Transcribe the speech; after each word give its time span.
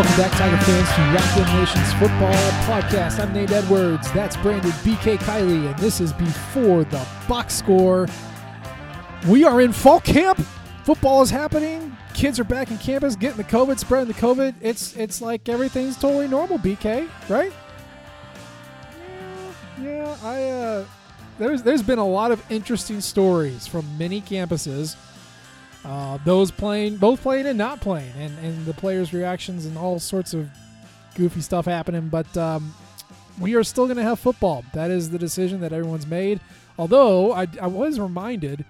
Welcome 0.00 0.16
back, 0.16 0.32
Tiger 0.32 0.56
fans, 0.64 0.88
to 0.94 1.02
Rock 1.12 1.46
M 1.46 1.60
Nation's 1.60 1.92
Football 1.92 2.32
Podcast. 2.64 3.20
I'm 3.20 3.34
Nate 3.34 3.50
Edwards. 3.50 4.10
That's 4.12 4.34
Brandon 4.38 4.70
BK 4.70 5.18
Kiley, 5.18 5.68
and 5.68 5.78
this 5.78 6.00
is 6.00 6.14
before 6.14 6.84
the 6.84 7.06
box 7.28 7.52
score. 7.52 8.08
We 9.28 9.44
are 9.44 9.60
in 9.60 9.72
fall 9.74 10.00
camp. 10.00 10.38
Football 10.84 11.20
is 11.20 11.28
happening. 11.28 11.94
Kids 12.14 12.40
are 12.40 12.44
back 12.44 12.70
in 12.70 12.78
campus, 12.78 13.14
getting 13.14 13.36
the 13.36 13.44
COVID, 13.44 13.78
spreading 13.78 14.08
the 14.08 14.18
COVID. 14.18 14.54
It's 14.62 14.96
it's 14.96 15.20
like 15.20 15.50
everything's 15.50 15.98
totally 15.98 16.28
normal. 16.28 16.58
BK, 16.58 17.06
right? 17.28 17.52
Yeah, 19.82 19.82
yeah. 19.82 20.16
I 20.22 20.44
uh, 20.44 20.84
there's 21.38 21.62
there's 21.62 21.82
been 21.82 21.98
a 21.98 22.08
lot 22.08 22.32
of 22.32 22.42
interesting 22.50 23.02
stories 23.02 23.66
from 23.66 23.84
many 23.98 24.22
campuses 24.22 24.96
uh, 25.84 26.18
those 26.24 26.50
playing, 26.50 26.96
both 26.96 27.22
playing 27.22 27.46
and 27.46 27.56
not 27.58 27.80
playing, 27.80 28.12
and, 28.18 28.38
and 28.40 28.66
the 28.66 28.74
players' 28.74 29.12
reactions 29.12 29.66
and 29.66 29.78
all 29.78 29.98
sorts 29.98 30.34
of 30.34 30.48
goofy 31.14 31.40
stuff 31.40 31.64
happening. 31.64 32.08
But 32.08 32.34
um, 32.36 32.74
we 33.40 33.54
are 33.54 33.64
still 33.64 33.86
going 33.86 33.96
to 33.96 34.02
have 34.02 34.20
football. 34.20 34.64
That 34.74 34.90
is 34.90 35.10
the 35.10 35.18
decision 35.18 35.60
that 35.60 35.72
everyone's 35.72 36.06
made. 36.06 36.40
Although 36.78 37.32
I, 37.32 37.46
I 37.60 37.66
was 37.66 37.98
reminded, 37.98 38.64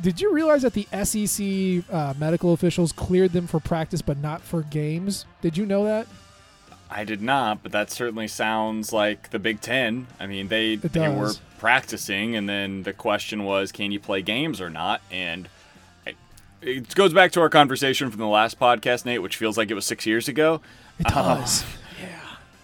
did 0.00 0.20
you 0.20 0.32
realize 0.32 0.62
that 0.62 0.74
the 0.74 0.86
SEC 1.04 1.92
uh, 1.92 2.14
medical 2.18 2.52
officials 2.52 2.92
cleared 2.92 3.32
them 3.32 3.46
for 3.46 3.60
practice 3.60 4.02
but 4.02 4.18
not 4.18 4.42
for 4.42 4.62
games? 4.62 5.26
Did 5.40 5.56
you 5.56 5.66
know 5.66 5.84
that? 5.84 6.06
I 6.90 7.04
did 7.04 7.22
not, 7.22 7.62
but 7.62 7.72
that 7.72 7.90
certainly 7.90 8.28
sounds 8.28 8.92
like 8.92 9.30
the 9.30 9.38
Big 9.38 9.62
Ten. 9.62 10.06
I 10.20 10.26
mean, 10.26 10.48
they 10.48 10.76
they 10.76 11.08
were 11.08 11.32
practicing, 11.58 12.36
and 12.36 12.46
then 12.46 12.82
the 12.82 12.92
question 12.92 13.44
was, 13.44 13.72
can 13.72 13.92
you 13.92 13.98
play 13.98 14.20
games 14.20 14.60
or 14.60 14.68
not? 14.68 15.00
And 15.10 15.48
it 16.62 16.94
goes 16.94 17.12
back 17.12 17.32
to 17.32 17.40
our 17.40 17.48
conversation 17.48 18.10
from 18.10 18.20
the 18.20 18.26
last 18.26 18.58
podcast, 18.58 19.04
Nate, 19.04 19.22
which 19.22 19.36
feels 19.36 19.58
like 19.58 19.70
it 19.70 19.74
was 19.74 19.84
six 19.84 20.06
years 20.06 20.28
ago. 20.28 20.60
It 20.98 21.08
does. 21.08 21.62
Uh, 21.62 21.66
yeah. 22.00 22.20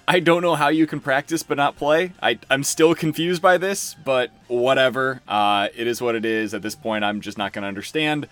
I 0.06 0.20
don't 0.20 0.42
know 0.42 0.54
how 0.54 0.68
you 0.68 0.86
can 0.86 1.00
practice 1.00 1.42
but 1.42 1.56
not 1.56 1.76
play. 1.76 2.12
I, 2.22 2.38
I'm 2.50 2.64
still 2.64 2.94
confused 2.94 3.42
by 3.42 3.58
this, 3.58 3.94
but 4.04 4.30
whatever. 4.46 5.20
Uh, 5.28 5.68
it 5.74 5.86
is 5.86 6.00
what 6.00 6.14
it 6.14 6.24
is. 6.24 6.54
At 6.54 6.62
this 6.62 6.74
point, 6.74 7.04
I'm 7.04 7.20
just 7.20 7.36
not 7.36 7.52
going 7.52 7.62
to 7.62 7.68
understand. 7.68 8.28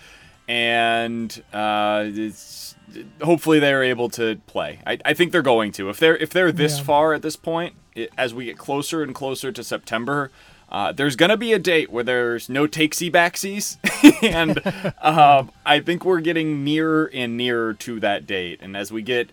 And 0.49 1.43
uh, 1.53 2.05
it's, 2.07 2.77
hopefully 3.21 3.59
they're 3.59 3.83
able 3.83 4.09
to 4.11 4.37
play. 4.47 4.79
I, 4.87 4.99
I 5.05 5.15
think 5.15 5.33
they're 5.33 5.43
going 5.43 5.73
to. 5.73 5.91
If 5.91 5.99
they're 5.99 6.17
if 6.17 6.31
they're 6.31 6.53
this 6.53 6.79
yeah. 6.79 6.85
far 6.85 7.15
at 7.15 7.23
this 7.23 7.37
point, 7.37 7.75
it, 7.95 8.11
as 8.17 8.33
we 8.33 8.45
get 8.45 8.57
closer 8.57 9.03
and 9.03 9.15
closer 9.15 9.51
to 9.51 9.65
September, 9.65 10.31
uh, 10.69 10.93
there's 10.93 11.17
gonna 11.17 11.37
be 11.37 11.53
a 11.53 11.59
date 11.59 11.91
where 11.91 12.05
there's 12.05 12.49
no 12.49 12.67
takesy 12.67 13.11
backsies, 13.11 13.79
and 14.23 14.61
um, 15.01 15.51
I 15.67 15.81
think 15.81 16.05
we're 16.05 16.21
getting 16.21 16.65
nearer 16.65 17.11
and 17.13 17.37
nearer 17.37 17.75
to 17.75 18.01
that 18.01 18.27
date. 18.27 18.61
And 18.63 18.77
as 18.77 18.91
we 18.91 19.03
get, 19.03 19.31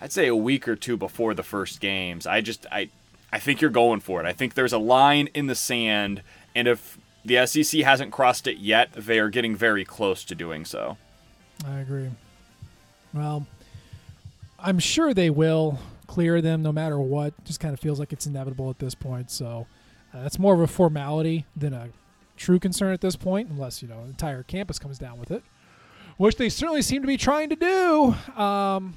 I'd 0.00 0.12
say 0.12 0.26
a 0.26 0.36
week 0.36 0.66
or 0.66 0.76
two 0.76 0.96
before 0.96 1.34
the 1.34 1.42
first 1.42 1.80
games, 1.80 2.26
I 2.26 2.40
just 2.40 2.66
I 2.72 2.88
I 3.32 3.38
think 3.38 3.60
you're 3.60 3.70
going 3.70 4.00
for 4.00 4.20
it. 4.20 4.26
I 4.26 4.32
think 4.32 4.54
there's 4.54 4.72
a 4.72 4.78
line 4.78 5.28
in 5.34 5.46
the 5.46 5.54
sand, 5.54 6.22
and 6.54 6.66
if 6.66 6.98
the 7.24 7.46
SEC 7.46 7.82
hasn't 7.82 8.10
crossed 8.10 8.46
it 8.46 8.58
yet, 8.58 8.92
they 8.92 9.18
are 9.18 9.28
getting 9.28 9.54
very 9.54 9.84
close 9.84 10.24
to 10.24 10.34
doing 10.34 10.64
so. 10.64 10.96
I 11.66 11.80
agree. 11.80 12.10
Well, 13.12 13.46
I'm 14.58 14.78
sure 14.78 15.12
they 15.12 15.30
will 15.30 15.78
clear 16.06 16.40
them 16.40 16.62
no 16.62 16.72
matter 16.72 16.98
what. 16.98 17.44
Just 17.44 17.60
kind 17.60 17.74
of 17.74 17.80
feels 17.80 18.00
like 18.00 18.12
it's 18.12 18.26
inevitable 18.26 18.70
at 18.70 18.78
this 18.78 18.94
point. 18.94 19.30
So 19.30 19.66
uh, 20.12 20.22
that's 20.22 20.38
more 20.38 20.54
of 20.54 20.60
a 20.60 20.66
formality 20.66 21.46
than 21.56 21.72
a 21.72 21.88
true 22.36 22.58
concern 22.58 22.92
at 22.92 23.00
this 23.00 23.16
point, 23.16 23.48
unless 23.50 23.82
you 23.82 23.88
know 23.88 24.02
the 24.02 24.08
entire 24.08 24.42
campus 24.42 24.78
comes 24.78 24.98
down 24.98 25.18
with 25.18 25.30
it, 25.30 25.42
which 26.16 26.36
they 26.36 26.48
certainly 26.48 26.82
seem 26.82 27.02
to 27.02 27.08
be 27.08 27.16
trying 27.16 27.48
to 27.50 27.56
do. 27.56 28.40
Um, 28.40 28.94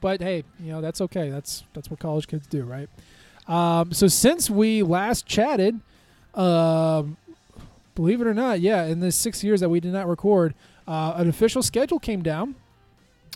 but 0.00 0.20
hey, 0.20 0.44
you 0.60 0.72
know 0.72 0.80
that's 0.80 1.00
okay. 1.00 1.30
That's 1.30 1.64
that's 1.72 1.90
what 1.90 2.00
college 2.00 2.26
kids 2.26 2.46
do, 2.46 2.64
right? 2.64 2.88
Um, 3.48 3.92
so 3.92 4.06
since 4.06 4.48
we 4.48 4.82
last 4.82 5.26
chatted, 5.26 5.80
um, 6.34 7.16
believe 7.94 8.20
it 8.20 8.26
or 8.26 8.34
not, 8.34 8.60
yeah, 8.60 8.84
in 8.84 9.00
the 9.00 9.10
six 9.10 9.42
years 9.42 9.60
that 9.60 9.68
we 9.68 9.80
did 9.80 9.92
not 9.92 10.08
record, 10.08 10.54
uh, 10.86 11.14
an 11.16 11.28
official 11.28 11.62
schedule 11.62 11.98
came 11.98 12.22
down. 12.22 12.54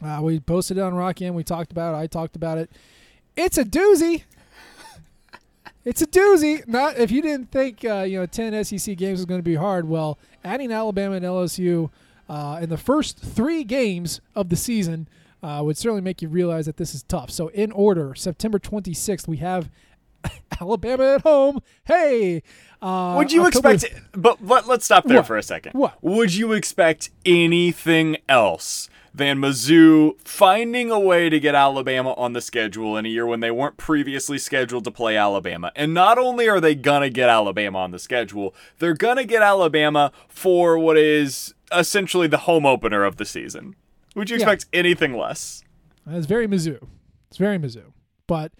Uh, 0.05 0.21
we 0.23 0.39
posted 0.39 0.77
it 0.77 0.81
on 0.81 0.95
Rock 0.95 1.23
M 1.23 1.29
and 1.29 1.37
we 1.37 1.43
talked 1.43 1.73
about 1.73 1.95
it. 1.95 1.99
I 1.99 2.07
talked 2.07 2.37
about 2.37 2.59
it. 2.59 2.71
It's 3.37 3.59
a 3.59 3.65
doozy. 3.65 4.25
It's 5.87 6.03
a 6.03 6.07
doozy. 6.07 6.67
Not 6.67 6.99
if 6.99 7.13
you 7.13 7.23
didn't 7.23 7.53
think 7.53 7.85
uh, 7.85 8.01
you 8.01 8.19
know 8.19 8.27
ten 8.27 8.65
SEC 8.65 8.97
games 8.97 9.21
was 9.21 9.25
going 9.25 9.39
to 9.39 9.45
be 9.45 9.55
hard. 9.55 9.89
Well, 9.89 10.19
adding 10.45 10.73
Alabama 10.73 11.15
and 11.15 11.25
LSU 11.25 11.91
uh, 12.29 12.59
in 12.61 12.69
the 12.69 12.77
first 12.77 13.19
three 13.19 13.63
games 13.63 14.21
of 14.35 14.49
the 14.49 14.57
season 14.57 15.09
uh, 15.45 15.63
would 15.65 15.79
certainly 15.79 16.03
make 16.03 16.21
you 16.21 16.29
realize 16.29 16.67
that 16.67 16.77
this 16.77 16.93
is 16.93 17.05
tough. 17.05 17.31
So, 17.31 17.49
in 17.49 17.71
order, 17.71 18.17
September 18.17 18.59
26th, 18.59 19.29
we 19.29 19.37
have 19.37 19.71
Alabama 20.61 21.05
at 21.15 21.23
home. 21.23 21.63
Hey, 21.85 22.43
uh, 22.83 23.15
would 23.17 23.31
you 23.31 23.45
October 23.45 23.71
expect? 23.71 24.01
But 24.13 24.45
let, 24.45 24.69
us 24.69 24.85
stop 24.85 25.05
there 25.05 25.19
what? 25.19 25.27
for 25.27 25.37
a 25.37 25.43
second. 25.43 25.75
What 25.75 26.03
would 26.03 26.35
you 26.35 26.53
expect 26.53 27.11
anything 27.25 28.17
else? 28.29 28.91
Than 29.17 29.39
Mizzou 29.39 30.21
finding 30.21 30.91
a 30.91 31.01
way 31.01 31.31
to 31.31 31.41
get 31.41 31.55
Alabama 31.55 32.13
on 32.15 32.35
the 32.35 32.43
schedule 32.43 32.99
in 32.99 33.07
a 33.07 33.09
year 33.09 33.27
when 33.27 33.41
they 33.41 33.51
weren't 33.51 33.79
previously 33.79 34.37
scheduled 34.37 34.85
to 34.85 34.91
play 34.91 35.17
Alabama. 35.17 35.73
And 35.75 35.95
not 35.95 36.19
only 36.19 36.49
are 36.49 36.61
they 36.61 36.75
going 36.75 37.01
to 37.01 37.09
get 37.09 37.31
Alabama 37.31 37.79
on 37.79 37.93
the 37.93 37.99
schedule, 37.99 38.55
they're 38.79 38.95
going 38.95 39.17
to 39.17 39.25
get 39.25 39.41
Alabama 39.41 40.13
for 40.29 40.79
what 40.79 40.99
is 40.99 41.55
essentially 41.73 42.27
the 42.27 42.39
home 42.39 42.67
opener 42.67 43.05
of 43.05 43.17
the 43.17 43.25
season. 43.25 43.75
Would 44.15 44.29
you 44.29 44.37
expect 44.37 44.67
yeah. 44.73 44.81
anything 44.81 45.17
less? 45.17 45.65
It's 46.07 46.27
very 46.27 46.47
Mizzou. 46.47 46.87
It's 47.29 47.39
very 47.39 47.59
Mizzou. 47.59 47.93
But 48.27 48.53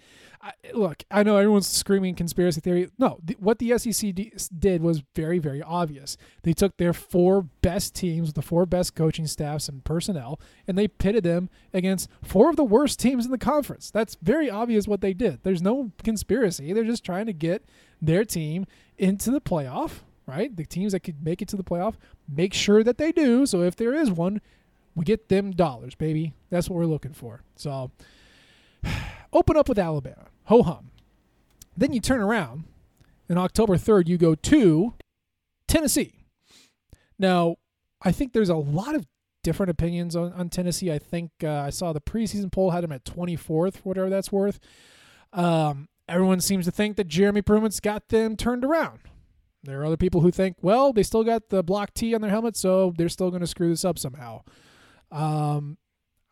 I, 0.47 0.53
look, 0.73 1.03
I 1.11 1.23
know 1.23 1.35
everyone's 1.35 1.67
screaming 1.67 2.15
conspiracy 2.15 2.61
theory. 2.61 2.89
No, 2.97 3.19
the, 3.21 3.35
what 3.37 3.59
the 3.59 3.77
SEC 3.77 4.15
d- 4.15 4.31
did 4.57 4.81
was 4.81 5.03
very, 5.13 5.39
very 5.39 5.61
obvious. 5.61 6.15
They 6.43 6.53
took 6.53 6.77
their 6.77 6.93
four 6.93 7.41
best 7.61 7.93
teams, 7.93 8.31
the 8.31 8.41
four 8.41 8.65
best 8.65 8.95
coaching 8.95 9.27
staffs 9.27 9.67
and 9.67 9.83
personnel, 9.83 10.39
and 10.65 10.77
they 10.77 10.87
pitted 10.87 11.25
them 11.25 11.49
against 11.73 12.09
four 12.23 12.49
of 12.49 12.55
the 12.55 12.63
worst 12.63 12.97
teams 12.97 13.25
in 13.25 13.31
the 13.31 13.37
conference. 13.37 13.91
That's 13.91 14.15
very 14.21 14.49
obvious 14.49 14.87
what 14.87 15.01
they 15.01 15.13
did. 15.13 15.43
There's 15.43 15.61
no 15.61 15.91
conspiracy. 16.01 16.71
They're 16.71 16.85
just 16.85 17.03
trying 17.03 17.25
to 17.25 17.33
get 17.33 17.65
their 18.01 18.23
team 18.23 18.67
into 18.97 19.31
the 19.31 19.41
playoff, 19.41 19.99
right? 20.25 20.55
The 20.55 20.65
teams 20.65 20.93
that 20.93 21.01
could 21.01 21.25
make 21.25 21.41
it 21.41 21.49
to 21.49 21.57
the 21.57 21.63
playoff, 21.63 21.95
make 22.33 22.53
sure 22.53 22.85
that 22.85 22.97
they 22.97 23.11
do. 23.11 23.45
So 23.45 23.63
if 23.63 23.75
there 23.75 23.93
is 23.93 24.11
one, 24.11 24.39
we 24.95 25.03
get 25.03 25.27
them 25.27 25.51
dollars, 25.51 25.93
baby. 25.93 26.31
That's 26.49 26.69
what 26.69 26.77
we're 26.77 26.85
looking 26.85 27.13
for. 27.13 27.41
So 27.57 27.91
open 29.33 29.57
up 29.57 29.67
with 29.67 29.77
Alabama 29.77 30.27
ho 30.47 30.63
hum. 30.63 30.91
Then 31.75 31.93
you 31.93 31.99
turn 31.99 32.21
around, 32.21 32.65
and 33.29 33.37
October 33.37 33.75
3rd, 33.75 34.07
you 34.07 34.17
go 34.17 34.35
to 34.35 34.93
Tennessee. 35.67 36.13
Now, 37.19 37.57
I 38.01 38.11
think 38.11 38.33
there's 38.33 38.49
a 38.49 38.55
lot 38.55 38.95
of 38.95 39.05
different 39.43 39.69
opinions 39.69 40.15
on, 40.15 40.33
on 40.33 40.49
Tennessee. 40.49 40.91
I 40.91 40.99
think 40.99 41.31
uh, 41.43 41.49
I 41.49 41.69
saw 41.69 41.93
the 41.93 42.01
preseason 42.01 42.51
poll 42.51 42.71
had 42.71 42.83
them 42.83 42.91
at 42.91 43.05
24th, 43.05 43.77
whatever 43.83 44.09
that's 44.09 44.31
worth. 44.31 44.59
Um, 45.33 45.87
everyone 46.07 46.41
seems 46.41 46.65
to 46.65 46.71
think 46.71 46.97
that 46.97 47.07
Jeremy 47.07 47.41
Pruitt's 47.41 47.79
got 47.79 48.09
them 48.09 48.35
turned 48.35 48.65
around. 48.65 48.99
There 49.63 49.81
are 49.81 49.85
other 49.85 49.97
people 49.97 50.21
who 50.21 50.31
think, 50.31 50.57
well, 50.61 50.93
they 50.93 51.03
still 51.03 51.23
got 51.23 51.49
the 51.49 51.63
block 51.63 51.93
T 51.93 52.15
on 52.15 52.21
their 52.21 52.29
helmet, 52.29 52.55
so 52.55 52.93
they're 52.97 53.09
still 53.09 53.29
going 53.29 53.41
to 53.41 53.47
screw 53.47 53.69
this 53.69 53.83
up 53.83 53.99
somehow. 53.99 54.43
Um, 55.11 55.77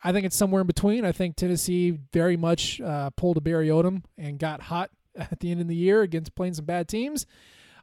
I 0.05 0.11
think 0.11 0.23
it's 0.23 0.35
somewhere 0.35 0.61
in 0.61 0.67
between. 0.67 1.03
I 1.03 1.11
think 1.11 1.35
Tennessee 1.35 1.97
very 2.13 2.37
much 2.37 2.79
uh, 2.79 3.09
pulled 3.09 3.37
a 3.37 3.41
Barry 3.41 3.69
Odom 3.69 4.03
and 4.19 4.37
got 4.37 4.61
hot 4.61 4.91
at 5.15 5.39
the 5.39 5.49
end 5.49 5.61
of 5.61 5.67
the 5.67 5.75
year 5.75 6.03
against 6.03 6.35
playing 6.35 6.53
some 6.53 6.65
bad 6.65 6.87
teams. 6.87 7.25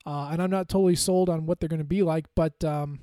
Uh, 0.06 0.28
and 0.30 0.40
I'm 0.40 0.50
not 0.50 0.68
totally 0.68 0.94
sold 0.94 1.28
on 1.28 1.46
what 1.46 1.58
they're 1.58 1.68
going 1.68 1.78
to 1.78 1.84
be 1.84 2.02
like, 2.02 2.26
but 2.36 2.62
um, 2.62 3.00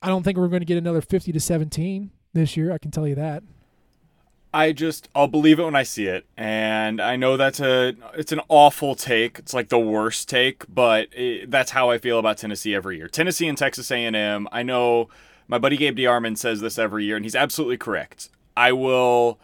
I 0.00 0.06
don't 0.06 0.22
think 0.22 0.38
we're 0.38 0.46
going 0.46 0.60
to 0.60 0.66
get 0.66 0.78
another 0.78 1.00
50 1.00 1.32
to 1.32 1.40
17 1.40 2.12
this 2.34 2.56
year. 2.56 2.72
I 2.72 2.78
can 2.78 2.92
tell 2.92 3.06
you 3.06 3.16
that. 3.16 3.42
I 4.54 4.72
just 4.72 5.08
I'll 5.14 5.26
believe 5.26 5.58
it 5.58 5.64
when 5.64 5.74
I 5.74 5.82
see 5.82 6.06
it, 6.06 6.24
and 6.34 6.98
I 6.98 7.16
know 7.16 7.36
that's 7.36 7.60
a 7.60 7.94
it's 8.14 8.32
an 8.32 8.40
awful 8.48 8.94
take. 8.94 9.38
It's 9.38 9.52
like 9.52 9.68
the 9.68 9.78
worst 9.78 10.30
take, 10.30 10.64
but 10.72 11.08
it, 11.12 11.50
that's 11.50 11.72
how 11.72 11.90
I 11.90 11.98
feel 11.98 12.18
about 12.18 12.38
Tennessee 12.38 12.74
every 12.74 12.96
year. 12.96 13.06
Tennessee 13.06 13.48
and 13.48 13.58
Texas 13.58 13.90
A&M. 13.90 14.48
I 14.50 14.62
know 14.62 15.10
my 15.48 15.58
buddy 15.58 15.76
Gabe 15.76 15.96
DeArmond 15.96 16.38
says 16.38 16.60
this 16.60 16.78
every 16.78 17.04
year, 17.04 17.16
and 17.16 17.24
he's 17.24 17.36
absolutely 17.36 17.76
correct. 17.76 18.28
I 18.56 18.72
will 18.72 19.38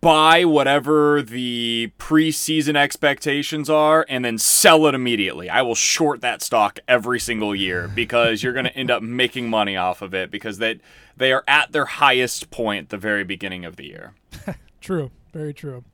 buy 0.00 0.44
whatever 0.44 1.22
the 1.22 1.92
preseason 1.98 2.76
expectations 2.76 3.70
are 3.70 4.04
and 4.08 4.24
then 4.24 4.38
sell 4.38 4.86
it 4.86 4.94
immediately. 4.94 5.48
I 5.48 5.62
will 5.62 5.74
short 5.74 6.20
that 6.20 6.42
stock 6.42 6.80
every 6.88 7.20
single 7.20 7.54
year 7.54 7.88
because 7.88 8.42
you're 8.42 8.52
going 8.52 8.64
to 8.66 8.76
end 8.76 8.90
up 8.90 9.02
making 9.02 9.48
money 9.48 9.76
off 9.76 10.02
of 10.02 10.14
it 10.14 10.30
because 10.30 10.58
that 10.58 10.78
they, 11.16 11.28
they 11.28 11.32
are 11.32 11.44
at 11.46 11.72
their 11.72 11.84
highest 11.84 12.50
point 12.50 12.88
the 12.88 12.96
very 12.96 13.24
beginning 13.24 13.64
of 13.64 13.76
the 13.76 13.86
year. 13.86 14.14
true, 14.80 15.10
very 15.32 15.54
true. 15.54 15.84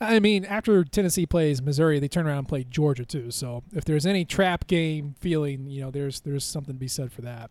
I 0.00 0.18
mean, 0.18 0.44
after 0.44 0.82
Tennessee 0.82 1.26
plays 1.26 1.62
Missouri, 1.62 2.00
they 2.00 2.08
turn 2.08 2.26
around 2.26 2.38
and 2.38 2.48
play 2.48 2.64
Georgia 2.64 3.04
too. 3.04 3.30
So 3.30 3.62
if 3.72 3.84
there's 3.84 4.04
any 4.04 4.24
trap 4.24 4.66
game 4.66 5.14
feeling, 5.20 5.70
you 5.70 5.80
know, 5.82 5.90
there's 5.90 6.20
there's 6.20 6.44
something 6.44 6.74
to 6.74 6.80
be 6.80 6.88
said 6.88 7.12
for 7.12 7.22
that. 7.22 7.50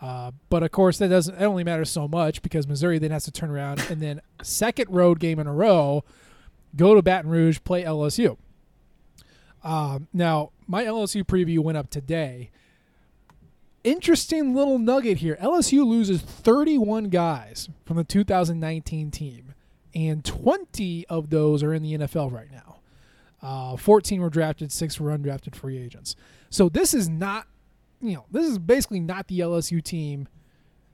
Uh, 0.00 0.32
but 0.50 0.62
of 0.62 0.70
course, 0.70 0.98
that 0.98 1.08
doesn't. 1.08 1.34
It 1.36 1.44
only 1.44 1.64
matters 1.64 1.90
so 1.90 2.08
much 2.08 2.42
because 2.42 2.66
Missouri 2.66 2.98
then 2.98 3.10
has 3.10 3.24
to 3.24 3.32
turn 3.32 3.50
around 3.50 3.80
and 3.88 4.00
then 4.00 4.20
second 4.42 4.90
road 4.90 5.18
game 5.20 5.38
in 5.38 5.46
a 5.46 5.52
row, 5.52 6.04
go 6.76 6.94
to 6.94 7.02
Baton 7.02 7.30
Rouge, 7.30 7.60
play 7.64 7.84
LSU. 7.84 8.36
Um, 9.62 10.08
now, 10.12 10.50
my 10.66 10.84
LSU 10.84 11.24
preview 11.24 11.60
went 11.60 11.78
up 11.78 11.88
today. 11.88 12.50
Interesting 13.82 14.54
little 14.54 14.78
nugget 14.78 15.18
here. 15.18 15.36
LSU 15.42 15.86
loses 15.86 16.20
31 16.20 17.04
guys 17.04 17.68
from 17.84 17.96
the 17.96 18.04
2019 18.04 19.10
team, 19.10 19.54
and 19.94 20.24
20 20.24 21.06
of 21.08 21.30
those 21.30 21.62
are 21.62 21.72
in 21.72 21.82
the 21.82 21.98
NFL 21.98 22.32
right 22.32 22.50
now. 22.50 22.76
Uh, 23.42 23.76
14 23.76 24.22
were 24.22 24.30
drafted, 24.30 24.72
six 24.72 24.98
were 24.98 25.16
undrafted 25.16 25.54
free 25.54 25.76
agents. 25.76 26.16
So 26.48 26.70
this 26.70 26.94
is 26.94 27.10
not, 27.10 27.46
you 28.00 28.14
know, 28.14 28.26
this 28.30 28.46
is 28.46 28.58
basically 28.58 29.00
not 29.00 29.28
the 29.28 29.40
LSU 29.40 29.82
team 29.82 30.28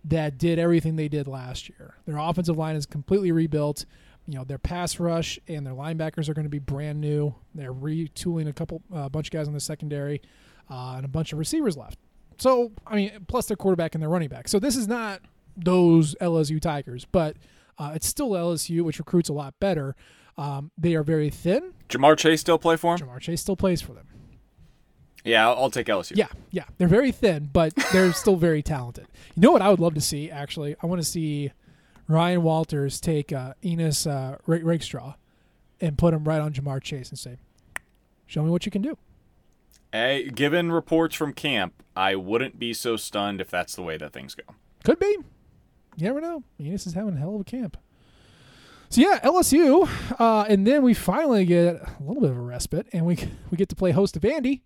that 0.05 0.39
did 0.39 0.59
everything 0.59 0.97
they 0.97 1.09
did 1.09 1.27
last 1.29 1.69
year. 1.69 1.97
Their 2.07 2.17
offensive 2.19 2.57
line 2.57 2.77
is 2.77 2.87
completely 2.87 3.33
rebuilt. 3.33 3.85
You 4.27 4.39
know, 4.39 4.45
their 4.45 4.59
pass 4.59 4.99
rush 5.01 5.39
and 5.49 5.67
their 5.67 5.75
linebackers 5.75 6.29
are 6.29 6.35
going 6.35 6.45
to 6.45 6.51
be 6.51 6.59
brand 6.59 7.01
new. 7.01 7.35
They're 7.55 7.75
retooling 7.75 8.49
a 8.49 8.53
couple, 8.53 8.83
a 8.93 8.97
uh, 8.97 9.09
bunch 9.09 9.29
of 9.29 9.33
guys 9.33 9.49
in 9.49 9.55
the 9.55 9.61
secondary, 9.61 10.23
uh, 10.71 10.95
and 10.97 11.05
a 11.05 11.09
bunch 11.09 11.33
of 11.33 11.39
receivers 11.39 11.77
left. 11.77 11.99
So, 12.39 12.73
I 12.87 12.97
mean, 12.97 13.27
plus 13.29 13.47
their 13.47 13.57
quarterback 13.57 13.95
and 13.95 14.01
their 14.01 14.09
running 14.09 14.29
back. 14.29 14.49
So 14.49 14.59
this 14.59 14.77
is 14.77 14.89
not 14.89 15.21
those 15.57 16.15
LSU 16.21 16.61
Tigers, 16.61 17.07
but 17.11 17.37
uh, 17.79 17.93
it's 17.95 18.07
still 18.07 18.31
LSU, 18.31 18.83
which 18.83 18.99
recruits 18.99 19.29
a 19.29 19.33
lot 19.33 19.55
better. 19.61 19.97
Um, 20.39 20.71
they 20.79 20.95
are 20.95 21.03
very 21.03 21.29
thin. 21.29 21.75
Ja'Marr 21.89 22.17
Chase 22.17 22.41
still 22.41 22.59
play 22.59 22.77
for 22.77 22.95
him? 22.95 23.01
Ja'Marr 23.01 23.21
Chase 23.21 23.43
still 23.43 23.57
plays 23.57 23.83
for 23.83 23.93
them. 23.93 24.07
Yeah, 25.25 25.49
I'll, 25.49 25.65
I'll 25.65 25.71
take 25.71 25.87
LSU. 25.87 26.17
Yeah, 26.17 26.29
yeah. 26.51 26.65
They're 26.79 26.89
very 26.89 27.13
thin, 27.13 27.51
but 27.53 27.75
they're 27.93 28.13
still 28.13 28.37
very 28.37 28.63
talented. 28.63 29.07
You 29.35 29.43
know 29.43 29.53
what 29.53 29.63
I 29.63 29.69
would 29.69 29.81
love 29.81 29.95
to 29.95 30.01
see, 30.01 30.31
actually? 30.31 30.77
I 30.83 30.87
want 30.87 31.01
to 31.01 31.07
see 31.07 31.53
Ryan 32.09 32.43
Walters 32.43 33.01
take 33.01 33.33
uh, 33.33 33.55
Ennis 33.63 34.07
uh, 34.07 34.39
Rakestraw 34.47 35.15
and 35.81 35.97
put 35.99 36.15
him 36.15 36.25
right 36.25 36.41
on 36.41 36.53
Ja'Marr 36.53 36.83
Chase 36.83 37.11
and 37.11 37.19
say, 37.19 37.37
show 38.27 38.43
me 38.43 38.51
what 38.51 38.65
you 38.67 38.73
can 38.73 38.83
do. 38.83 38.97
Hey, 39.93 40.29
given 40.31 40.71
reports 40.71 41.17
from 41.17 41.33
camp, 41.33 41.83
I 41.97 42.15
wouldn't 42.15 42.59
be 42.59 42.73
so 42.73 42.97
stunned 42.97 43.41
if 43.41 43.51
that's 43.51 43.75
the 43.75 43.83
way 43.83 43.97
that 43.97 44.13
things 44.13 44.35
go. 44.35 44.45
Could 44.85 44.99
be. 44.99 45.19
You 45.97 46.07
never 46.07 46.21
know. 46.21 46.45
Ennis 46.59 46.87
is 46.87 46.95
having 46.95 47.15
a 47.15 47.19
hell 47.19 47.35
of 47.35 47.41
a 47.41 47.45
camp. 47.45 47.77
So 48.89 49.01
yeah, 49.01 49.21
LSU, 49.21 49.89
uh, 50.19 50.47
and 50.49 50.67
then 50.67 50.83
we 50.83 50.95
finally 50.95 51.45
get 51.45 51.77
a 51.77 51.97
little 52.01 52.21
bit 52.21 52.31
of 52.31 52.37
a 52.37 52.41
respite, 52.41 52.89
and 52.93 53.07
we 53.07 53.19
we 53.51 53.57
get 53.57 53.69
to 53.69 53.77
play 53.77 53.93
host 53.93 54.15
to 54.15 54.21
Vandy, 54.21 54.63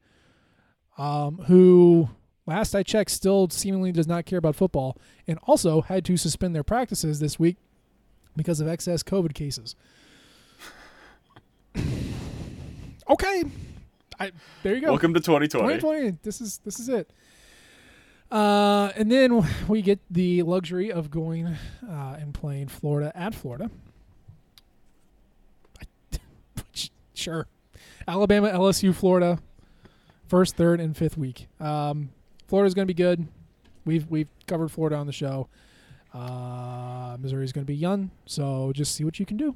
um, 0.98 1.38
who 1.46 2.08
last 2.46 2.74
I 2.74 2.82
checked 2.82 3.10
still 3.10 3.48
seemingly 3.50 3.92
does 3.92 4.06
not 4.06 4.26
care 4.26 4.38
about 4.38 4.56
football, 4.56 4.96
and 5.26 5.38
also 5.44 5.82
had 5.82 6.04
to 6.06 6.16
suspend 6.16 6.54
their 6.54 6.64
practices 6.64 7.20
this 7.20 7.38
week 7.38 7.56
because 8.36 8.60
of 8.60 8.68
excess 8.68 9.02
COVID 9.02 9.34
cases. 9.34 9.74
okay, 13.10 13.44
I, 14.18 14.32
there 14.62 14.74
you 14.74 14.80
go. 14.80 14.88
Welcome 14.88 15.14
to 15.14 15.20
2020. 15.20 15.74
2020. 15.80 16.18
This 16.22 16.40
is 16.40 16.58
this 16.58 16.78
is 16.78 16.88
it. 16.88 17.10
Uh, 18.30 18.90
and 18.96 19.12
then 19.12 19.46
we 19.68 19.82
get 19.82 20.00
the 20.10 20.42
luxury 20.42 20.90
of 20.90 21.10
going 21.10 21.46
uh, 21.46 22.16
and 22.18 22.32
playing 22.34 22.68
Florida 22.68 23.12
at 23.14 23.34
Florida. 23.34 23.70
sure, 27.14 27.46
Alabama, 28.08 28.48
LSU, 28.48 28.94
Florida, 28.94 29.38
first, 30.34 30.56
third, 30.56 30.80
and 30.80 30.96
fifth 30.96 31.16
week. 31.16 31.46
Um, 31.60 32.10
Florida's 32.48 32.74
going 32.74 32.88
to 32.88 32.92
be 32.92 33.00
good. 33.00 33.28
We've 33.84 34.10
we've 34.10 34.26
covered 34.48 34.72
Florida 34.72 34.96
on 34.96 35.06
the 35.06 35.12
show. 35.12 35.46
Uh, 36.12 37.16
Missouri's 37.20 37.52
going 37.52 37.64
to 37.64 37.72
be 37.72 37.76
young, 37.76 38.10
so 38.26 38.72
just 38.74 38.96
see 38.96 39.04
what 39.04 39.20
you 39.20 39.26
can 39.26 39.36
do. 39.36 39.54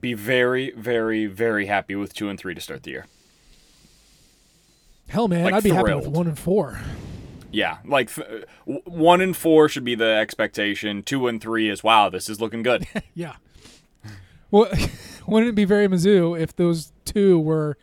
Be 0.00 0.14
very, 0.14 0.70
very, 0.70 1.26
very 1.26 1.66
happy 1.66 1.94
with 1.94 2.14
two 2.14 2.30
and 2.30 2.38
three 2.38 2.54
to 2.54 2.62
start 2.62 2.82
the 2.82 2.92
year. 2.92 3.06
Hell, 5.08 5.28
man, 5.28 5.44
like 5.44 5.52
I'd 5.52 5.62
be 5.62 5.68
thrilled. 5.68 5.88
happy 5.88 6.00
with 6.00 6.16
one 6.16 6.28
and 6.28 6.38
four. 6.38 6.80
Yeah, 7.50 7.76
like 7.84 8.14
th- 8.14 8.44
one 8.64 9.20
and 9.20 9.36
four 9.36 9.68
should 9.68 9.84
be 9.84 9.94
the 9.94 10.12
expectation. 10.14 11.02
Two 11.02 11.28
and 11.28 11.42
three 11.42 11.68
is 11.68 11.84
wow, 11.84 12.08
this 12.08 12.30
is 12.30 12.40
looking 12.40 12.62
good. 12.62 12.86
yeah. 13.14 13.36
Well, 14.50 14.70
wouldn't 15.26 15.50
it 15.50 15.54
be 15.54 15.66
very 15.66 15.88
Mizzou 15.88 16.40
if 16.40 16.56
those 16.56 16.90
two 17.04 17.38
were, 17.38 17.76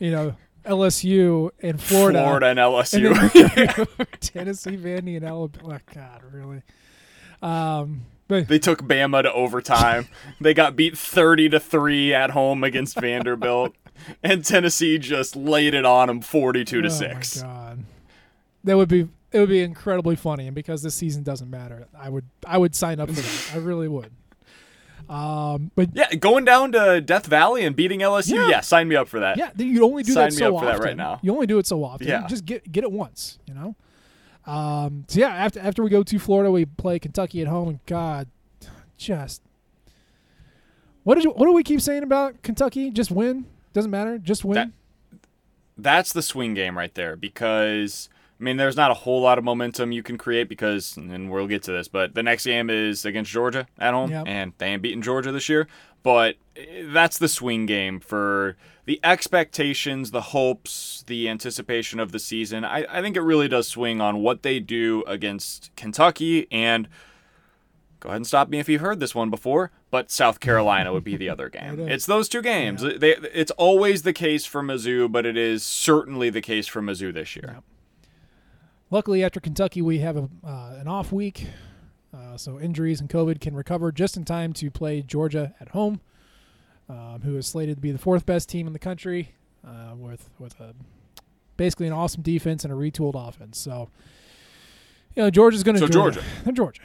you 0.00 0.10
know, 0.10 0.34
LSU 0.64 1.50
and 1.60 1.80
Florida, 1.80 2.22
Florida 2.22 2.46
and 2.46 2.58
LSU, 2.58 3.96
and 3.98 4.08
Tennessee, 4.20 4.76
Vandy, 4.76 5.16
and 5.16 5.24
Alabama. 5.24 5.80
Oh, 5.80 5.92
God, 5.94 6.22
really? 6.32 6.62
Um, 7.42 8.02
but 8.28 8.48
they 8.48 8.58
took 8.58 8.82
Bama 8.82 9.22
to 9.22 9.32
overtime. 9.32 10.08
they 10.40 10.54
got 10.54 10.76
beat 10.76 10.96
thirty 10.96 11.48
to 11.48 11.58
three 11.58 12.14
at 12.14 12.30
home 12.30 12.62
against 12.62 12.98
Vanderbilt 12.98 13.74
and 14.22 14.44
Tennessee 14.44 14.98
just 14.98 15.36
laid 15.36 15.74
it 15.74 15.84
on 15.84 16.08
them 16.08 16.20
42 16.20 16.82
to 16.82 16.86
oh 16.86 16.90
6. 16.90 17.42
my 17.42 17.48
god. 17.48 17.84
That 18.64 18.76
would 18.76 18.88
be 18.88 19.08
it 19.32 19.38
would 19.38 19.48
be 19.48 19.62
incredibly 19.62 20.16
funny 20.16 20.46
and 20.46 20.54
because 20.54 20.82
this 20.82 20.94
season 20.94 21.22
doesn't 21.22 21.50
matter, 21.50 21.86
I 21.98 22.08
would 22.08 22.24
I 22.46 22.58
would 22.58 22.74
sign 22.74 23.00
up 23.00 23.08
for 23.08 23.20
that. 23.20 23.50
I 23.54 23.58
really 23.58 23.88
would. 23.88 24.12
Um, 25.08 25.70
but 25.74 25.88
yeah, 25.94 26.14
going 26.14 26.44
down 26.44 26.72
to 26.72 27.00
Death 27.00 27.26
Valley 27.26 27.64
and 27.64 27.74
beating 27.74 28.00
LSU, 28.00 28.34
yeah, 28.34 28.48
yeah 28.48 28.60
sign 28.60 28.88
me 28.88 28.96
up 28.96 29.08
for 29.08 29.20
that. 29.20 29.36
Yeah, 29.36 29.50
you 29.56 29.84
only 29.84 30.02
do 30.02 30.12
sign 30.12 30.30
that 30.30 30.32
so 30.32 30.56
often. 30.56 30.68
that 30.68 30.78
right 30.80 30.96
now. 30.96 31.18
You 31.22 31.32
only 31.32 31.46
do 31.46 31.58
it 31.58 31.66
so 31.66 31.82
often. 31.84 32.06
Yeah. 32.06 32.26
just 32.28 32.44
get 32.44 32.70
get 32.70 32.84
it 32.84 32.92
once, 32.92 33.38
you 33.46 33.54
know. 33.54 33.74
Um, 34.46 35.04
so 35.08 35.20
yeah, 35.20 35.28
after 35.28 35.60
after 35.60 35.82
we 35.82 35.90
go 35.90 36.02
to 36.02 36.18
Florida, 36.18 36.50
we 36.50 36.64
play 36.64 36.98
Kentucky 36.98 37.40
at 37.40 37.48
home, 37.48 37.68
and 37.68 37.86
God, 37.86 38.28
just 38.96 39.42
what 41.02 41.14
did 41.14 41.24
you 41.24 41.30
what 41.30 41.46
do 41.46 41.52
we 41.52 41.62
keep 41.62 41.80
saying 41.80 42.02
about 42.02 42.42
Kentucky? 42.42 42.90
Just 42.90 43.10
win. 43.10 43.46
Doesn't 43.72 43.90
matter. 43.90 44.18
Just 44.18 44.44
win. 44.44 44.54
That, 44.54 44.70
that's 45.78 46.12
the 46.12 46.22
swing 46.22 46.54
game 46.54 46.76
right 46.76 46.94
there 46.94 47.16
because 47.16 48.09
I 48.40 48.42
mean 48.42 48.56
there's 48.56 48.76
not 48.76 48.90
a 48.90 48.94
whole 48.94 49.20
lot 49.20 49.36
of 49.36 49.44
momentum 49.44 49.92
you 49.92 50.02
can 50.02 50.16
create 50.16 50.48
because 50.48 50.96
and 50.96 51.30
we'll 51.30 51.46
get 51.46 51.62
to 51.64 51.72
this, 51.72 51.88
but 51.88 52.14
the 52.14 52.22
next 52.22 52.46
game 52.46 52.70
is 52.70 53.04
against 53.04 53.30
Georgia 53.30 53.66
at 53.78 53.92
home 53.92 54.10
yep. 54.10 54.24
and 54.26 54.52
they 54.58 54.68
ain't 54.68 54.82
beaten 54.82 55.02
Georgia 55.02 55.30
this 55.30 55.48
year. 55.48 55.68
But 56.02 56.36
eh, 56.56 56.84
that's 56.86 57.18
the 57.18 57.28
swing 57.28 57.66
game 57.66 58.00
for 58.00 58.56
the 58.86 58.98
expectations, 59.04 60.10
the 60.10 60.22
hopes, 60.22 61.04
the 61.06 61.28
anticipation 61.28 62.00
of 62.00 62.12
the 62.12 62.18
season. 62.18 62.64
I, 62.64 62.86
I 62.88 63.02
think 63.02 63.14
it 63.14 63.20
really 63.20 63.46
does 63.46 63.68
swing 63.68 64.00
on 64.00 64.22
what 64.22 64.42
they 64.42 64.58
do 64.58 65.04
against 65.06 65.70
Kentucky 65.76 66.46
and 66.50 66.88
go 68.00 68.08
ahead 68.08 68.16
and 68.16 68.26
stop 68.26 68.48
me 68.48 68.58
if 68.58 68.70
you've 68.70 68.80
heard 68.80 69.00
this 69.00 69.14
one 69.14 69.28
before, 69.28 69.70
but 69.90 70.10
South 70.10 70.40
Carolina 70.40 70.94
would 70.94 71.04
be 71.04 71.16
the 71.16 71.28
other 71.28 71.48
game. 71.50 71.78
it's 71.78 72.06
those 72.06 72.26
two 72.26 72.40
games. 72.40 72.82
Yeah. 72.82 72.94
They, 72.96 73.16
it's 73.34 73.50
always 73.52 74.02
the 74.02 74.14
case 74.14 74.46
for 74.46 74.62
Mizzou, 74.62 75.12
but 75.12 75.26
it 75.26 75.36
is 75.36 75.62
certainly 75.62 76.30
the 76.30 76.40
case 76.40 76.66
for 76.66 76.80
Mizzou 76.80 77.12
this 77.12 77.36
year. 77.36 77.56
Yeah. 77.56 77.60
Luckily, 78.92 79.22
after 79.22 79.38
Kentucky, 79.38 79.80
we 79.80 79.98
have 80.00 80.16
a, 80.16 80.28
uh, 80.44 80.76
an 80.80 80.88
off 80.88 81.12
week, 81.12 81.46
uh, 82.12 82.36
so 82.36 82.58
injuries 82.58 83.00
and 83.00 83.08
COVID 83.08 83.40
can 83.40 83.54
recover 83.54 83.92
just 83.92 84.16
in 84.16 84.24
time 84.24 84.52
to 84.54 84.68
play 84.68 85.00
Georgia 85.00 85.54
at 85.60 85.68
home, 85.68 86.00
um, 86.88 87.20
who 87.22 87.36
is 87.36 87.46
slated 87.46 87.76
to 87.76 87.80
be 87.80 87.92
the 87.92 87.98
fourth 87.98 88.26
best 88.26 88.48
team 88.48 88.66
in 88.66 88.72
the 88.72 88.80
country, 88.80 89.32
uh, 89.64 89.94
with 89.94 90.28
with 90.40 90.58
a 90.58 90.74
basically 91.56 91.86
an 91.86 91.92
awesome 91.92 92.22
defense 92.22 92.64
and 92.64 92.72
a 92.72 92.76
retooled 92.76 93.14
offense. 93.14 93.58
So, 93.58 93.90
you 95.14 95.22
know, 95.22 95.30
Georgia's 95.30 95.62
going 95.62 95.76
to 95.76 95.80
so 95.80 95.86
Georgia. 95.86 96.20
Georgia. 96.44 96.52
Georgia. 96.52 96.82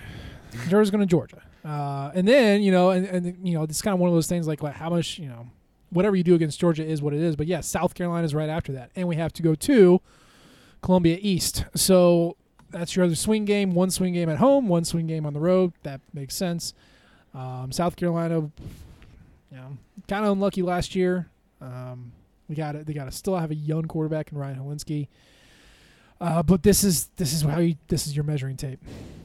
Georgia's 0.70 0.92
going 0.92 1.02
to 1.02 1.08
Georgia. 1.08 1.42
Uh, 1.64 2.12
and 2.14 2.28
then 2.28 2.62
you 2.62 2.72
know, 2.72 2.92
and, 2.92 3.08
and 3.08 3.48
you 3.48 3.56
know, 3.56 3.64
it's 3.64 3.82
kind 3.82 3.96
of 3.96 4.00
one 4.00 4.10
of 4.10 4.14
those 4.14 4.28
things 4.28 4.48
like, 4.48 4.62
like 4.62 4.76
how 4.76 4.92
much 4.92 5.18
you 5.18 5.28
know, 5.28 5.48
whatever 5.90 6.16
you 6.16 6.24
do 6.24 6.36
against 6.36 6.60
Georgia 6.60 6.86
is 6.86 7.02
what 7.02 7.16
it 7.16 7.20
is. 7.20 7.36
But 7.36 7.48
yeah, 7.48 7.62
South 7.62 7.96
Carolina 7.96 8.26
is 8.26 8.36
right 8.36 8.50
after 8.50 8.74
that, 8.74 8.92
and 8.96 9.08
we 9.08 9.16
have 9.16 9.34
to 9.34 9.42
go 9.42 9.56
to 9.56 10.02
Columbia 10.86 11.18
East. 11.20 11.66
So 11.76 12.38
that's 12.70 12.96
your 12.96 13.06
other 13.06 13.16
swing 13.16 13.44
game. 13.44 13.74
One 13.74 13.90
swing 13.90 14.14
game 14.14 14.30
at 14.30 14.38
home, 14.38 14.68
one 14.68 14.86
swing 14.86 15.08
game 15.08 15.26
on 15.26 15.34
the 15.34 15.40
road. 15.40 15.74
That 15.84 16.00
makes 16.14 16.36
sense. 16.36 16.74
Um, 17.34 17.72
South 17.72 17.96
Carolina, 17.96 18.40
you 18.40 19.58
know, 19.58 19.78
kind 20.08 20.26
of 20.26 20.32
unlucky 20.32 20.62
last 20.62 20.96
year. 20.96 21.28
Um, 21.60 22.12
we 22.48 22.56
got 22.56 22.76
it. 22.76 22.86
They 22.86 22.94
got 22.94 23.06
to 23.06 23.12
still 23.12 23.36
have 23.36 23.50
a 23.50 23.56
young 23.56 23.86
quarterback 23.86 24.32
in 24.32 24.38
Ryan 24.38 24.60
Hilinski. 24.60 25.08
Uh, 26.22 26.44
but 26.44 26.64
this 26.64 26.84
is 26.84 27.10
this 27.18 27.34
is 27.34 27.42
how 27.42 27.60
you 27.60 27.76
this 27.88 28.08
is 28.08 28.16
your 28.16 28.24
measuring 28.24 28.56
tape. 28.56 28.80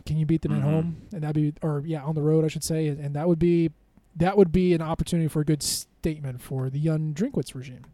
Can 0.06 0.16
you 0.16 0.26
beat 0.26 0.42
them 0.42 0.52
mm-hmm. 0.52 0.66
at 0.66 0.72
home? 0.72 0.96
And 1.12 1.22
that'd 1.22 1.36
be 1.36 1.52
or 1.62 1.82
yeah 1.86 2.02
on 2.02 2.14
the 2.14 2.22
road 2.22 2.44
I 2.44 2.48
should 2.48 2.64
say, 2.64 2.88
and 2.88 3.14
that 3.14 3.28
would 3.28 3.38
be 3.38 3.70
that 4.16 4.36
would 4.36 4.50
be 4.50 4.72
an 4.72 4.82
opportunity 4.82 5.28
for 5.28 5.40
a 5.40 5.44
good 5.44 5.62
statement 5.62 6.40
for 6.40 6.70
the 6.70 6.80
young 6.80 7.12
Drinkwitz 7.14 7.54
regime. 7.54 7.84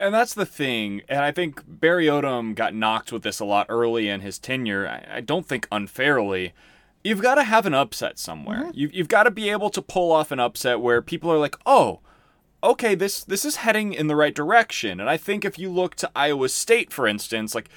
And 0.00 0.12
that's 0.12 0.34
the 0.34 0.46
thing, 0.46 1.02
and 1.08 1.20
I 1.20 1.30
think 1.30 1.62
Barry 1.66 2.06
Odom 2.06 2.54
got 2.54 2.74
knocked 2.74 3.12
with 3.12 3.22
this 3.22 3.38
a 3.38 3.44
lot 3.44 3.66
early 3.68 4.08
in 4.08 4.22
his 4.22 4.40
tenure. 4.40 4.88
I, 4.88 5.18
I 5.18 5.20
don't 5.20 5.46
think 5.46 5.68
unfairly. 5.70 6.52
You've 7.04 7.22
got 7.22 7.36
to 7.36 7.44
have 7.44 7.64
an 7.64 7.74
upset 7.74 8.18
somewhere. 8.18 8.64
Mm-hmm. 8.64 8.70
You've, 8.74 8.94
you've 8.94 9.08
got 9.08 9.22
to 9.22 9.30
be 9.30 9.50
able 9.50 9.70
to 9.70 9.80
pull 9.80 10.10
off 10.10 10.32
an 10.32 10.40
upset 10.40 10.80
where 10.80 11.00
people 11.00 11.30
are 11.30 11.38
like, 11.38 11.56
oh, 11.64 12.00
okay, 12.64 12.94
this 12.94 13.22
this 13.22 13.44
is 13.44 13.56
heading 13.56 13.92
in 13.92 14.08
the 14.08 14.16
right 14.16 14.34
direction. 14.34 14.98
And 14.98 15.08
I 15.08 15.16
think 15.16 15.44
if 15.44 15.58
you 15.58 15.70
look 15.70 15.94
to 15.96 16.10
Iowa 16.16 16.48
State, 16.48 16.92
for 16.92 17.06
instance, 17.06 17.54
like 17.54 17.68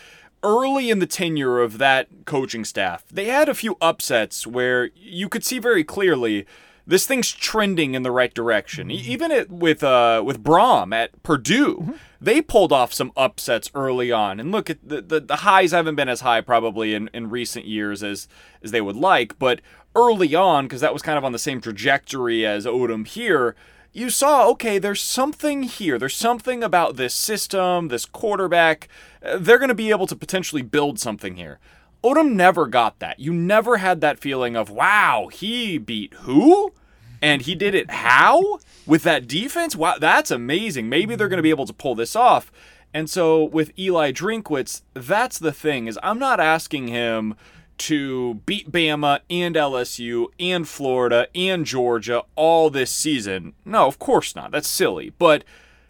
early 0.42 0.90
in 0.90 1.00
the 1.00 1.06
tenure 1.06 1.60
of 1.60 1.78
that 1.78 2.08
coaching 2.26 2.66
staff, 2.66 3.06
they 3.12 3.26
had 3.26 3.50
a 3.50 3.54
few 3.54 3.78
upsets 3.80 4.48
where 4.48 4.90
you 4.96 5.30
could 5.30 5.44
see 5.44 5.60
very 5.60 5.84
clearly 5.84 6.46
this 6.88 7.06
thing's 7.06 7.32
trending 7.32 7.94
in 7.94 8.04
the 8.04 8.12
right 8.12 8.34
direction. 8.34 8.88
Mm-hmm. 8.88 9.12
Even 9.12 9.32
it, 9.32 9.52
with 9.52 9.84
uh, 9.84 10.24
with 10.26 10.42
Brohm 10.42 10.96
at 10.96 11.22
Purdue, 11.22 11.76
mm-hmm. 11.76 11.92
they 12.22 12.42
pulled 12.42 12.72
off 12.72 12.94
some 12.94 13.12
upsets 13.18 13.70
early 13.76 14.12
on. 14.12 14.40
And 14.40 14.52
look 14.52 14.70
at 14.70 14.78
the, 14.88 15.02
the, 15.02 15.20
the 15.20 15.36
highs 15.38 15.72
haven't 15.72 15.96
been 15.96 16.10
as 16.10 16.22
high 16.22 16.42
probably 16.42 16.96
in, 16.96 17.10
in 17.14 17.30
recent 17.30 17.66
years 17.66 18.02
as 18.02 18.28
as 18.64 18.72
they 18.72 18.82
would 18.82 18.96
like, 18.96 19.38
but 19.38 19.60
early 19.96 20.34
on, 20.34 20.66
because 20.66 20.82
that 20.82 20.94
was 20.94 21.02
kind 21.02 21.18
of 21.18 21.26
on 21.26 21.34
the 21.34 21.40
same 21.40 21.60
trajectory 21.60 22.46
as 22.46 22.66
Odom 22.66 23.06
here, 23.06 23.56
you 23.94 24.12
saw, 24.12 24.48
okay, 24.50 24.78
there's 24.78 25.02
something 25.02 25.64
here. 25.64 25.98
There's 25.98 26.16
something 26.16 26.64
about 26.64 26.98
this 26.98 27.16
system, 27.16 27.88
this 27.88 28.06
quarterback. 28.06 28.88
Uh, 29.26 29.38
they're 29.40 29.58
going 29.58 29.70
to 29.70 29.76
be 29.76 29.90
able 29.90 30.06
to 30.08 30.16
potentially 30.16 30.62
build 30.62 31.00
something 31.00 31.36
here. 31.36 31.60
Odom 32.08 32.34
never 32.34 32.68
got 32.68 33.00
that. 33.00 33.20
You 33.20 33.34
never 33.34 33.78
had 33.78 34.02
that 34.02 34.20
feeling 34.20 34.56
of, 34.56 34.70
wow, 34.70 35.30
he 35.32 35.78
beat 35.78 36.14
who? 36.22 36.74
And 37.22 37.42
he 37.42 37.56
did 37.56 37.76
it 37.76 37.92
how? 37.92 38.60
With 38.86 39.04
that 39.04 39.28
defense? 39.28 39.76
Wow, 39.76 39.98
that's 40.00 40.32
amazing. 40.32 40.88
Maybe 40.88 41.16
they're 41.16 41.28
going 41.28 41.38
to 41.38 41.44
be 41.44 41.50
able 41.50 41.66
to 41.66 41.74
pull 41.74 41.96
this 41.96 42.16
off. 42.16 42.52
And 42.94 43.10
so 43.10 43.44
with 43.44 43.78
Eli 43.78 44.12
Drinkwitz, 44.12 44.84
that's 44.94 45.38
the 45.38 45.52
thing 45.52 45.88
is 45.88 46.00
I'm 46.02 46.20
not 46.20 46.40
asking 46.40 46.88
him 46.88 47.36
to 47.80 48.36
beat 48.46 48.72
Bama 48.72 49.20
and 49.30 49.56
LSU 49.56 50.28
and 50.40 50.68
Florida 50.68 51.28
and 51.36 51.66
Georgia 51.66 52.24
all 52.36 52.70
this 52.70 52.92
season. 52.92 53.54
No, 53.66 53.86
of 53.88 54.00
course 54.00 54.36
not. 54.36 54.52
That's 54.52 54.68
silly. 54.68 55.12
But 55.20 55.44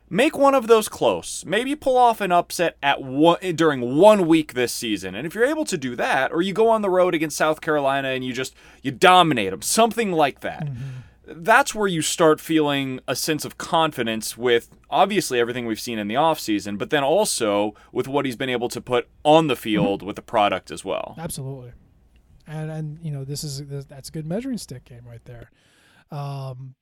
make 0.09 0.37
one 0.37 0.55
of 0.55 0.67
those 0.67 0.89
close. 0.89 1.43
Maybe 1.45 1.75
pull 1.75 1.97
off 1.97 2.21
an 2.21 2.31
upset 2.31 2.77
at 2.81 3.01
one 3.01 3.39
during 3.55 3.97
one 3.97 4.27
week 4.27 4.53
this 4.53 4.73
season. 4.73 5.15
And 5.15 5.25
if 5.25 5.35
you're 5.35 5.45
able 5.45 5.65
to 5.65 5.77
do 5.77 5.95
that, 5.95 6.31
or 6.31 6.41
you 6.41 6.53
go 6.53 6.69
on 6.69 6.81
the 6.81 6.89
road 6.89 7.13
against 7.13 7.37
South 7.37 7.61
Carolina 7.61 8.09
and 8.09 8.23
you 8.23 8.33
just 8.33 8.55
you 8.81 8.91
dominate 8.91 9.51
them, 9.51 9.61
something 9.61 10.11
like 10.11 10.41
that. 10.41 10.65
Mm-hmm. 10.65 10.83
That's 11.29 11.75
where 11.75 11.87
you 11.87 12.01
start 12.01 12.39
feeling 12.39 13.01
a 13.05 13.13
sense 13.13 13.43
of 13.43 13.57
confidence 13.57 14.37
with 14.37 14.69
obviously 14.89 15.41
everything 15.41 15.65
we've 15.65 15.79
seen 15.79 15.99
in 15.99 16.07
the 16.07 16.15
offseason, 16.15 16.77
but 16.77 16.89
then 16.89 17.03
also 17.03 17.75
with 17.91 18.07
what 18.07 18.25
he's 18.25 18.37
been 18.37 18.49
able 18.49 18.69
to 18.69 18.79
put 18.79 19.09
on 19.25 19.47
the 19.47 19.57
field 19.57 19.99
mm-hmm. 19.99 20.07
with 20.07 20.15
the 20.15 20.21
product 20.21 20.71
as 20.71 20.85
well. 20.85 21.15
Absolutely. 21.17 21.73
And 22.47 22.71
and 22.71 22.99
you 23.01 23.11
know, 23.11 23.25
this 23.25 23.43
is 23.43 23.61
that's 23.87 24.07
a 24.07 24.11
good 24.11 24.25
measuring 24.25 24.57
stick 24.57 24.85
game 24.85 25.05
right 25.05 25.23
there. 25.25 25.51
Um 26.11 26.75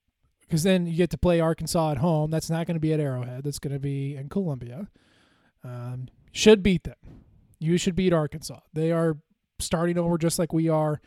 because 0.47 0.63
then 0.63 0.85
you 0.85 0.95
get 0.95 1.09
to 1.11 1.17
play 1.17 1.39
Arkansas 1.39 1.91
at 1.91 1.97
home. 1.97 2.31
That's 2.31 2.49
not 2.49 2.67
going 2.67 2.75
to 2.75 2.81
be 2.81 2.93
at 2.93 2.99
Arrowhead. 2.99 3.43
That's 3.43 3.59
going 3.59 3.73
to 3.73 3.79
be 3.79 4.15
in 4.15 4.29
Columbia. 4.29 4.87
Um, 5.63 6.07
should 6.31 6.61
beat 6.61 6.83
them. 6.83 6.95
You 7.59 7.77
should 7.77 7.95
beat 7.95 8.13
Arkansas. 8.13 8.59
They 8.73 8.91
are 8.91 9.17
starting 9.59 9.97
over 9.97 10.17
just 10.17 10.37
like 10.37 10.53
we 10.53 10.69
are. 10.69 11.01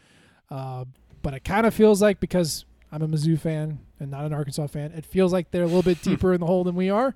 Uh, 0.51 0.87
but 1.23 1.35
it 1.35 1.45
kind 1.45 1.67
of 1.67 1.75
feels 1.75 2.01
like 2.01 2.21
because 2.21 2.65
I'm 2.91 3.03
a 3.03 3.09
Mizzou 3.09 3.39
fan 3.39 3.81
and 4.01 4.11
not 4.11 4.25
an 4.25 4.33
Arkansas 4.33 4.67
fan, 4.69 4.93
it 4.93 5.05
feels 5.05 5.33
like 5.33 5.51
they're 5.51 5.63
a 5.63 5.67
little 5.67 5.83
bit 5.83 6.03
deeper 6.03 6.33
in 6.33 6.41
the 6.41 6.47
hole 6.47 6.65
than 6.65 6.75
we 6.75 6.91
are. 6.91 7.15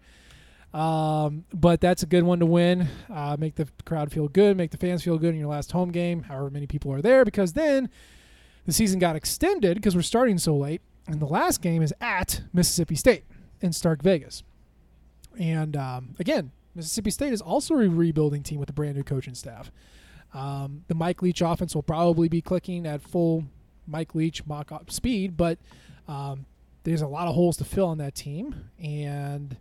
Um, 0.74 1.44
but 1.52 1.80
that's 1.80 2.02
a 2.02 2.06
good 2.06 2.22
one 2.22 2.40
to 2.40 2.46
win. 2.46 2.88
Uh, 3.10 3.36
make 3.38 3.56
the 3.56 3.68
crowd 3.84 4.10
feel 4.10 4.28
good, 4.28 4.56
make 4.56 4.70
the 4.70 4.78
fans 4.78 5.02
feel 5.02 5.18
good 5.18 5.34
in 5.34 5.40
your 5.40 5.48
last 5.48 5.72
home 5.72 5.90
game, 5.90 6.22
however 6.22 6.50
many 6.50 6.66
people 6.66 6.92
are 6.92 7.02
there, 7.02 7.24
because 7.24 7.52
then 7.52 7.90
the 8.64 8.72
season 8.72 8.98
got 8.98 9.16
extended 9.16 9.76
because 9.76 9.94
we're 9.94 10.02
starting 10.02 10.38
so 10.38 10.56
late. 10.56 10.80
And 11.06 11.20
the 11.20 11.26
last 11.26 11.60
game 11.60 11.82
is 11.82 11.92
at 12.00 12.42
Mississippi 12.52 12.94
State 12.94 13.24
in 13.60 13.72
Stark 13.72 14.02
Vegas. 14.02 14.42
And 15.38 15.76
um, 15.76 16.14
again, 16.18 16.52
Mississippi 16.74 17.10
State 17.10 17.32
is 17.32 17.40
also 17.40 17.74
a 17.74 17.88
rebuilding 17.88 18.42
team 18.42 18.58
with 18.58 18.70
a 18.70 18.72
brand 18.72 18.96
new 18.96 19.02
coaching 19.02 19.34
staff. 19.34 19.70
Um, 20.34 20.84
the 20.88 20.94
Mike 20.94 21.22
Leach 21.22 21.42
offense 21.42 21.74
will 21.74 21.82
probably 21.82 22.28
be 22.28 22.40
clicking 22.40 22.86
at 22.86 23.02
full 23.02 23.44
Mike 23.86 24.14
Leach 24.14 24.46
mock 24.46 24.72
up 24.72 24.90
speed, 24.90 25.36
but 25.36 25.58
um, 26.08 26.46
there's 26.84 27.02
a 27.02 27.06
lot 27.06 27.28
of 27.28 27.34
holes 27.34 27.56
to 27.58 27.64
fill 27.64 27.88
on 27.88 27.98
that 27.98 28.14
team. 28.14 28.70
And 28.82 29.56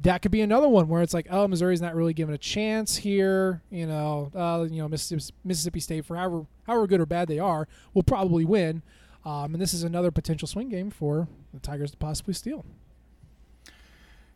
that 0.00 0.22
could 0.22 0.30
be 0.30 0.40
another 0.40 0.68
one 0.68 0.88
where 0.88 1.02
it's 1.02 1.14
like, 1.14 1.26
oh, 1.30 1.48
Missouri's 1.48 1.82
not 1.82 1.94
really 1.96 2.14
given 2.14 2.34
a 2.34 2.38
chance 2.38 2.96
here. 2.96 3.62
You 3.70 3.86
know, 3.86 4.30
uh, 4.34 4.66
you 4.70 4.80
know, 4.80 4.88
Mississippi, 4.88 5.34
Mississippi 5.44 5.80
State, 5.80 6.04
for 6.04 6.16
however 6.16 6.46
however 6.64 6.86
good 6.86 7.00
or 7.00 7.06
bad 7.06 7.28
they 7.28 7.38
are, 7.38 7.66
will 7.94 8.04
probably 8.04 8.44
win. 8.44 8.82
Um, 9.28 9.52
and 9.52 9.60
this 9.60 9.74
is 9.74 9.82
another 9.82 10.10
potential 10.10 10.48
swing 10.48 10.70
game 10.70 10.88
for 10.88 11.28
the 11.52 11.60
Tigers 11.60 11.90
to 11.90 11.98
possibly 11.98 12.32
steal. 12.32 12.64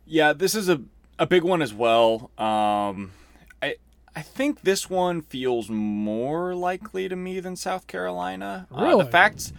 Yeah, 0.05 0.33
this 0.33 0.53
is 0.53 0.69
a, 0.69 0.81
a 1.17 1.25
big 1.25 1.41
one 1.41 1.63
as 1.63 1.73
well. 1.73 2.29
Um, 2.37 3.11
I 3.59 3.77
I 4.15 4.21
think 4.21 4.61
this 4.61 4.91
one 4.91 5.23
feels 5.23 5.67
more 5.67 6.53
likely 6.53 7.09
to 7.09 7.15
me 7.15 7.39
than 7.39 7.55
South 7.55 7.87
Carolina. 7.87 8.67
Really? 8.69 8.93
Uh, 8.93 8.97
the 8.97 9.05
facts, 9.05 9.51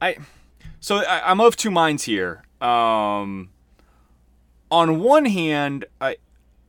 I 0.00 0.18
so 0.78 0.98
I, 0.98 1.32
am 1.32 1.40
of 1.40 1.56
two 1.56 1.72
minds 1.72 2.04
here. 2.04 2.44
Um, 2.60 3.50
on 4.70 5.00
one 5.00 5.24
hand, 5.24 5.86
I 6.00 6.18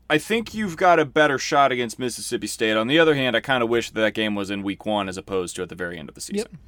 I 0.09 0.17
think 0.17 0.55
you've 0.55 0.75
got 0.75 0.99
a 0.99 1.05
better 1.05 1.37
shot 1.37 1.71
against 1.71 1.99
Mississippi 1.99 2.47
State. 2.47 2.77
On 2.77 2.87
the 2.87 2.97
other 2.97 3.13
hand, 3.13 3.35
I 3.35 3.41
kind 3.41 3.61
of 3.61 3.69
wish 3.69 3.91
that, 3.91 4.01
that 4.01 4.15
game 4.15 4.33
was 4.33 4.49
in 4.49 4.63
week 4.63 4.87
one 4.87 5.07
as 5.07 5.17
opposed 5.17 5.55
to 5.57 5.61
at 5.61 5.69
the 5.69 5.75
very 5.75 5.99
end 5.99 6.09
of 6.09 6.15
the 6.15 6.21
season. 6.21 6.47
Yep. 6.51 6.59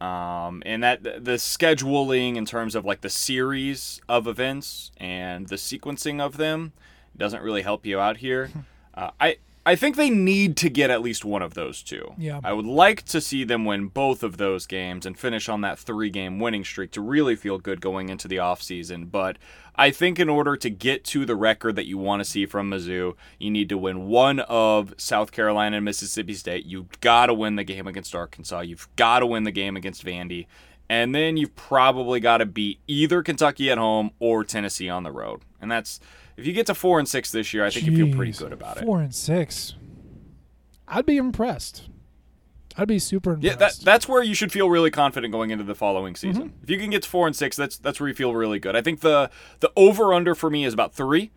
Um, 0.00 0.62
and 0.66 0.82
that 0.82 1.02
the 1.02 1.38
scheduling 1.38 2.36
in 2.36 2.44
terms 2.44 2.74
of 2.74 2.84
like 2.84 3.00
the 3.00 3.10
series 3.10 4.00
of 4.08 4.26
events 4.26 4.90
and 4.98 5.48
the 5.48 5.56
sequencing 5.56 6.20
of 6.20 6.36
them 6.36 6.72
doesn't 7.16 7.42
really 7.42 7.62
help 7.62 7.86
you 7.86 7.98
out 8.00 8.18
here. 8.18 8.50
Uh, 8.96 9.10
I 9.20 9.38
I 9.66 9.76
think 9.76 9.96
they 9.96 10.10
need 10.10 10.56
to 10.58 10.68
get 10.68 10.90
at 10.90 11.00
least 11.00 11.24
one 11.24 11.40
of 11.40 11.54
those 11.54 11.82
two. 11.82 12.12
Yeah. 12.18 12.40
I 12.44 12.52
would 12.52 12.66
like 12.66 13.02
to 13.06 13.20
see 13.20 13.44
them 13.44 13.64
win 13.64 13.86
both 13.86 14.22
of 14.22 14.36
those 14.36 14.66
games 14.66 15.06
and 15.06 15.18
finish 15.18 15.48
on 15.48 15.62
that 15.62 15.78
three 15.78 16.10
game 16.10 16.38
winning 16.38 16.64
streak 16.64 16.90
to 16.92 17.00
really 17.00 17.34
feel 17.34 17.58
good 17.58 17.80
going 17.80 18.10
into 18.10 18.28
the 18.28 18.36
offseason. 18.36 19.10
But 19.10 19.38
I 19.76 19.90
think 19.90 20.20
in 20.20 20.28
order 20.28 20.56
to 20.56 20.70
get 20.70 21.04
to 21.06 21.24
the 21.24 21.34
record 21.34 21.76
that 21.76 21.86
you 21.86 21.98
want 21.98 22.20
to 22.20 22.24
see 22.24 22.46
from 22.46 22.70
Mizzou, 22.70 23.14
you 23.38 23.50
need 23.50 23.68
to 23.70 23.78
win 23.78 24.06
one 24.06 24.40
of 24.40 24.94
South 24.96 25.32
Carolina 25.32 25.76
and 25.76 25.84
Mississippi 25.84 26.34
State. 26.34 26.64
You've 26.64 27.00
got 27.00 27.26
to 27.26 27.34
win 27.34 27.56
the 27.56 27.64
game 27.64 27.86
against 27.86 28.14
Arkansas. 28.14 28.60
You've 28.60 28.88
got 28.96 29.20
to 29.20 29.26
win 29.26 29.42
the 29.44 29.50
game 29.50 29.76
against 29.76 30.04
Vandy. 30.04 30.46
And 30.88 31.14
then 31.14 31.36
you've 31.36 31.56
probably 31.56 32.20
got 32.20 32.38
to 32.38 32.46
beat 32.46 32.78
either 32.86 33.22
Kentucky 33.22 33.70
at 33.70 33.78
home 33.78 34.10
or 34.18 34.44
Tennessee 34.44 34.88
on 34.88 35.02
the 35.02 35.10
road. 35.10 35.40
And 35.60 35.70
that's 35.70 35.98
if 36.36 36.46
you 36.46 36.52
get 36.52 36.66
to 36.66 36.74
four 36.74 36.98
and 36.98 37.08
six 37.08 37.32
this 37.32 37.54
year, 37.54 37.64
I 37.64 37.70
think 37.70 37.86
Jeez, 37.86 37.96
you 37.96 38.06
feel 38.06 38.16
pretty 38.16 38.32
good 38.32 38.52
about 38.52 38.76
it. 38.76 38.84
Four 38.84 39.00
and 39.00 39.14
six, 39.14 39.74
I'd 40.86 41.06
be 41.06 41.16
impressed. 41.16 41.88
I'd 42.76 42.88
be 42.88 42.98
super 42.98 43.34
impressed. 43.34 43.60
Yeah, 43.60 43.66
that, 43.66 43.78
that's 43.84 44.08
where 44.08 44.22
you 44.22 44.34
should 44.34 44.50
feel 44.50 44.68
really 44.68 44.90
confident 44.90 45.32
going 45.32 45.50
into 45.50 45.64
the 45.64 45.74
following 45.74 46.16
season. 46.16 46.50
Mm-hmm. 46.50 46.62
If 46.64 46.70
you 46.70 46.78
can 46.78 46.90
get 46.90 47.04
to 47.04 47.08
four 47.08 47.26
and 47.26 47.36
six, 47.36 47.56
that's 47.56 47.78
that's 47.78 48.00
where 48.00 48.08
you 48.08 48.14
feel 48.14 48.34
really 48.34 48.58
good. 48.58 48.74
I 48.74 48.82
think 48.82 49.00
the 49.00 49.30
the 49.60 49.70
over 49.76 50.12
under 50.12 50.34
for 50.34 50.50
me 50.50 50.64
is 50.64 50.74
about 50.74 50.94
three. 50.94 51.30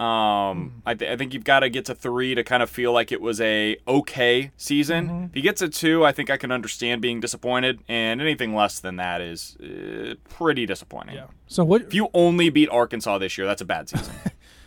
Um, 0.00 0.06
mm. 0.08 0.70
I, 0.84 0.94
th- 0.94 1.12
I 1.12 1.16
think 1.16 1.32
you've 1.32 1.44
got 1.44 1.60
to 1.60 1.68
get 1.68 1.84
to 1.84 1.94
three 1.94 2.34
to 2.34 2.42
kind 2.42 2.62
of 2.62 2.70
feel 2.70 2.92
like 2.92 3.12
it 3.12 3.20
was 3.20 3.40
a 3.40 3.76
okay 3.86 4.50
season. 4.56 5.06
Mm-hmm. 5.06 5.24
If 5.26 5.36
you 5.36 5.42
get 5.42 5.56
to 5.58 5.68
two, 5.68 6.04
I 6.04 6.10
think 6.10 6.28
I 6.28 6.36
can 6.36 6.50
understand 6.50 7.02
being 7.02 7.20
disappointed, 7.20 7.80
and 7.88 8.20
anything 8.20 8.54
less 8.54 8.80
than 8.80 8.96
that 8.96 9.20
is 9.20 9.56
uh, 9.62 10.14
pretty 10.28 10.66
disappointing. 10.66 11.16
Yeah. 11.16 11.26
So 11.46 11.64
what? 11.64 11.82
If 11.82 11.94
you 11.94 12.08
only 12.14 12.48
beat 12.48 12.68
Arkansas 12.70 13.18
this 13.18 13.38
year, 13.38 13.46
that's 13.46 13.62
a 13.62 13.66
bad 13.66 13.90
season. 13.90 14.14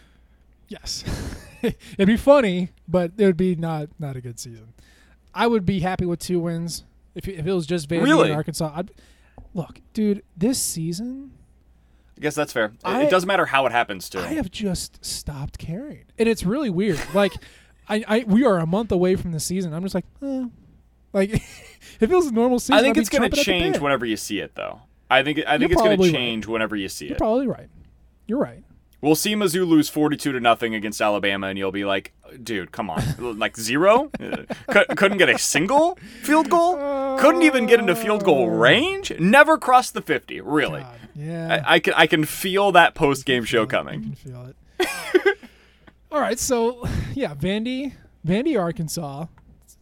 yes, 0.70 1.04
it'd 1.62 2.08
be 2.08 2.18
funny, 2.18 2.70
but 2.88 3.12
it 3.18 3.26
would 3.26 3.38
be 3.38 3.56
not 3.56 3.90
not 4.00 4.16
a 4.16 4.22
good 4.22 4.40
season. 4.40 4.74
I 5.36 5.46
would 5.48 5.66
be 5.66 5.82
happy 5.82 6.06
with 6.06 6.20
two 6.20 6.40
wins 6.40 6.84
if 7.14 7.28
if 7.28 7.46
it 7.46 7.54
was 7.54 7.68
just 7.68 7.90
Vandy 7.90 8.04
really? 8.04 8.30
and 8.30 8.38
Arkansas. 8.38 8.72
I'd, 8.74 8.92
look, 9.54 9.82
dude, 9.94 10.24
this 10.36 10.60
season 10.60 11.32
I 12.18 12.22
guess 12.22 12.36
that's 12.36 12.54
fair. 12.54 12.72
I, 12.84 13.04
it 13.04 13.10
doesn't 13.10 13.28
matter 13.28 13.46
how 13.46 13.66
it 13.66 13.72
happens 13.72 14.10
to. 14.10 14.20
I 14.20 14.34
have 14.34 14.50
just 14.50 15.04
stopped 15.04 15.58
caring, 15.58 16.06
and 16.18 16.30
it's 16.30 16.44
really 16.44 16.70
weird. 16.70 17.00
like, 17.14 17.34
I, 17.90 18.04
I, 18.08 18.24
we 18.26 18.46
are 18.46 18.58
a 18.58 18.66
month 18.66 18.92
away 18.92 19.16
from 19.16 19.32
the 19.32 19.40
season. 19.40 19.74
I'm 19.74 19.84
just 19.84 19.96
like, 19.96 20.06
eh. 20.24 20.46
like, 21.12 21.34
it 22.00 22.08
feels 22.08 22.28
a 22.28 22.32
normal 22.32 22.60
season, 22.60 22.76
I 22.76 22.82
think 22.82 22.98
I'd 22.98 23.02
it's 23.02 23.10
going 23.10 23.30
to 23.30 23.44
change 23.44 23.80
whenever 23.80 24.06
you 24.06 24.16
see 24.16 24.40
it, 24.40 24.56
though. 24.56 24.82
I 25.10 25.24
think 25.24 25.40
I 25.46 25.58
think 25.58 25.72
You're 25.72 25.74
it's 25.74 25.82
going 25.82 26.00
to 26.00 26.12
change 26.12 26.46
right. 26.46 26.54
whenever 26.54 26.76
you 26.76 26.90
see 26.90 27.06
You're 27.06 27.10
it. 27.10 27.12
You're 27.12 27.18
probably 27.18 27.48
right. 27.48 27.70
You're 28.28 28.40
right. 28.40 28.64
We'll 29.06 29.14
see 29.14 29.36
Mizzou 29.36 29.68
lose 29.68 29.88
42 29.88 30.32
to 30.32 30.40
nothing 30.40 30.74
against 30.74 31.00
Alabama, 31.00 31.46
and 31.46 31.60
you'll 31.60 31.72
be 31.72 31.86
like, 31.86 32.12
dude, 32.42 32.72
come 32.72 32.90
on. 32.90 33.04
like 33.38 33.56
zero? 33.56 34.10
couldn't 34.68 35.20
get 35.20 35.30
a 35.30 35.38
single 35.38 36.00
field 36.24 36.50
goal? 36.50 36.76
Couldn't 37.20 37.44
even 37.44 37.68
get 37.68 37.80
into 37.80 37.96
field 37.96 38.24
goal 38.24 38.50
range? 38.50 39.14
Never 39.20 39.60
crossed 39.60 39.94
the 39.94 40.02
50, 40.02 40.42
really. 40.42 40.82
God, 40.82 40.96
yeah. 41.16 41.64
I, 41.68 41.76
I, 41.76 41.80
can, 41.80 41.94
I 41.94 42.08
can 42.08 42.26
feel 42.26 42.72
that 42.72 42.96
post 42.96 43.28
game 43.28 43.44
show 43.44 43.68
coming. 43.68 44.00
I 44.00 44.04
can 44.04 44.16
feel 44.16 44.54
it. 44.80 45.38
All 46.12 46.20
right, 46.20 46.40
so, 46.40 46.84
yeah, 47.14 47.36
Vandy, 47.36 47.94
Vandy, 48.26 48.60
Arkansas. 48.60 49.28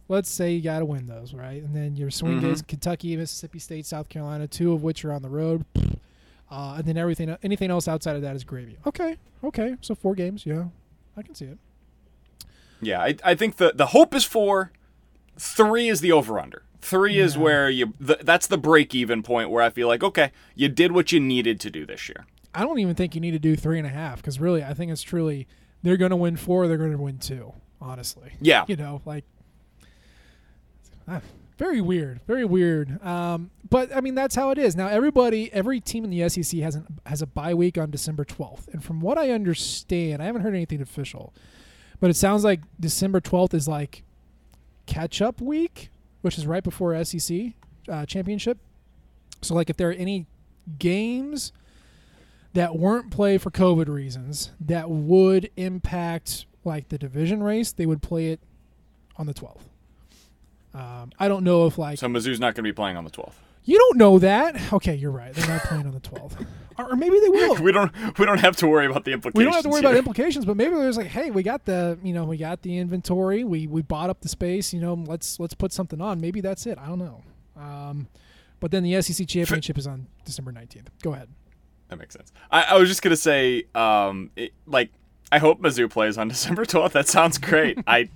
Let's 0.06 0.30
say 0.30 0.52
you 0.52 0.60
got 0.60 0.80
to 0.80 0.84
win 0.84 1.06
those, 1.06 1.32
right? 1.32 1.62
And 1.62 1.74
then 1.74 1.96
your 1.96 2.10
swing 2.10 2.40
mm-hmm. 2.40 2.48
days 2.48 2.60
Kentucky, 2.60 3.16
Mississippi 3.16 3.58
State, 3.58 3.86
South 3.86 4.10
Carolina, 4.10 4.46
two 4.46 4.74
of 4.74 4.82
which 4.82 5.02
are 5.02 5.14
on 5.14 5.22
the 5.22 5.30
road. 5.30 5.64
Uh, 6.54 6.76
and 6.76 6.84
then 6.84 6.96
everything, 6.96 7.36
anything 7.42 7.68
else 7.68 7.88
outside 7.88 8.14
of 8.14 8.22
that 8.22 8.36
is 8.36 8.44
gravy. 8.44 8.78
Okay, 8.86 9.16
okay. 9.42 9.74
So 9.80 9.96
four 9.96 10.14
games, 10.14 10.46
yeah, 10.46 10.66
I 11.16 11.22
can 11.22 11.34
see 11.34 11.46
it. 11.46 11.58
Yeah, 12.80 13.00
I, 13.00 13.16
I 13.24 13.34
think 13.34 13.56
the 13.56 13.72
the 13.74 13.86
hope 13.86 14.14
is 14.14 14.24
four. 14.24 14.70
Three 15.36 15.88
is 15.88 16.00
the 16.00 16.12
over 16.12 16.38
under. 16.38 16.62
Three 16.80 17.18
is 17.18 17.36
where 17.36 17.68
you 17.68 17.94
th- 18.06 18.20
that's 18.22 18.46
the 18.46 18.58
break 18.58 18.94
even 18.94 19.24
point 19.24 19.50
where 19.50 19.64
I 19.64 19.70
feel 19.70 19.88
like 19.88 20.04
okay, 20.04 20.30
you 20.54 20.68
did 20.68 20.92
what 20.92 21.10
you 21.10 21.18
needed 21.18 21.58
to 21.58 21.70
do 21.70 21.84
this 21.84 22.08
year. 22.08 22.24
I 22.54 22.62
don't 22.62 22.78
even 22.78 22.94
think 22.94 23.16
you 23.16 23.20
need 23.20 23.32
to 23.32 23.40
do 23.40 23.56
three 23.56 23.78
and 23.78 23.86
a 23.86 23.90
half 23.90 24.18
because 24.18 24.38
really, 24.38 24.62
I 24.62 24.74
think 24.74 24.92
it's 24.92 25.02
truly 25.02 25.48
they're 25.82 25.96
going 25.96 26.10
to 26.10 26.16
win 26.16 26.36
four. 26.36 26.68
They're 26.68 26.76
going 26.76 26.92
to 26.92 26.98
win 26.98 27.18
two. 27.18 27.52
Honestly, 27.80 28.30
Yeah, 28.40 28.64
you 28.68 28.76
know, 28.76 29.02
like 29.04 29.24
ah, 31.08 31.20
very 31.56 31.80
weird, 31.80 32.20
very 32.26 32.44
weird. 32.44 33.02
Um, 33.04 33.50
but 33.70 33.94
I 33.94 34.00
mean, 34.00 34.14
that's 34.14 34.34
how 34.34 34.50
it 34.50 34.58
is 34.58 34.74
now. 34.74 34.88
Everybody, 34.88 35.52
every 35.52 35.80
team 35.80 36.04
in 36.04 36.10
the 36.10 36.28
SEC 36.28 36.60
has 36.60 36.74
an, 36.74 36.98
has 37.06 37.22
a 37.22 37.26
bye 37.26 37.54
week 37.54 37.78
on 37.78 37.90
December 37.90 38.24
twelfth, 38.24 38.68
and 38.72 38.82
from 38.82 39.00
what 39.00 39.18
I 39.18 39.30
understand, 39.30 40.22
I 40.22 40.26
haven't 40.26 40.42
heard 40.42 40.54
anything 40.54 40.80
official, 40.80 41.32
but 42.00 42.10
it 42.10 42.14
sounds 42.14 42.44
like 42.44 42.60
December 42.78 43.20
twelfth 43.20 43.54
is 43.54 43.68
like 43.68 44.02
catch 44.86 45.22
up 45.22 45.40
week, 45.40 45.90
which 46.22 46.38
is 46.38 46.46
right 46.46 46.64
before 46.64 47.02
SEC 47.04 47.52
uh, 47.88 48.06
championship. 48.06 48.58
So, 49.42 49.54
like, 49.54 49.70
if 49.70 49.76
there 49.76 49.90
are 49.90 49.92
any 49.92 50.26
games 50.78 51.52
that 52.54 52.76
weren't 52.76 53.10
played 53.10 53.42
for 53.42 53.50
COVID 53.50 53.88
reasons 53.88 54.52
that 54.60 54.88
would 54.88 55.50
impact 55.56 56.46
like 56.64 56.88
the 56.88 56.98
division 56.98 57.42
race, 57.42 57.72
they 57.72 57.86
would 57.86 58.00
play 58.00 58.30
it 58.30 58.40
on 59.16 59.26
the 59.26 59.34
12th. 59.34 59.73
Um, 60.74 61.12
I 61.18 61.28
don't 61.28 61.44
know 61.44 61.66
if 61.66 61.78
like 61.78 61.98
so 61.98 62.08
Mizzou's 62.08 62.40
not 62.40 62.54
going 62.54 62.56
to 62.56 62.62
be 62.62 62.72
playing 62.72 62.96
on 62.96 63.04
the 63.04 63.10
12th. 63.10 63.34
you 63.64 63.78
don't 63.78 63.96
know 63.96 64.18
that. 64.18 64.72
Okay, 64.72 64.94
you're 64.94 65.10
right. 65.12 65.32
They're 65.32 65.46
not 65.48 65.62
playing 65.62 65.86
on 65.86 65.92
the 65.92 66.00
12th, 66.00 66.44
or, 66.78 66.92
or 66.92 66.96
maybe 66.96 67.20
they 67.20 67.28
will. 67.28 67.54
We 67.62 67.70
don't 67.72 67.92
we 68.18 68.26
don't 68.26 68.38
have 68.40 68.56
to 68.56 68.66
worry 68.66 68.86
about 68.86 69.04
the 69.04 69.12
implications. 69.12 69.38
We 69.38 69.44
don't 69.44 69.54
have 69.54 69.62
to 69.62 69.68
worry 69.68 69.80
about 69.80 69.94
implications, 69.96 70.44
but 70.44 70.56
maybe 70.56 70.74
there's 70.74 70.96
like, 70.96 71.06
hey, 71.06 71.30
we 71.30 71.42
got 71.44 71.64
the 71.64 71.98
you 72.02 72.12
know 72.12 72.24
we 72.24 72.36
got 72.36 72.62
the 72.62 72.76
inventory, 72.78 73.44
we 73.44 73.66
we 73.68 73.82
bought 73.82 74.10
up 74.10 74.20
the 74.20 74.28
space, 74.28 74.72
you 74.74 74.80
know, 74.80 74.94
let's 74.94 75.38
let's 75.38 75.54
put 75.54 75.72
something 75.72 76.00
on. 76.00 76.20
Maybe 76.20 76.40
that's 76.40 76.66
it. 76.66 76.76
I 76.78 76.86
don't 76.86 76.98
know. 76.98 77.22
Um, 77.56 78.08
but 78.60 78.70
then 78.72 78.82
the 78.82 79.00
SEC 79.00 79.28
championship 79.28 79.78
is 79.78 79.86
on 79.86 80.06
December 80.24 80.50
19th. 80.50 80.86
Go 81.02 81.12
ahead. 81.12 81.28
That 81.88 81.98
makes 81.98 82.14
sense. 82.14 82.32
I, 82.50 82.62
I 82.62 82.74
was 82.78 82.88
just 82.88 83.02
gonna 83.02 83.14
say, 83.14 83.64
um, 83.74 84.30
it, 84.36 84.52
like, 84.66 84.90
I 85.30 85.38
hope 85.38 85.60
Mizzou 85.60 85.88
plays 85.90 86.18
on 86.18 86.28
December 86.36 86.64
twelfth. 86.64 86.94
That 86.94 87.06
sounds 87.06 87.38
great. 87.38 87.78
I, 87.86 88.08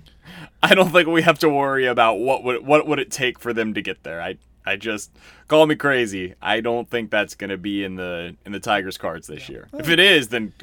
I 0.61 0.75
don't 0.75 0.91
think 0.91 1.07
we 1.07 1.21
have 1.21 1.39
to 1.39 1.49
worry 1.49 1.85
about 1.85 2.15
what 2.15 2.43
would 2.43 2.65
what 2.65 2.87
would 2.87 2.99
it 2.99 3.11
take 3.11 3.39
for 3.39 3.53
them 3.53 3.73
to 3.73 3.81
get 3.81 4.03
there. 4.03 4.21
I, 4.21 4.37
I 4.65 4.75
just 4.75 5.11
call 5.47 5.65
me 5.65 5.75
crazy. 5.75 6.35
I 6.41 6.61
don't 6.61 6.89
think 6.89 7.11
that's 7.11 7.35
gonna 7.35 7.57
be 7.57 7.83
in 7.83 7.95
the 7.95 8.35
in 8.45 8.51
the 8.51 8.59
Tigers' 8.59 8.97
cards 8.97 9.27
this 9.27 9.49
year. 9.49 9.67
If 9.73 9.89
it 9.89 9.99
is, 9.99 10.29
then 10.29 10.53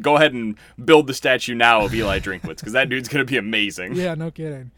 go 0.00 0.16
ahead 0.16 0.32
and 0.32 0.56
build 0.84 1.06
the 1.06 1.14
statue 1.14 1.54
now 1.54 1.84
of 1.84 1.94
Eli 1.94 2.20
Drinkwitz 2.20 2.58
because 2.58 2.72
that 2.72 2.88
dude's 2.88 3.08
gonna 3.08 3.24
be 3.24 3.36
amazing. 3.36 3.94
Yeah, 3.94 4.14
no 4.14 4.30
kidding. 4.30 4.70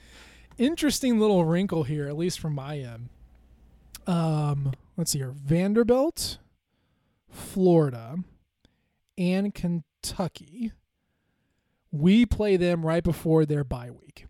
Interesting 0.59 1.19
little 1.19 1.45
wrinkle 1.45 1.85
here, 1.85 2.09
at 2.09 2.17
least 2.17 2.39
from 2.41 2.55
my 2.55 2.79
end. 2.79 3.09
Um, 4.07 4.73
let's 4.97 5.13
see 5.13 5.19
here: 5.19 5.35
Vanderbilt, 5.37 6.39
Florida, 7.31 8.17
and 9.17 9.55
Kentucky. 9.55 10.73
We 11.91 12.25
play 12.25 12.57
them 12.57 12.87
right 12.87 13.05
before 13.05 13.45
their 13.45 13.65
bye 13.65 13.91
week. 13.91 14.27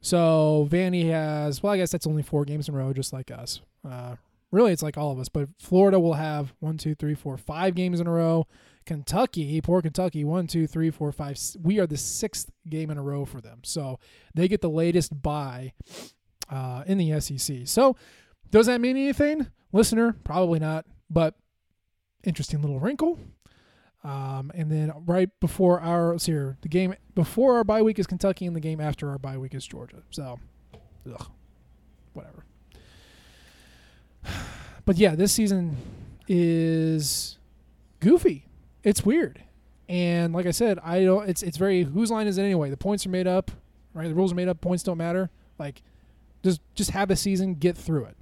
So 0.00 0.68
Vandy 0.70 1.10
has, 1.10 1.62
well, 1.62 1.72
I 1.72 1.76
guess 1.76 1.90
that's 1.90 2.06
only 2.06 2.22
four 2.22 2.44
games 2.44 2.68
in 2.68 2.74
a 2.74 2.78
row, 2.78 2.92
just 2.92 3.12
like 3.12 3.30
us. 3.30 3.60
Uh, 3.88 4.16
really, 4.50 4.72
it's 4.72 4.82
like 4.82 4.96
all 4.96 5.10
of 5.12 5.18
us. 5.18 5.28
But 5.28 5.48
Florida 5.58 5.98
will 5.98 6.14
have 6.14 6.54
one, 6.60 6.78
two, 6.78 6.94
three, 6.94 7.14
four, 7.14 7.36
five 7.36 7.74
games 7.74 8.00
in 8.00 8.06
a 8.06 8.12
row. 8.12 8.46
Kentucky, 8.86 9.60
poor 9.60 9.82
Kentucky, 9.82 10.24
one, 10.24 10.46
two, 10.46 10.66
three, 10.66 10.90
four, 10.90 11.12
five. 11.12 11.38
We 11.62 11.78
are 11.78 11.86
the 11.86 11.96
sixth 11.96 12.50
game 12.68 12.90
in 12.90 12.96
a 12.96 13.02
row 13.02 13.24
for 13.24 13.40
them. 13.40 13.60
So 13.62 13.98
they 14.34 14.48
get 14.48 14.62
the 14.62 14.70
latest 14.70 15.20
bye 15.20 15.72
uh, 16.48 16.84
in 16.86 16.96
the 16.96 17.20
SEC. 17.20 17.66
So 17.66 17.96
does 18.50 18.66
that 18.66 18.80
mean 18.80 18.96
anything? 18.96 19.48
Listener, 19.72 20.16
probably 20.24 20.58
not. 20.58 20.86
But 21.10 21.34
interesting 22.24 22.62
little 22.62 22.80
wrinkle. 22.80 23.18
Um, 24.04 24.52
and 24.54 24.70
then 24.70 24.92
right 25.06 25.28
before 25.40 25.80
our 25.80 26.12
let's 26.12 26.24
see 26.24 26.32
here, 26.32 26.56
the 26.60 26.68
game 26.68 26.94
before 27.14 27.56
our 27.56 27.64
bye 27.64 27.82
week 27.82 27.98
is 27.98 28.06
Kentucky, 28.06 28.46
and 28.46 28.54
the 28.54 28.60
game 28.60 28.80
after 28.80 29.10
our 29.10 29.18
bye 29.18 29.36
week 29.36 29.54
is 29.54 29.66
Georgia. 29.66 30.02
So, 30.10 30.38
ugh, 31.12 31.26
whatever. 32.12 32.44
But 34.84 34.96
yeah, 34.96 35.14
this 35.14 35.32
season 35.32 35.76
is 36.28 37.36
goofy. 38.00 38.46
It's 38.82 39.04
weird, 39.04 39.42
and 39.86 40.32
like 40.32 40.46
I 40.46 40.50
said, 40.50 40.78
I 40.82 41.04
don't. 41.04 41.28
It's 41.28 41.42
it's 41.42 41.58
very 41.58 41.82
whose 41.82 42.10
line 42.10 42.26
is 42.26 42.38
it 42.38 42.42
anyway? 42.42 42.70
The 42.70 42.78
points 42.78 43.04
are 43.04 43.10
made 43.10 43.26
up, 43.26 43.50
right? 43.92 44.08
The 44.08 44.14
rules 44.14 44.32
are 44.32 44.34
made 44.34 44.48
up. 44.48 44.62
Points 44.62 44.82
don't 44.82 44.96
matter. 44.96 45.28
Like, 45.58 45.82
just 46.42 46.62
just 46.74 46.92
have 46.92 47.08
the 47.08 47.16
season, 47.16 47.52
get 47.52 47.76
through 47.76 48.06
it. 48.06 48.16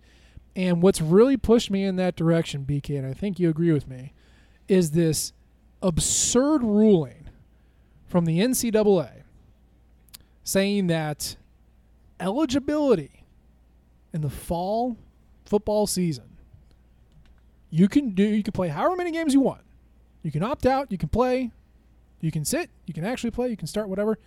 And 0.56 0.82
what's 0.82 1.00
really 1.00 1.36
pushed 1.36 1.70
me 1.70 1.84
in 1.84 1.94
that 1.96 2.16
direction, 2.16 2.64
BK, 2.64 2.98
and 2.98 3.06
I 3.06 3.12
think 3.12 3.38
you 3.38 3.48
agree 3.48 3.70
with 3.70 3.86
me, 3.86 4.12
is 4.66 4.90
this 4.90 5.32
absurd 5.86 6.62
ruling 6.62 7.28
from 8.06 8.24
the 8.24 8.40
NCAA 8.40 9.22
saying 10.44 10.86
that 10.86 11.36
eligibility 12.18 13.24
in 14.12 14.20
the 14.20 14.30
fall 14.30 14.96
football 15.44 15.86
season 15.86 16.36
you 17.70 17.88
can 17.88 18.10
do 18.10 18.22
you 18.22 18.42
can 18.42 18.52
play 18.52 18.68
however 18.68 18.96
many 18.96 19.10
games 19.10 19.34
you 19.34 19.40
want. 19.40 19.60
You 20.22 20.30
can 20.30 20.42
opt 20.42 20.66
out 20.66 20.90
you 20.90 20.98
can 20.98 21.08
play 21.08 21.50
you 22.20 22.32
can 22.32 22.44
sit 22.44 22.70
you 22.86 22.94
can 22.94 23.04
actually 23.04 23.30
play 23.30 23.48
you 23.48 23.56
can 23.56 23.66
start 23.66 23.88
whatever. 23.88 24.18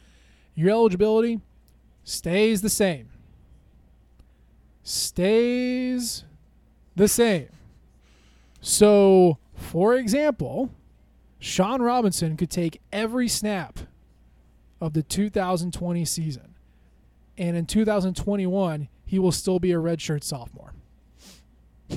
Your 0.55 0.69
eligibility 0.69 1.39
stays 2.03 2.61
the 2.61 2.69
same. 2.69 3.09
Stays 4.83 6.25
the 6.95 7.07
same. 7.07 7.49
So 8.61 9.37
for 9.55 9.95
example 9.95 10.69
Shawn 11.39 11.81
Robinson 11.81 12.35
could 12.37 12.49
take 12.49 12.81
every 12.91 13.27
snap 13.27 13.79
of 14.81 14.93
the 14.93 15.03
2020 15.03 16.05
season. 16.05 16.55
And 17.37 17.55
in 17.55 17.65
2021, 17.65 18.89
he 19.05 19.17
will 19.19 19.31
still 19.31 19.59
be 19.59 19.71
a 19.71 19.75
redshirt 19.77 20.23
sophomore. 20.23 20.73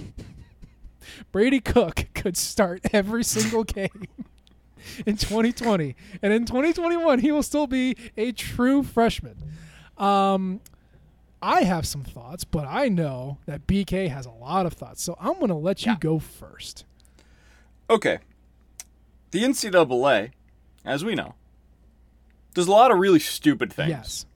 Brady 1.32 1.60
Cook 1.60 2.06
could 2.14 2.36
start 2.36 2.80
every 2.92 3.24
single 3.24 3.64
game 3.64 4.06
in 5.06 5.16
2020. 5.16 5.96
And 6.22 6.32
in 6.32 6.44
2021, 6.46 7.18
he 7.18 7.32
will 7.32 7.42
still 7.42 7.66
be 7.66 7.96
a 8.16 8.32
true 8.32 8.82
freshman. 8.82 9.36
Um, 9.98 10.60
I 11.40 11.62
have 11.62 11.86
some 11.86 12.04
thoughts, 12.04 12.44
but 12.44 12.66
I 12.68 12.88
know 12.88 13.38
that 13.46 13.66
BK 13.66 14.08
has 14.08 14.26
a 14.26 14.30
lot 14.30 14.64
of 14.66 14.74
thoughts. 14.74 15.02
So 15.02 15.16
I'm 15.20 15.34
going 15.34 15.48
to 15.48 15.54
let 15.54 15.84
you 15.84 15.92
Yeah. 15.92 15.98
go 15.98 16.18
first. 16.20 16.84
Okay. 17.90 18.18
The 19.32 19.42
NCAA, 19.42 20.30
as 20.84 21.04
we 21.04 21.14
know, 21.14 21.34
does 22.54 22.68
a 22.68 22.70
lot 22.70 22.90
of 22.90 22.98
really 22.98 23.18
stupid 23.18 23.72
things. 23.72 23.88
Yes. 23.88 24.26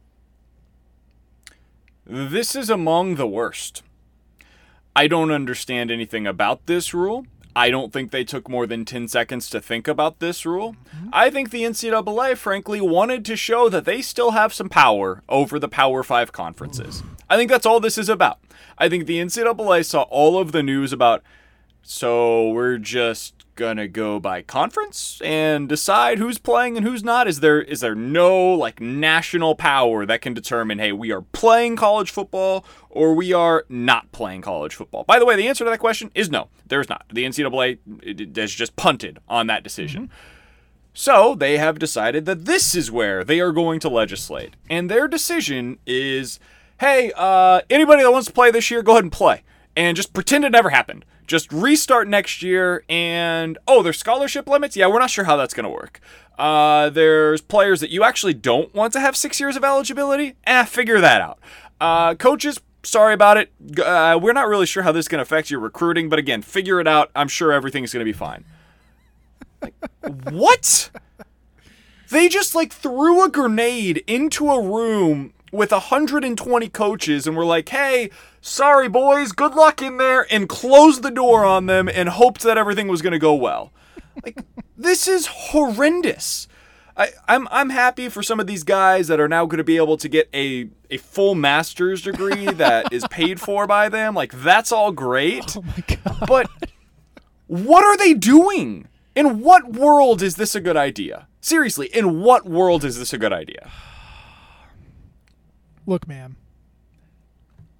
This 2.04 2.56
is 2.56 2.70
among 2.70 3.14
the 3.14 3.26
worst. 3.26 3.82
I 4.94 5.06
don't 5.06 5.30
understand 5.30 5.90
anything 5.90 6.26
about 6.26 6.66
this 6.66 6.94
rule. 6.94 7.26
I 7.54 7.70
don't 7.70 7.92
think 7.92 8.10
they 8.10 8.24
took 8.24 8.48
more 8.48 8.66
than 8.66 8.84
10 8.84 9.08
seconds 9.08 9.48
to 9.50 9.60
think 9.60 9.88
about 9.88 10.18
this 10.18 10.44
rule. 10.44 10.76
Mm-hmm. 10.94 11.08
I 11.12 11.30
think 11.30 11.50
the 11.50 11.64
NCAA, 11.64 12.36
frankly, 12.36 12.80
wanted 12.80 13.24
to 13.26 13.36
show 13.36 13.68
that 13.68 13.84
they 13.84 14.02
still 14.02 14.32
have 14.32 14.52
some 14.52 14.68
power 14.68 15.22
over 15.28 15.58
the 15.58 15.68
Power 15.68 16.02
5 16.02 16.32
conferences. 16.32 17.02
I 17.28 17.36
think 17.36 17.50
that's 17.50 17.66
all 17.66 17.80
this 17.80 17.98
is 17.98 18.08
about. 18.08 18.38
I 18.78 18.88
think 18.88 19.06
the 19.06 19.18
NCAA 19.18 19.84
saw 19.84 20.02
all 20.02 20.38
of 20.38 20.52
the 20.52 20.62
news 20.62 20.92
about, 20.92 21.22
so 21.88 22.48
we're 22.48 22.78
just 22.78 23.44
gonna 23.54 23.86
go 23.86 24.18
by 24.18 24.42
conference 24.42 25.20
and 25.24 25.68
decide 25.68 26.18
who's 26.18 26.36
playing 26.36 26.76
and 26.76 26.84
who's 26.84 27.04
not. 27.04 27.28
Is 27.28 27.38
there 27.38 27.62
is 27.62 27.78
there 27.78 27.94
no 27.94 28.50
like 28.52 28.80
national 28.80 29.54
power 29.54 30.04
that 30.04 30.20
can 30.20 30.34
determine 30.34 30.80
hey 30.80 30.90
we 30.90 31.12
are 31.12 31.22
playing 31.22 31.76
college 31.76 32.10
football 32.10 32.64
or 32.90 33.14
we 33.14 33.32
are 33.32 33.64
not 33.68 34.10
playing 34.10 34.42
college 34.42 34.74
football? 34.74 35.04
By 35.04 35.20
the 35.20 35.24
way 35.24 35.36
the 35.36 35.46
answer 35.46 35.62
to 35.62 35.70
that 35.70 35.78
question 35.78 36.10
is 36.12 36.28
no 36.28 36.48
there's 36.66 36.88
not. 36.88 37.04
The 37.12 37.24
ncaa 37.24 38.36
has 38.36 38.52
just 38.52 38.74
punted 38.74 39.20
on 39.28 39.46
that 39.46 39.62
decision. 39.62 40.10
So 40.92 41.36
they 41.36 41.56
have 41.56 41.78
decided 41.78 42.24
that 42.24 42.46
this 42.46 42.74
is 42.74 42.90
where 42.90 43.22
they 43.22 43.38
are 43.38 43.52
going 43.52 43.78
to 43.80 43.88
legislate. 43.88 44.54
And 44.68 44.90
their 44.90 45.06
decision 45.06 45.78
is 45.86 46.40
hey 46.80 47.12
uh, 47.16 47.60
anybody 47.70 48.02
that 48.02 48.10
wants 48.10 48.26
to 48.26 48.32
play 48.32 48.50
this 48.50 48.72
year 48.72 48.82
go 48.82 48.92
ahead 48.92 49.04
and 49.04 49.12
play. 49.12 49.44
And 49.76 49.96
just 49.96 50.12
pretend 50.12 50.44
it 50.44 50.50
never 50.50 50.70
happened 50.70 51.04
just 51.26 51.52
restart 51.52 52.08
next 52.08 52.42
year 52.42 52.84
and 52.88 53.58
oh 53.66 53.82
there's 53.82 53.98
scholarship 53.98 54.48
limits? 54.48 54.76
Yeah 54.76 54.86
we're 54.86 54.98
not 54.98 55.10
sure 55.10 55.24
how 55.24 55.36
that's 55.36 55.54
going 55.54 55.64
to 55.64 55.70
work. 55.70 56.00
Uh, 56.38 56.90
there's 56.90 57.40
players 57.40 57.80
that 57.80 57.90
you 57.90 58.04
actually 58.04 58.34
don't 58.34 58.74
want 58.74 58.92
to 58.92 59.00
have 59.00 59.16
six 59.16 59.40
years 59.40 59.56
of 59.56 59.64
eligibility? 59.64 60.34
Eh 60.44 60.64
figure 60.64 61.00
that 61.00 61.20
out. 61.20 61.38
Uh, 61.80 62.14
coaches 62.14 62.60
sorry 62.82 63.14
about 63.14 63.36
it. 63.36 63.50
Uh, 63.78 64.18
we're 64.20 64.32
not 64.32 64.48
really 64.48 64.66
sure 64.66 64.82
how 64.82 64.92
this 64.92 65.04
is 65.04 65.08
going 65.08 65.18
to 65.18 65.22
affect 65.22 65.50
your 65.50 65.60
recruiting 65.60 66.08
but 66.08 66.18
again 66.18 66.42
figure 66.42 66.80
it 66.80 66.86
out. 66.86 67.10
I'm 67.14 67.28
sure 67.28 67.52
everything's 67.52 67.92
going 67.92 68.04
to 68.04 68.10
be 68.10 68.16
fine. 68.16 68.44
Like, 69.62 69.74
what? 70.30 70.90
They 72.10 72.28
just 72.28 72.54
like 72.54 72.72
threw 72.72 73.24
a 73.24 73.28
grenade 73.28 74.04
into 74.06 74.48
a 74.50 74.62
room 74.62 75.32
with 75.52 75.72
120 75.72 76.68
coaches 76.70 77.26
and 77.26 77.36
were 77.36 77.44
like, 77.44 77.68
hey, 77.68 78.10
sorry, 78.40 78.88
boys, 78.88 79.32
good 79.32 79.54
luck 79.54 79.80
in 79.82 79.96
there, 79.96 80.26
and 80.30 80.48
closed 80.48 81.02
the 81.02 81.10
door 81.10 81.44
on 81.44 81.66
them 81.66 81.88
and 81.88 82.08
hoped 82.08 82.42
that 82.42 82.58
everything 82.58 82.88
was 82.88 83.02
going 83.02 83.12
to 83.12 83.18
go 83.18 83.34
well. 83.34 83.72
Like, 84.24 84.38
this 84.76 85.08
is 85.08 85.26
horrendous. 85.26 86.48
I, 86.96 87.10
I'm 87.28 87.46
I'm 87.50 87.70
happy 87.70 88.08
for 88.08 88.22
some 88.22 88.40
of 88.40 88.46
these 88.46 88.64
guys 88.64 89.08
that 89.08 89.20
are 89.20 89.28
now 89.28 89.44
going 89.44 89.58
to 89.58 89.64
be 89.64 89.76
able 89.76 89.98
to 89.98 90.08
get 90.08 90.30
a 90.32 90.70
a 90.90 90.96
full 90.96 91.34
master's 91.34 92.00
degree 92.02 92.46
that 92.52 92.90
is 92.92 93.06
paid 93.10 93.40
for 93.40 93.66
by 93.66 93.88
them. 93.88 94.14
Like 94.14 94.32
that's 94.32 94.72
all 94.72 94.92
great. 94.92 95.56
Oh 95.56 95.62
my 95.62 95.84
god. 95.86 96.24
But 96.26 96.50
what 97.46 97.84
are 97.84 97.96
they 97.96 98.14
doing? 98.14 98.88
In 99.14 99.40
what 99.40 99.72
world 99.72 100.20
is 100.20 100.36
this 100.36 100.54
a 100.54 100.60
good 100.60 100.76
idea? 100.76 101.26
Seriously, 101.40 101.86
in 101.86 102.20
what 102.20 102.46
world 102.46 102.84
is 102.84 102.98
this 102.98 103.12
a 103.12 103.18
good 103.18 103.32
idea? 103.32 103.70
Look, 105.86 106.08
man. 106.08 106.36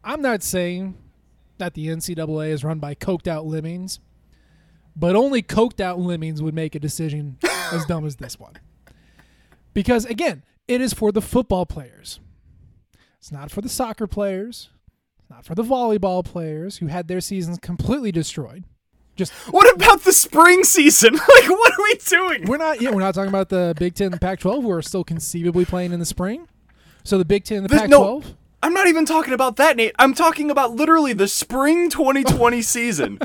I'm 0.04 0.22
not 0.22 0.42
saying 0.42 0.96
that 1.58 1.74
the 1.74 1.88
NCAA 1.88 2.50
is 2.50 2.64
run 2.64 2.78
by 2.78 2.94
coked 2.94 3.26
out 3.26 3.44
lemmings, 3.44 3.98
but 4.94 5.16
only 5.16 5.42
coked 5.42 5.80
out 5.80 5.98
lemmings 5.98 6.40
would 6.40 6.54
make 6.54 6.74
a 6.74 6.78
decision 6.78 7.38
as 7.72 7.84
dumb 7.86 8.06
as 8.06 8.16
this 8.16 8.38
one. 8.38 8.54
Because 9.74 10.04
again, 10.04 10.44
it 10.68 10.80
is 10.80 10.94
for 10.94 11.12
the 11.12 11.20
football 11.20 11.66
players. 11.66 12.20
It's 13.18 13.32
not 13.32 13.50
for 13.50 13.60
the 13.60 13.68
soccer 13.68 14.06
players. 14.06 14.70
It's 15.18 15.28
not 15.28 15.44
for 15.44 15.56
the 15.56 15.64
volleyball 15.64 16.24
players 16.24 16.78
who 16.78 16.86
had 16.86 17.08
their 17.08 17.20
seasons 17.20 17.58
completely 17.58 18.12
destroyed. 18.12 18.64
Just 19.16 19.32
What 19.50 19.74
about 19.74 20.02
the 20.02 20.12
spring 20.12 20.62
season? 20.62 21.14
Like, 21.36 21.48
what 21.50 21.72
are 21.72 21.82
we 21.82 21.94
doing? 22.06 22.44
we're 22.46 22.58
not 22.58 22.80
yeah, 22.80 22.90
we're 22.90 23.00
not 23.00 23.14
talking 23.14 23.30
about 23.30 23.48
the 23.48 23.74
Big 23.78 23.94
Ten 23.94 24.12
the 24.12 24.18
Pac-12 24.18 24.62
who 24.62 24.70
are 24.70 24.82
still 24.82 25.04
conceivably 25.04 25.64
playing 25.64 25.92
in 25.92 25.98
the 25.98 26.06
spring. 26.06 26.46
So 27.06 27.18
the 27.18 27.24
Big 27.24 27.44
Ten 27.44 27.58
and 27.58 27.64
the 27.66 27.68
This- 27.68 27.80
Pac-12. 27.82 27.90
no. 27.90 28.22
I'm 28.62 28.72
not 28.74 28.88
even 28.88 29.04
talking 29.04 29.32
about 29.32 29.56
that, 29.56 29.76
Nate. 29.76 29.92
I'm 29.96 30.12
talking 30.12 30.50
about 30.50 30.74
literally 30.74 31.12
the 31.12 31.28
spring 31.28 31.88
2020 31.90 32.62
season. 32.62 33.20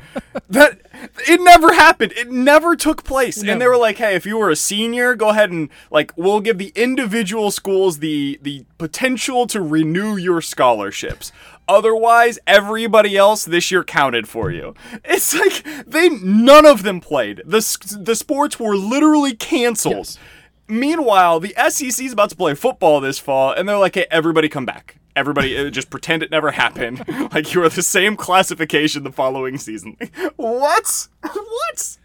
That 0.49 0.81
it 1.27 1.41
never 1.41 1.73
happened. 1.73 2.11
It 2.15 2.29
never 2.29 2.75
took 2.75 3.03
place. 3.03 3.41
And 3.41 3.59
they 3.59 3.67
were 3.67 3.77
like, 3.77 3.97
"Hey, 3.97 4.13
if 4.15 4.25
you 4.27 4.37
were 4.37 4.51
a 4.51 4.55
senior, 4.55 5.15
go 5.15 5.29
ahead 5.29 5.49
and 5.49 5.69
like 5.89 6.11
we'll 6.15 6.41
give 6.41 6.59
the 6.59 6.71
individual 6.75 7.49
schools 7.49 7.99
the 7.99 8.37
the 8.43 8.65
potential 8.77 9.47
to 9.47 9.61
renew 9.61 10.15
your 10.15 10.41
scholarships. 10.41 11.31
Otherwise, 11.67 12.37
everybody 12.45 13.17
else 13.17 13.43
this 13.45 13.71
year 13.71 13.83
counted 13.83 14.27
for 14.27 14.51
you." 14.51 14.75
It's 15.05 15.33
like 15.33 15.65
they 15.87 16.09
none 16.09 16.67
of 16.67 16.83
them 16.83 16.99
played. 16.99 17.41
The 17.45 17.97
the 17.99 18.15
sports 18.15 18.59
were 18.59 18.75
literally 18.75 19.33
canceled. 19.33 19.95
Yes. 19.95 20.19
Meanwhile, 20.67 21.39
the 21.41 21.53
SEC 21.69 22.05
is 22.05 22.13
about 22.13 22.29
to 22.29 22.35
play 22.35 22.53
football 22.53 23.01
this 23.01 23.19
fall, 23.19 23.51
and 23.51 23.67
they're 23.67 23.77
like, 23.77 23.95
"Hey, 23.95 24.07
everybody, 24.09 24.49
come 24.49 24.65
back! 24.65 24.97
Everybody, 25.15 25.57
uh, 25.57 25.69
just 25.69 25.89
pretend 25.89 26.23
it 26.23 26.31
never 26.31 26.51
happened. 26.51 27.03
like 27.33 27.53
you 27.53 27.61
are 27.63 27.69
the 27.69 27.81
same 27.81 28.15
classification 28.15 29.03
the 29.03 29.11
following 29.11 29.57
season." 29.57 29.97
what? 30.37 31.07
what? 31.21 31.97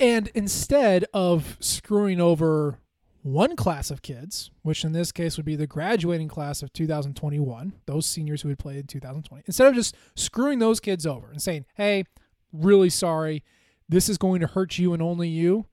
And 0.00 0.28
instead 0.34 1.04
of 1.12 1.56
screwing 1.60 2.20
over 2.20 2.78
one 3.22 3.56
class 3.56 3.90
of 3.90 4.02
kids, 4.02 4.50
which 4.62 4.84
in 4.84 4.92
this 4.92 5.12
case 5.12 5.36
would 5.36 5.46
be 5.46 5.56
the 5.56 5.66
graduating 5.66 6.28
class 6.28 6.62
of 6.62 6.72
2021, 6.72 7.72
those 7.86 8.06
seniors 8.06 8.42
who 8.42 8.48
had 8.48 8.58
played 8.58 8.76
in 8.76 8.86
2020, 8.86 9.42
instead 9.46 9.66
of 9.66 9.74
just 9.74 9.96
screwing 10.14 10.58
those 10.58 10.80
kids 10.80 11.06
over 11.06 11.30
and 11.30 11.42
saying, 11.42 11.64
hey, 11.74 12.04
really 12.52 12.90
sorry, 12.90 13.42
this 13.88 14.08
is 14.08 14.18
going 14.18 14.40
to 14.40 14.46
hurt 14.46 14.78
you 14.78 14.92
and 14.92 15.02
only 15.02 15.28
you, 15.28 15.66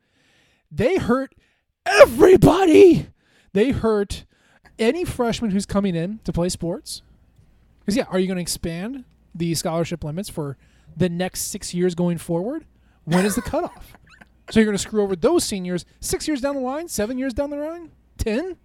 they 0.71 0.97
hurt 0.97 1.35
everybody. 1.85 3.07
They 3.53 3.71
hurt 3.71 4.25
any 4.77 5.05
freshman 5.05 5.51
who's 5.51 5.65
coming 5.65 5.95
in 5.95 6.19
to 6.23 6.33
play 6.33 6.49
sports. 6.49 7.01
Because, 7.79 7.95
yeah, 7.97 8.05
are 8.09 8.19
you 8.19 8.27
going 8.27 8.37
to 8.37 8.41
expand 8.41 9.03
the 9.33 9.53
scholarship 9.55 10.03
limits 10.03 10.29
for 10.29 10.57
the 10.97 11.09
next 11.09 11.43
six 11.43 11.73
years 11.73 11.95
going 11.95 12.17
forward? 12.17 12.65
When 13.05 13.25
is 13.25 13.35
the 13.35 13.41
cutoff? 13.43 13.93
So 14.51 14.59
you're 14.59 14.65
going 14.65 14.77
to 14.77 14.81
screw 14.81 15.01
over 15.03 15.15
those 15.15 15.43
seniors 15.43 15.85
six 15.99 16.27
years 16.27 16.41
down 16.41 16.55
the 16.55 16.61
line, 16.61 16.87
seven 16.87 17.17
years 17.17 17.33
down 17.33 17.49
the 17.49 17.57
line, 17.57 17.91
ten? 18.17 18.57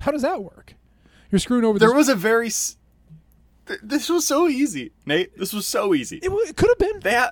How 0.00 0.10
does 0.10 0.22
that 0.22 0.42
work? 0.42 0.74
You're 1.30 1.38
screwing 1.38 1.64
over. 1.64 1.78
There 1.78 1.94
was 1.94 2.08
a 2.08 2.14
very. 2.14 2.48
S- 2.48 2.76
th- 3.66 3.80
this 3.82 4.08
was 4.08 4.26
so 4.26 4.48
easy, 4.48 4.92
Nate. 5.06 5.36
This 5.38 5.52
was 5.52 5.66
so 5.66 5.94
easy. 5.94 6.16
it, 6.18 6.24
w- 6.24 6.46
it 6.46 6.56
could 6.56 6.68
have 6.68 6.78
been. 6.78 7.00
They 7.00 7.12
had. 7.12 7.30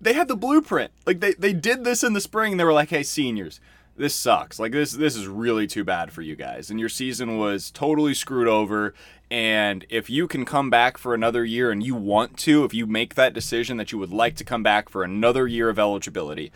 They 0.00 0.12
had 0.14 0.26
the 0.26 0.36
blueprint. 0.36 0.90
Like 1.06 1.20
they, 1.20 1.34
they 1.34 1.52
did 1.52 1.84
this 1.84 2.02
in 2.02 2.12
the 2.14 2.20
spring. 2.20 2.56
They 2.56 2.64
were 2.64 2.72
like, 2.72 2.90
"Hey, 2.90 3.02
seniors, 3.04 3.60
this 3.96 4.14
sucks. 4.14 4.58
Like 4.58 4.72
this 4.72 4.92
this 4.92 5.16
is 5.16 5.26
really 5.26 5.66
too 5.66 5.84
bad 5.84 6.12
for 6.12 6.22
you 6.22 6.36
guys. 6.36 6.70
And 6.70 6.80
your 6.80 6.88
season 6.88 7.38
was 7.38 7.70
totally 7.70 8.14
screwed 8.14 8.48
over. 8.48 8.94
And 9.30 9.86
if 9.88 10.10
you 10.10 10.28
can 10.28 10.44
come 10.44 10.68
back 10.68 10.98
for 10.98 11.14
another 11.14 11.44
year 11.44 11.70
and 11.70 11.82
you 11.82 11.94
want 11.94 12.36
to, 12.38 12.64
if 12.64 12.74
you 12.74 12.86
make 12.86 13.14
that 13.14 13.32
decision 13.32 13.78
that 13.78 13.90
you 13.90 13.98
would 13.98 14.12
like 14.12 14.36
to 14.36 14.44
come 14.44 14.62
back 14.62 14.90
for 14.90 15.02
another 15.02 15.46
year 15.46 15.70
of 15.70 15.78
eligibility, 15.78 16.52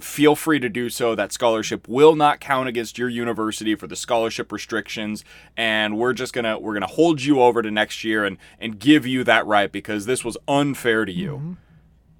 feel 0.00 0.36
free 0.36 0.60
to 0.60 0.68
do 0.68 0.88
so. 0.88 1.16
That 1.16 1.32
scholarship 1.32 1.88
will 1.88 2.14
not 2.14 2.38
count 2.38 2.68
against 2.68 2.98
your 2.98 3.08
university 3.08 3.74
for 3.74 3.88
the 3.88 3.96
scholarship 3.96 4.52
restrictions, 4.52 5.24
and 5.56 5.98
we're 5.98 6.12
just 6.12 6.32
gonna 6.32 6.58
we're 6.58 6.74
gonna 6.74 6.86
hold 6.86 7.22
you 7.22 7.40
over 7.40 7.62
to 7.62 7.70
next 7.70 8.04
year 8.04 8.24
and 8.24 8.36
and 8.60 8.78
give 8.78 9.06
you 9.06 9.24
that 9.24 9.46
right 9.46 9.72
because 9.72 10.06
this 10.06 10.24
was 10.24 10.36
unfair 10.46 11.04
to 11.04 11.12
you. 11.12 11.36
Mm-hmm. 11.36 11.52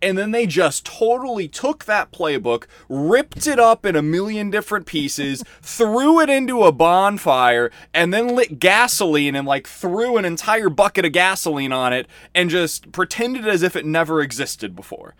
And 0.02 0.16
then 0.16 0.30
they 0.30 0.46
just 0.46 0.86
totally 0.86 1.46
took 1.46 1.84
that 1.84 2.10
playbook, 2.10 2.64
ripped 2.88 3.46
it 3.46 3.58
up 3.58 3.84
in 3.84 3.96
a 3.96 4.02
million 4.02 4.50
different 4.50 4.86
pieces, 4.86 5.42
threw 5.62 6.20
it 6.20 6.30
into 6.30 6.62
a 6.62 6.72
bonfire, 6.72 7.70
and 7.92 8.12
then 8.12 8.34
lit 8.34 8.58
gasoline 8.58 9.34
and 9.34 9.46
like 9.46 9.66
threw 9.66 10.16
an 10.16 10.24
entire 10.24 10.70
bucket 10.70 11.04
of 11.04 11.12
gasoline 11.12 11.72
on 11.72 11.92
it 11.92 12.06
and 12.34 12.48
just 12.48 12.92
pretended 12.92 13.46
as 13.46 13.62
if 13.62 13.76
it 13.76 13.84
never 13.84 14.22
existed 14.22 14.74
before. 14.74 15.14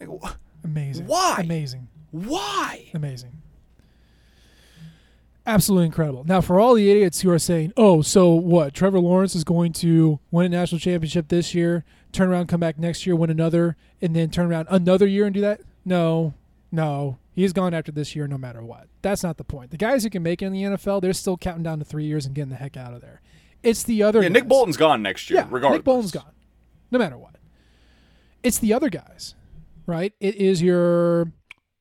Like, 0.00 0.08
wh- 0.22 0.32
Amazing. 0.64 1.06
Why? 1.06 1.36
Amazing. 1.40 1.88
why? 2.10 2.86
Amazing. 2.94 3.32
Absolutely 5.46 5.86
incredible. 5.86 6.24
Now, 6.24 6.40
for 6.40 6.58
all 6.58 6.74
the 6.74 6.90
idiots 6.90 7.20
who 7.20 7.30
are 7.30 7.38
saying, 7.38 7.74
"Oh, 7.76 8.00
so 8.00 8.32
what? 8.32 8.72
Trevor 8.72 8.98
Lawrence 8.98 9.34
is 9.34 9.44
going 9.44 9.72
to 9.74 10.18
win 10.30 10.46
a 10.46 10.48
national 10.48 10.78
championship 10.78 11.28
this 11.28 11.54
year, 11.54 11.84
turn 12.14 12.28
around, 12.28 12.46
come 12.46 12.60
back 12.60 12.78
next 12.78 13.06
year, 13.06 13.14
win 13.16 13.30
another, 13.30 13.76
and 14.00 14.14
then 14.16 14.30
turn 14.30 14.46
around 14.50 14.66
another 14.70 15.06
year 15.06 15.24
and 15.26 15.34
do 15.34 15.40
that?" 15.42 15.60
No, 15.84 16.34
no. 16.72 17.18
He's 17.34 17.52
gone 17.52 17.74
after 17.74 17.90
this 17.90 18.14
year, 18.14 18.28
no 18.28 18.38
matter 18.38 18.62
what. 18.62 18.86
That's 19.02 19.24
not 19.24 19.38
the 19.38 19.44
point. 19.44 19.72
The 19.72 19.76
guys 19.76 20.04
who 20.04 20.10
can 20.10 20.22
make 20.22 20.40
it 20.40 20.46
in 20.46 20.52
the 20.52 20.62
NFL, 20.62 21.02
they're 21.02 21.12
still 21.12 21.36
counting 21.36 21.64
down 21.64 21.80
to 21.80 21.84
three 21.84 22.04
years 22.04 22.26
and 22.26 22.34
getting 22.34 22.50
the 22.50 22.56
heck 22.56 22.76
out 22.76 22.94
of 22.94 23.00
there. 23.00 23.20
It's 23.62 23.82
the 23.82 24.02
other. 24.04 24.22
Yeah, 24.22 24.28
Nick. 24.28 24.46
Bolton's 24.46 24.76
gone 24.76 25.02
next 25.02 25.28
year, 25.30 25.40
Yeah, 25.40 25.46
regardless. 25.50 25.78
Nick 25.78 25.84
Bolton's 25.84 26.12
gone, 26.12 26.32
no 26.92 26.98
matter 26.98 27.18
what. 27.18 27.34
It's 28.44 28.58
the 28.58 28.72
other 28.72 28.88
guys, 28.88 29.34
right? 29.86 30.12
It 30.20 30.36
is 30.36 30.62
your, 30.62 31.32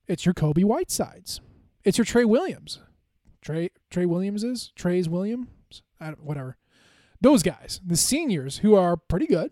it's 0.07 0.25
your 0.25 0.33
Kobe 0.33 0.61
Whitesides, 0.63 1.39
it's 1.83 1.97
your 1.97 2.05
Tre 2.05 2.23
Williams, 2.25 2.79
Tre 3.41 3.69
Tre 3.91 4.05
Williamses, 4.05 4.71
Tre's 4.75 5.07
Williams, 5.09 5.47
I 5.99 6.07
don't, 6.07 6.23
whatever. 6.23 6.57
Those 7.21 7.43
guys, 7.43 7.79
the 7.85 7.97
seniors 7.97 8.59
who 8.59 8.75
are 8.75 8.95
pretty 8.97 9.27
good, 9.27 9.51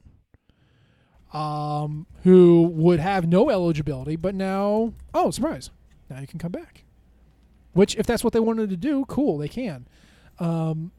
um, 1.34 2.06
who 2.24 2.64
would 2.74 3.00
have 3.00 3.28
no 3.28 3.50
eligibility, 3.50 4.16
but 4.16 4.36
now, 4.36 4.94
oh 5.14 5.32
surprise, 5.32 5.70
now 6.10 6.20
you 6.20 6.28
can 6.28 6.40
come 6.40 6.52
back. 6.52 6.84
Which, 7.74 7.96
if 7.96 8.06
that's 8.06 8.24
what 8.24 8.34
they 8.34 8.40
wanted 8.40 8.70
to 8.70 8.78
do, 8.78 9.06
cool, 9.06 9.38
they 9.38 9.48
can. 9.48 9.88
Um, 10.40 10.92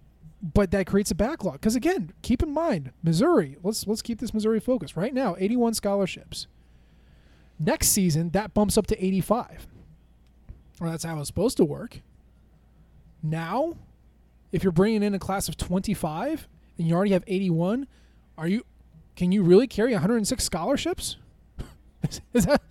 but 0.43 0.71
that 0.73 0.87
creates 0.87 1.11
a 1.11 1.15
backlog. 1.15 1.55
Because 1.55 1.77
again 1.77 2.13
keep 2.23 2.43
in 2.43 2.53
mind 2.53 2.91
missouri 3.03 3.57
let's 3.63 3.87
let's 3.87 4.03
keep 4.03 4.19
this 4.19 4.35
missouri 4.35 4.61
focus. 4.61 4.97
Right 4.97 5.15
now 5.15 5.37
81 5.39 5.75
scholarships. 5.75 6.47
Next 7.59 7.89
season 7.89 8.31
that 8.31 8.55
bumps 8.55 8.77
up 8.77 8.87
to 8.89 9.05
85 9.05 9.69
well 10.81 10.91
that's 10.91 11.05
how 11.05 11.19
it's 11.19 11.29
supposed 11.29 11.57
to 11.59 11.65
work. 11.65 12.01
Now 13.23 13.77
if 14.51 14.63
you're 14.63 14.73
bringing 14.73 15.03
in 15.03 15.15
a 15.15 15.19
class 15.19 15.49
of 15.49 15.57
25 15.57 16.49
and 16.79 16.89
you 16.89 16.95
already 16.95 17.13
have 17.13 17.25
81 17.27 17.87
are 18.37 18.49
you 18.49 18.65
can 19.17 19.33
you 19.33 19.43
really 19.43 19.67
carry 19.67 19.93
106 19.93 20.43
scholarships 20.43 21.17
is 22.35 22.47
that 22.47 22.63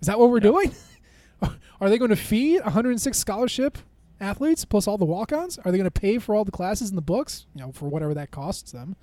is 0.00 0.06
that 0.06 0.18
what 0.18 0.30
we're 0.30 0.40
doing 0.40 0.72
are 1.80 1.90
they 1.90 1.98
going 1.98 2.10
to 2.10 2.16
feed 2.16 2.60
106 2.62 3.16
scholarship 3.18 3.78
athletes 4.20 4.64
plus 4.64 4.86
all 4.86 4.96
the 4.96 5.04
walk-ons? 5.04 5.58
Are 5.58 5.72
they 5.72 5.78
going 5.78 5.90
to 5.90 6.00
pay 6.00 6.18
for 6.18 6.34
all 6.36 6.44
the 6.44 6.52
classes 6.52 6.88
and 6.90 6.96
the 6.96 7.02
books? 7.02 7.46
You 7.56 7.62
know, 7.62 7.72
for 7.72 7.88
whatever 7.88 8.14
that 8.14 8.30
costs 8.30 8.70
them. 8.70 8.94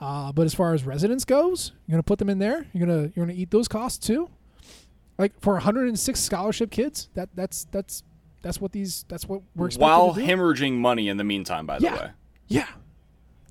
Uh, 0.00 0.32
but 0.32 0.44
as 0.46 0.52
far 0.52 0.74
as 0.74 0.82
residence 0.84 1.24
goes, 1.24 1.70
you're 1.86 1.92
going 1.94 2.02
to 2.02 2.06
put 2.06 2.18
them 2.18 2.28
in 2.28 2.40
there. 2.40 2.66
You're 2.72 2.84
going 2.86 3.04
to 3.08 3.12
you're 3.14 3.24
going 3.24 3.36
to 3.36 3.40
eat 3.40 3.52
those 3.52 3.68
costs 3.68 4.04
too. 4.04 4.28
Like 5.16 5.38
for 5.40 5.52
106 5.54 6.18
scholarship 6.18 6.72
kids, 6.72 7.08
that 7.14 7.28
that's 7.36 7.66
that's 7.70 8.02
that's 8.42 8.60
what 8.60 8.72
these 8.72 9.04
that's 9.06 9.28
what 9.28 9.42
we're 9.54 9.70
While 9.72 10.14
hemorrhaging 10.14 10.72
money 10.72 11.06
in 11.08 11.18
the 11.18 11.24
meantime, 11.24 11.64
by 11.66 11.78
the 11.78 11.84
Yeah. 11.84 11.94
way. 11.94 12.10
Yeah. 12.48 12.66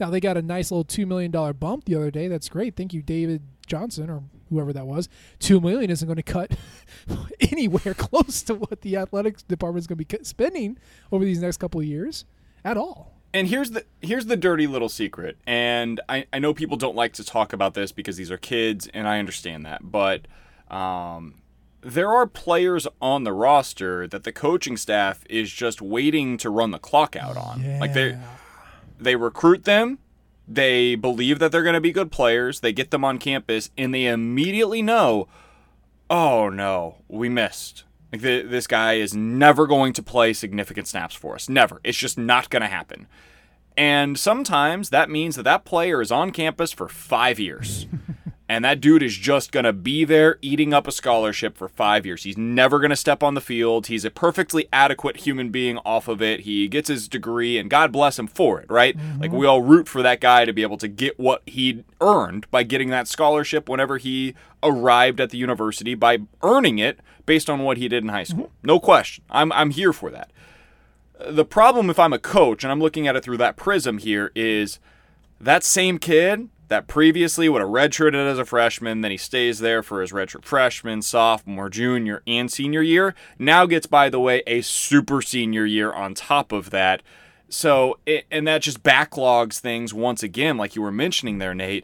Now 0.02 0.10
they 0.10 0.20
got 0.20 0.36
a 0.36 0.42
nice 0.42 0.72
little 0.72 0.84
two 0.84 1.06
million 1.06 1.30
dollar 1.30 1.54
bump 1.54 1.86
the 1.86 1.96
other 1.96 2.10
day. 2.10 2.28
That's 2.28 2.50
great. 2.50 2.76
Thank 2.76 2.92
you, 2.92 3.04
David 3.04 3.44
Johnson 3.68 4.10
or 4.10 4.24
whoever 4.50 4.74
that 4.74 4.88
was, 4.88 5.08
two 5.38 5.62
million 5.62 5.92
isn't 5.92 6.08
going 6.08 6.18
to 6.18 6.24
cut 6.24 6.52
anywhere 7.40 7.94
close 7.94 8.42
to 8.44 8.56
what 8.56 8.82
the 8.82 8.98
athletics 8.98 9.44
department 9.44 9.84
is 9.84 9.88
going 9.88 10.00
to 10.00 10.18
be 10.18 10.24
spending 10.24 10.78
over 11.12 11.24
these 11.24 11.40
next 11.40 11.58
couple 11.58 11.80
of 11.80 11.86
years 11.86 12.26
at 12.66 12.78
all. 12.78 13.14
And 13.34 13.48
here's 13.48 13.72
the 13.72 13.86
here's 14.02 14.26
the 14.26 14.36
dirty 14.36 14.66
little 14.66 14.90
secret. 14.90 15.38
And 15.46 16.02
I, 16.10 16.26
I 16.34 16.40
know 16.40 16.54
people 16.54 16.78
don't 16.78 16.96
like 16.96 17.14
to 17.14 17.24
talk 17.24 17.54
about 17.54 17.76
this 17.76 17.92
because 17.92 18.18
these 18.18 18.32
are 18.32 18.38
kids, 18.38 18.90
and 18.96 19.08
I 19.08 19.20
understand 19.20 19.66
that. 19.68 19.92
But 19.92 20.26
um, 20.70 21.36
there 21.82 22.12
are 22.12 22.26
players 22.26 22.88
on 23.02 23.24
the 23.24 23.34
roster 23.34 24.08
that 24.08 24.24
the 24.24 24.32
coaching 24.32 24.78
staff 24.78 25.24
is 25.30 25.52
just 25.52 25.80
waiting 25.80 26.38
to 26.38 26.50
run 26.50 26.72
the 26.72 26.80
clock 26.80 27.16
out 27.16 27.38
on. 27.38 27.62
Yeah. 27.64 27.80
Like 27.80 27.94
they 27.94 28.18
they 29.04 29.16
recruit 29.16 29.66
them, 29.66 30.00
they 30.48 30.96
believe 30.96 31.40
that 31.40 31.52
they're 31.52 31.64
going 31.64 31.74
to 31.74 31.82
be 31.82 31.92
good 31.92 32.12
players, 32.12 32.60
they 32.60 32.74
get 32.74 32.92
them 32.92 33.06
on 33.06 33.18
campus, 33.18 33.70
and 33.78 33.94
they 33.94 34.06
immediately 34.06 34.82
know, 34.82 35.28
oh 36.10 36.50
no, 36.50 36.98
we 37.08 37.30
missed. 37.30 37.84
Like 38.12 38.22
the, 38.22 38.42
this 38.42 38.68
guy 38.68 38.94
is 38.94 39.14
never 39.14 39.66
going 39.66 39.94
to 39.94 40.04
play 40.04 40.34
significant 40.34 40.88
snaps 40.88 41.16
for 41.16 41.36
us. 41.36 41.48
Never. 41.48 41.80
It's 41.84 41.98
just 41.98 42.18
not 42.18 42.50
going 42.50 42.62
to 42.62 42.68
happen. 42.68 43.08
And 43.78 44.20
sometimes 44.20 44.90
that 44.90 45.10
means 45.10 45.38
that 45.38 45.44
that 45.44 45.64
player 45.64 46.02
is 46.02 46.12
on 46.12 46.32
campus 46.32 46.74
for 46.74 46.90
five 46.90 47.40
years. 47.40 47.88
and 48.52 48.66
that 48.66 48.82
dude 48.82 49.02
is 49.02 49.16
just 49.16 49.54
going 49.54 49.64
to 49.64 49.72
be 49.72 50.04
there 50.04 50.38
eating 50.42 50.74
up 50.74 50.86
a 50.86 50.92
scholarship 50.92 51.58
for 51.58 51.70
five 51.70 52.06
years. 52.06 52.24
He's 52.24 52.38
never 52.38 52.80
going 52.80 52.90
to 52.90 52.98
step 52.98 53.24
on 53.24 53.34
the 53.34 53.40
field. 53.40 53.88
He's 53.88 54.04
a 54.04 54.12
perfectly 54.12 54.68
adequate 54.74 55.22
human 55.22 55.52
being 55.52 55.78
off 55.86 56.10
of 56.10 56.22
it. 56.22 56.42
He 56.42 56.68
gets 56.68 56.90
his 56.90 57.08
degree, 57.08 57.58
and 57.58 57.70
God 57.70 57.94
bless 57.94 58.20
him 58.20 58.28
for 58.28 58.60
it, 58.60 58.70
right? 58.70 58.98
Mm-hmm. 58.98 59.22
Like, 59.22 59.32
we 59.32 59.46
all 59.46 59.62
root 59.62 59.88
for 59.88 60.02
that 60.02 60.20
guy 60.20 60.44
to 60.44 60.52
be 60.52 60.64
able 60.64 60.78
to 60.80 60.90
get 60.90 61.18
what 61.18 61.44
he 61.46 61.86
earned 62.02 62.46
by 62.52 62.64
getting 62.64 62.90
that 62.90 63.08
scholarship 63.08 63.70
whenever 63.70 63.98
he 63.98 64.36
arrived 64.62 65.22
at 65.22 65.30
the 65.30 65.38
university 65.38 65.96
by 65.96 66.18
earning 66.44 66.78
it 66.78 67.00
based 67.26 67.50
on 67.50 67.62
what 67.62 67.78
he 67.78 67.88
did 67.88 68.04
in 68.04 68.10
high 68.10 68.26
school. 68.26 68.48
Mm-hmm. 68.48 68.68
No 68.68 68.82
question. 68.82 69.24
I'm, 69.30 69.54
I'm 69.54 69.70
here 69.70 69.94
for 69.94 70.12
that. 70.12 70.30
The 71.26 71.46
problem, 71.46 71.90
if 71.90 71.98
I'm 71.98 72.12
a 72.12 72.20
coach 72.20 72.66
and 72.66 72.72
I'm 72.72 72.82
looking 72.82 73.08
at 73.08 73.16
it 73.16 73.24
through 73.24 73.38
that 73.38 73.56
prism 73.56 74.00
here, 74.00 74.30
is 74.36 74.78
that 75.40 75.64
same 75.64 76.00
kid 76.00 76.50
that 76.72 76.88
previously 76.88 77.50
would 77.50 77.60
have 77.60 77.70
redshirted 77.70 78.32
as 78.32 78.40
a 78.40 78.46
freshman, 78.46 79.02
then 79.02 79.12
he 79.12 79.18
stays 79.18 79.60
there 79.60 79.84
for 79.84 80.00
his 80.00 80.14
redshirt 80.14 80.46
freshman, 80.46 81.02
sophomore, 81.02 81.70
junior, 81.70 82.24
and 82.26 82.50
senior 82.50 82.82
year. 82.82 83.14
Now 83.38 83.66
gets, 83.66 83.88
by 83.88 84.08
the 84.08 84.22
way, 84.22 84.42
a 84.48 84.62
super 84.62 85.22
senior 85.22 85.66
year 85.66 85.92
on 85.92 86.14
top 86.14 86.54
of 86.54 86.70
that. 86.70 87.02
So, 87.50 88.00
it, 88.06 88.26
and 88.32 88.48
that 88.48 88.62
just 88.62 88.84
backlogs 88.84 89.60
things 89.60 89.94
once 89.94 90.24
again, 90.24 90.56
like 90.56 90.74
you 90.74 90.82
were 90.82 90.94
mentioning 90.94 91.40
there, 91.40 91.54
Nate. 91.54 91.84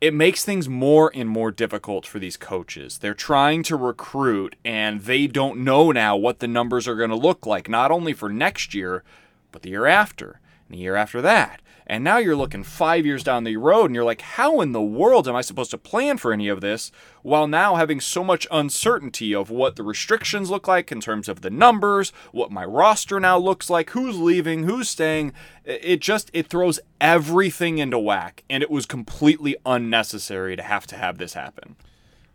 It 0.00 0.14
makes 0.14 0.44
things 0.44 0.68
more 0.68 1.10
and 1.12 1.28
more 1.28 1.50
difficult 1.50 2.06
for 2.06 2.20
these 2.20 2.36
coaches. 2.36 2.98
They're 2.98 3.14
trying 3.14 3.64
to 3.64 3.74
recruit, 3.74 4.54
and 4.64 5.00
they 5.00 5.26
don't 5.26 5.64
know 5.64 5.90
now 5.90 6.16
what 6.16 6.38
the 6.38 6.46
numbers 6.46 6.86
are 6.86 6.94
going 6.94 7.10
to 7.10 7.16
look 7.16 7.44
like, 7.44 7.68
not 7.68 7.90
only 7.90 8.12
for 8.12 8.28
next 8.28 8.72
year, 8.72 9.02
but 9.50 9.62
the 9.62 9.70
year 9.70 9.86
after, 9.86 10.38
and 10.68 10.78
the 10.78 10.82
year 10.82 10.94
after 10.94 11.20
that 11.22 11.60
and 11.88 12.04
now 12.04 12.18
you're 12.18 12.36
looking 12.36 12.62
five 12.62 13.06
years 13.06 13.24
down 13.24 13.44
the 13.44 13.56
road 13.56 13.86
and 13.86 13.94
you're 13.94 14.04
like, 14.04 14.20
how 14.20 14.60
in 14.60 14.72
the 14.72 14.82
world 14.82 15.26
am 15.26 15.34
I 15.34 15.40
supposed 15.40 15.70
to 15.70 15.78
plan 15.78 16.18
for 16.18 16.32
any 16.32 16.48
of 16.48 16.60
this 16.60 16.92
while 17.22 17.48
now 17.48 17.76
having 17.76 17.98
so 17.98 18.22
much 18.22 18.46
uncertainty 18.50 19.34
of 19.34 19.48
what 19.48 19.76
the 19.76 19.82
restrictions 19.82 20.50
look 20.50 20.68
like 20.68 20.92
in 20.92 21.00
terms 21.00 21.28
of 21.28 21.40
the 21.40 21.50
numbers, 21.50 22.12
what 22.30 22.50
my 22.52 22.64
roster 22.64 23.18
now 23.18 23.38
looks 23.38 23.70
like, 23.70 23.90
who's 23.90 24.18
leaving, 24.18 24.64
who's 24.64 24.90
staying. 24.90 25.32
It 25.64 26.00
just 26.00 26.30
it 26.34 26.48
throws 26.48 26.78
everything 27.00 27.78
into 27.78 27.98
whack 27.98 28.44
and 28.50 28.62
it 28.62 28.70
was 28.70 28.84
completely 28.84 29.56
unnecessary 29.64 30.56
to 30.56 30.62
have 30.62 30.86
to 30.88 30.96
have 30.96 31.16
this 31.16 31.32
happen. 31.32 31.76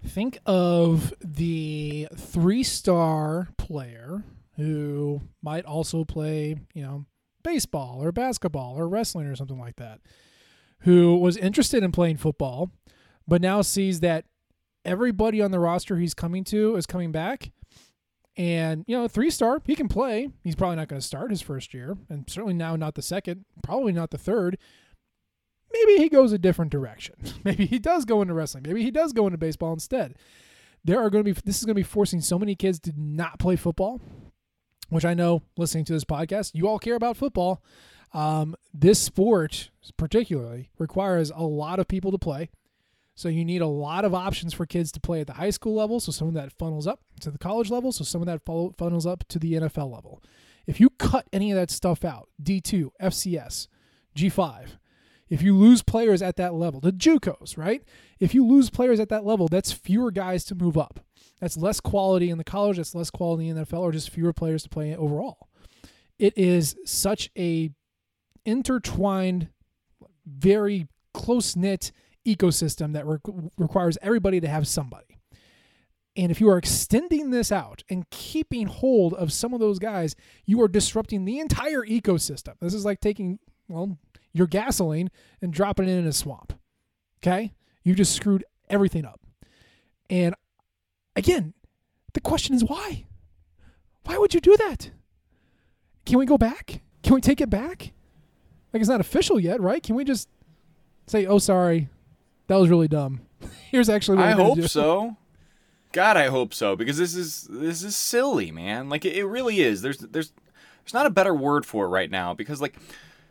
Think 0.06 0.40
of 0.48 1.14
the 1.22 2.08
three 2.16 2.64
star 2.64 3.50
player 3.58 4.24
who 4.56 5.22
might 5.42 5.66
also 5.66 6.04
play, 6.04 6.58
you 6.74 6.84
know, 6.84 7.06
baseball 7.44 8.04
or 8.04 8.12
basketball 8.12 8.76
or 8.78 8.88
wrestling 8.88 9.28
or 9.28 9.36
something 9.36 9.60
like 9.60 9.76
that, 9.76 10.00
who 10.80 11.18
was 11.18 11.38
interested 11.38 11.84
in 11.84 11.92
playing 11.92 12.18
football, 12.18 12.72
but 13.28 13.42
now 13.42 13.62
sees 13.62 14.00
that 14.02 14.26
everybody 14.86 15.42
on 15.42 15.52
the 15.52 15.60
roster 15.60 15.98
he's 15.98 16.14
coming 16.14 16.44
to 16.46 16.76
is 16.76 16.86
coming 16.86 17.12
back. 17.12 17.52
And, 18.36 18.84
you 18.88 18.98
know, 18.98 19.08
three 19.08 19.30
star, 19.30 19.62
he 19.66 19.76
can 19.76 19.88
play. 19.88 20.30
He's 20.44 20.56
probably 20.56 20.78
not 20.78 20.88
going 20.88 21.00
to 21.00 21.06
start 21.06 21.30
his 21.30 21.42
first 21.42 21.74
year, 21.74 21.98
and 22.10 22.28
certainly 22.28 22.56
now 22.56 22.76
not 22.76 22.96
the 22.96 23.02
second, 23.02 23.46
probably 23.62 23.94
not 23.94 24.10
the 24.10 24.18
third. 24.18 24.58
Maybe 25.72 25.98
he 25.98 26.10
goes 26.10 26.32
a 26.32 26.38
different 26.38 26.72
direction. 26.72 27.16
Maybe 27.44 27.66
he 27.66 27.80
does 27.80 28.06
go 28.06 28.22
into 28.22 28.34
wrestling. 28.34 28.64
Maybe 28.68 28.84
he 28.84 28.92
does 28.92 29.14
go 29.14 29.28
into 29.28 29.38
baseball 29.38 29.74
instead. 29.74 30.16
There 30.84 31.00
are 31.00 31.10
going 31.10 31.24
to 31.24 31.34
be, 31.34 31.40
this 31.46 31.60
is 31.60 31.66
going 31.66 31.76
to 31.76 31.80
be 31.80 31.84
forcing 31.84 32.22
so 32.22 32.38
many 32.38 32.56
kids 32.56 32.80
to 32.82 32.94
not 32.98 33.40
play 33.40 33.56
football 33.56 34.02
which 34.94 35.06
I 35.06 35.14
know 35.14 35.42
listening 35.58 35.86
to 35.86 35.94
this 35.94 36.06
podcast, 36.06 36.52
you 36.54 36.68
all 36.68 36.80
care 36.80 36.96
about 36.96 37.18
football. 37.18 37.62
Um, 38.14 38.56
this 38.74 39.00
sport, 39.00 39.72
particularly, 39.98 40.70
requires 40.78 41.32
a 41.32 41.44
lot 41.44 41.80
of 41.80 41.88
people 41.88 42.12
to 42.12 42.18
play. 42.18 42.50
So 43.16 43.30
you 43.30 43.46
need 43.46 43.62
a 43.62 43.68
lot 43.68 44.06
of 44.06 44.14
options 44.14 44.54
for 44.54 44.66
kids 44.66 44.92
to 44.94 45.00
play 45.00 45.22
at 45.22 45.28
the 45.28 45.34
high 45.34 45.52
school 45.52 45.76
level. 45.76 46.00
So 46.00 46.12
some 46.12 46.28
of 46.28 46.34
that 46.34 46.52
funnels 46.52 46.88
up 46.88 47.02
to 47.22 47.30
the 47.30 47.38
college 47.38 47.70
level. 47.70 47.92
So 47.92 48.04
some 48.04 48.22
of 48.22 48.28
that 48.28 48.42
funnels 48.44 49.06
up 49.06 49.24
to 49.30 49.40
the 49.40 49.54
NFL 49.54 49.94
level. 49.94 50.22
If 50.66 50.80
you 50.80 50.90
cut 50.92 51.28
any 51.34 51.52
of 51.52 51.58
that 51.58 51.70
stuff 51.70 52.04
out, 52.04 52.30
D2, 52.42 52.92
FCS, 53.02 53.68
G5, 54.16 54.78
if 55.34 55.42
you 55.42 55.58
lose 55.58 55.82
players 55.82 56.22
at 56.22 56.36
that 56.36 56.54
level, 56.54 56.80
the 56.80 56.92
JUCOs, 56.92 57.58
right? 57.58 57.84
If 58.20 58.36
you 58.36 58.46
lose 58.46 58.70
players 58.70 59.00
at 59.00 59.10
that 59.10 59.26
level, 59.26 59.48
that's 59.48 59.72
fewer 59.72 60.12
guys 60.12 60.46
to 60.46 60.54
move 60.54 60.78
up. 60.78 61.00
That's 61.42 61.58
less 61.58 61.80
quality 61.80 62.30
in 62.30 62.38
the 62.38 62.44
college, 62.44 62.78
that's 62.78 62.94
less 62.94 63.10
quality 63.10 63.50
in 63.50 63.56
the 63.56 63.66
NFL, 63.66 63.80
or 63.80 63.92
just 63.92 64.12
fewer 64.12 64.32
players 64.32 64.62
to 64.62 64.70
play 64.70 64.96
overall. 64.96 65.50
It 66.20 66.38
is 66.38 66.76
such 66.86 67.32
a 67.36 67.72
intertwined, 68.46 69.50
very 70.28 70.88
close 71.16 71.56
knit 71.56 71.92
ecosystem 72.28 72.94
that 72.94 73.08
re- 73.08 73.18
requires 73.58 73.98
everybody 74.04 74.40
to 74.40 74.48
have 74.48 74.68
somebody. 74.68 75.18
And 76.16 76.30
if 76.30 76.40
you 76.40 76.48
are 76.48 76.60
extending 76.60 77.32
this 77.32 77.52
out 77.52 77.84
and 77.90 78.08
keeping 78.12 78.68
hold 78.68 79.16
of 79.16 79.34
some 79.34 79.52
of 79.56 79.60
those 79.60 79.80
guys, 79.80 80.16
you 80.46 80.62
are 80.62 80.68
disrupting 80.68 81.26
the 81.26 81.40
entire 81.40 81.82
ecosystem. 81.82 82.54
This 82.62 82.76
is 82.76 82.86
like 82.86 83.00
taking, 83.00 83.40
well, 83.68 83.98
your 84.34 84.48
gasoline 84.48 85.10
and 85.42 85.54
dropping 85.54 85.88
it 85.88 85.98
in 85.98 86.08
a 86.08 86.14
swamp. 86.14 86.54
Okay? 87.22 87.54
You 87.84 87.96
just 87.96 88.14
screwed 88.14 88.44
everything 88.70 89.06
up. 89.06 89.22
And 90.10 90.36
Again, 91.16 91.54
the 92.14 92.22
question 92.22 92.56
is 92.56 92.64
why? 92.64 93.06
Why 94.06 94.18
would 94.18 94.34
you 94.34 94.40
do 94.40 94.58
that? 94.58 94.92
Can 96.06 96.18
we 96.20 96.26
go 96.26 96.38
back? 96.38 96.82
Can 97.04 97.14
we 97.14 97.22
take 97.22 97.40
it 97.40 97.50
back? 97.50 97.94
Like 98.74 98.82
it's 98.82 98.90
not 98.90 99.00
official 99.00 99.40
yet, 99.40 99.62
right? 99.62 99.82
Can 99.82 99.96
we 99.96 100.04
just 100.04 100.28
say, 101.06 101.26
"Oh, 101.26 101.38
sorry, 101.38 101.90
that 102.48 102.56
was 102.56 102.70
really 102.70 102.88
dumb." 102.88 103.22
Here's 103.72 103.90
actually. 103.90 104.18
I 104.18 104.32
hope 104.32 104.56
do. 104.56 104.68
so. 104.68 105.18
God, 105.92 106.18
I 106.18 106.28
hope 106.30 106.56
so 106.56 106.76
because 106.76 106.98
this 106.98 107.14
is 107.14 107.48
this 107.50 107.84
is 107.84 107.96
silly, 107.96 108.52
man. 108.52 108.90
Like 108.90 109.06
it, 109.06 109.16
it 109.16 109.26
really 109.26 109.60
is. 109.60 109.84
There's 109.84 110.00
there's 110.00 110.34
there's 110.84 110.94
not 110.94 111.06
a 111.06 111.12
better 111.12 111.36
word 111.36 111.68
for 111.68 111.86
it 111.86 111.90
right 111.90 112.10
now 112.10 112.34
because 112.34 112.60
like 112.60 112.76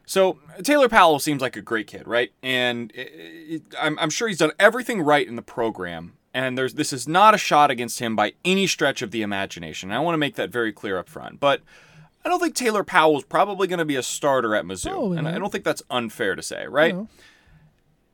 so 0.07 0.39
Taylor 0.63 0.89
Powell 0.89 1.19
seems 1.19 1.41
like 1.41 1.57
a 1.57 1.63
great 1.63 1.87
kid, 1.87 2.07
right? 2.07 2.33
And 2.43 2.91
it, 2.93 3.11
it, 3.15 3.63
I'm, 3.81 3.99
I'm 3.99 4.11
sure 4.11 4.29
he's 4.29 4.39
done 4.39 4.53
everything 4.59 5.03
right 5.03 5.27
in 5.27 5.37
the 5.37 5.43
program 5.43 6.15
and 6.35 6.57
there's 6.57 6.75
this 6.75 6.93
is 6.93 7.07
not 7.07 7.35
a 7.35 7.39
shot 7.39 7.71
against 7.71 7.99
him 7.99 8.17
by 8.17 8.33
any 8.45 8.67
stretch 8.67 9.03
of 9.03 9.11
the 9.11 9.23
imagination. 9.23 9.91
I 9.91 10.01
want 10.01 10.15
to 10.15 10.19
make 10.19 10.37
that 10.37 10.51
very 10.51 10.73
clear 10.73 10.99
up 10.99 11.09
front. 11.09 11.41
But 11.41 11.61
I 12.25 12.29
don't 12.29 12.41
think 12.41 12.55
Taylor 12.55 12.85
Powell 12.85 13.19
is 13.19 13.25
probably 13.25 13.67
going 13.67 13.79
to 13.79 13.85
be 13.85 13.97
a 13.97 14.03
starter 14.03 14.55
at 14.55 14.65
Mizzou, 14.65 14.93
oh, 14.93 15.13
and 15.13 15.29
I 15.29 15.39
don't 15.39 15.51
think 15.51 15.65
that's 15.65 15.83
unfair 15.91 16.35
to 16.35 16.43
say, 16.43 16.67
right? 16.67 16.95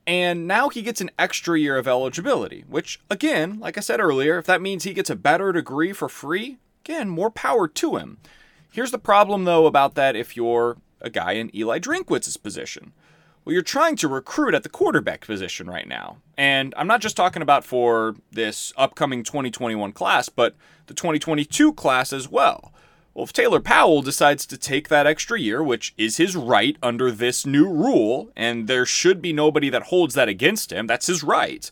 And 0.07 0.47
now 0.47 0.69
he 0.69 0.81
gets 0.81 1.01
an 1.01 1.11
extra 1.19 1.59
year 1.59 1.77
of 1.77 1.87
eligibility, 1.87 2.65
which 2.67 2.99
again, 3.11 3.59
like 3.59 3.77
I 3.77 3.81
said 3.81 3.99
earlier, 3.99 4.39
if 4.39 4.45
that 4.45 4.61
means 4.61 4.83
he 4.83 4.93
gets 4.93 5.09
a 5.09 5.15
better 5.15 5.51
degree 5.51 5.93
for 5.93 6.09
free, 6.09 6.57
again, 6.83 7.09
more 7.09 7.29
power 7.29 7.67
to 7.67 7.97
him. 7.97 8.17
Here's 8.71 8.91
the 8.91 8.97
problem 8.97 9.45
though 9.45 9.67
about 9.67 9.95
that 9.95 10.15
if 10.15 10.35
you're 10.35 10.77
a 11.01 11.09
guy 11.09 11.33
in 11.33 11.55
Eli 11.55 11.79
Drinkwitz's 11.79 12.37
position. 12.37 12.93
Well, 13.45 13.53
you're 13.53 13.61
trying 13.61 13.95
to 13.97 14.07
recruit 14.07 14.53
at 14.53 14.63
the 14.63 14.69
quarterback 14.69 15.25
position 15.25 15.67
right 15.67 15.87
now. 15.87 16.17
And 16.37 16.73
I'm 16.77 16.87
not 16.87 17.01
just 17.01 17.17
talking 17.17 17.41
about 17.41 17.63
for 17.63 18.15
this 18.31 18.73
upcoming 18.77 19.23
2021 19.23 19.91
class, 19.93 20.29
but 20.29 20.55
the 20.87 20.93
2022 20.93 21.73
class 21.73 22.13
as 22.13 22.29
well. 22.29 22.73
Well, 23.13 23.23
if 23.23 23.33
Taylor 23.33 23.59
Powell 23.59 24.01
decides 24.01 24.45
to 24.45 24.57
take 24.57 24.87
that 24.89 25.07
extra 25.07 25.39
year, 25.39 25.63
which 25.63 25.93
is 25.97 26.17
his 26.17 26.35
right 26.35 26.77
under 26.83 27.11
this 27.11 27.45
new 27.45 27.67
rule, 27.67 28.29
and 28.35 28.67
there 28.67 28.85
should 28.85 29.21
be 29.21 29.33
nobody 29.33 29.69
that 29.69 29.83
holds 29.83 30.13
that 30.13 30.29
against 30.29 30.71
him, 30.71 30.85
that's 30.85 31.07
his 31.07 31.23
right. 31.23 31.69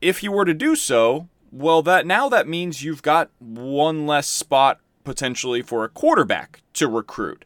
If 0.00 0.18
he 0.18 0.28
were 0.28 0.44
to 0.44 0.54
do 0.54 0.76
so, 0.76 1.28
well, 1.50 1.82
that 1.82 2.06
now 2.06 2.28
that 2.28 2.46
means 2.46 2.84
you've 2.84 3.02
got 3.02 3.30
one 3.38 4.06
less 4.06 4.28
spot 4.28 4.80
potentially 5.02 5.62
for 5.62 5.82
a 5.84 5.88
quarterback 5.88 6.62
to 6.74 6.86
recruit. 6.86 7.44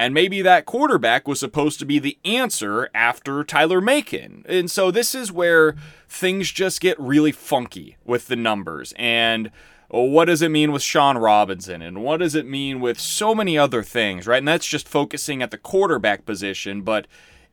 And 0.00 0.14
maybe 0.14 0.40
that 0.40 0.64
quarterback 0.64 1.28
was 1.28 1.38
supposed 1.38 1.78
to 1.78 1.84
be 1.84 1.98
the 1.98 2.16
answer 2.24 2.88
after 2.94 3.44
Tyler 3.44 3.82
Macon. 3.82 4.46
And 4.48 4.70
so 4.70 4.90
this 4.90 5.14
is 5.14 5.30
where 5.30 5.76
things 6.08 6.50
just 6.50 6.80
get 6.80 6.98
really 6.98 7.32
funky 7.32 7.98
with 8.02 8.26
the 8.28 8.34
numbers. 8.34 8.94
And 8.96 9.50
oh, 9.90 10.04
what 10.04 10.24
does 10.24 10.40
it 10.40 10.48
mean 10.48 10.72
with 10.72 10.80
Shawn 10.80 11.18
Robinson? 11.18 11.82
And 11.82 12.02
what 12.02 12.16
does 12.16 12.34
it 12.34 12.46
mean 12.46 12.80
with 12.80 12.98
so 12.98 13.34
many 13.34 13.58
other 13.58 13.82
things, 13.82 14.26
right? 14.26 14.38
And 14.38 14.48
that's 14.48 14.66
just 14.66 14.88
focusing 14.88 15.42
at 15.42 15.50
the 15.50 15.58
quarterback 15.58 16.24
position, 16.24 16.80
but 16.80 17.06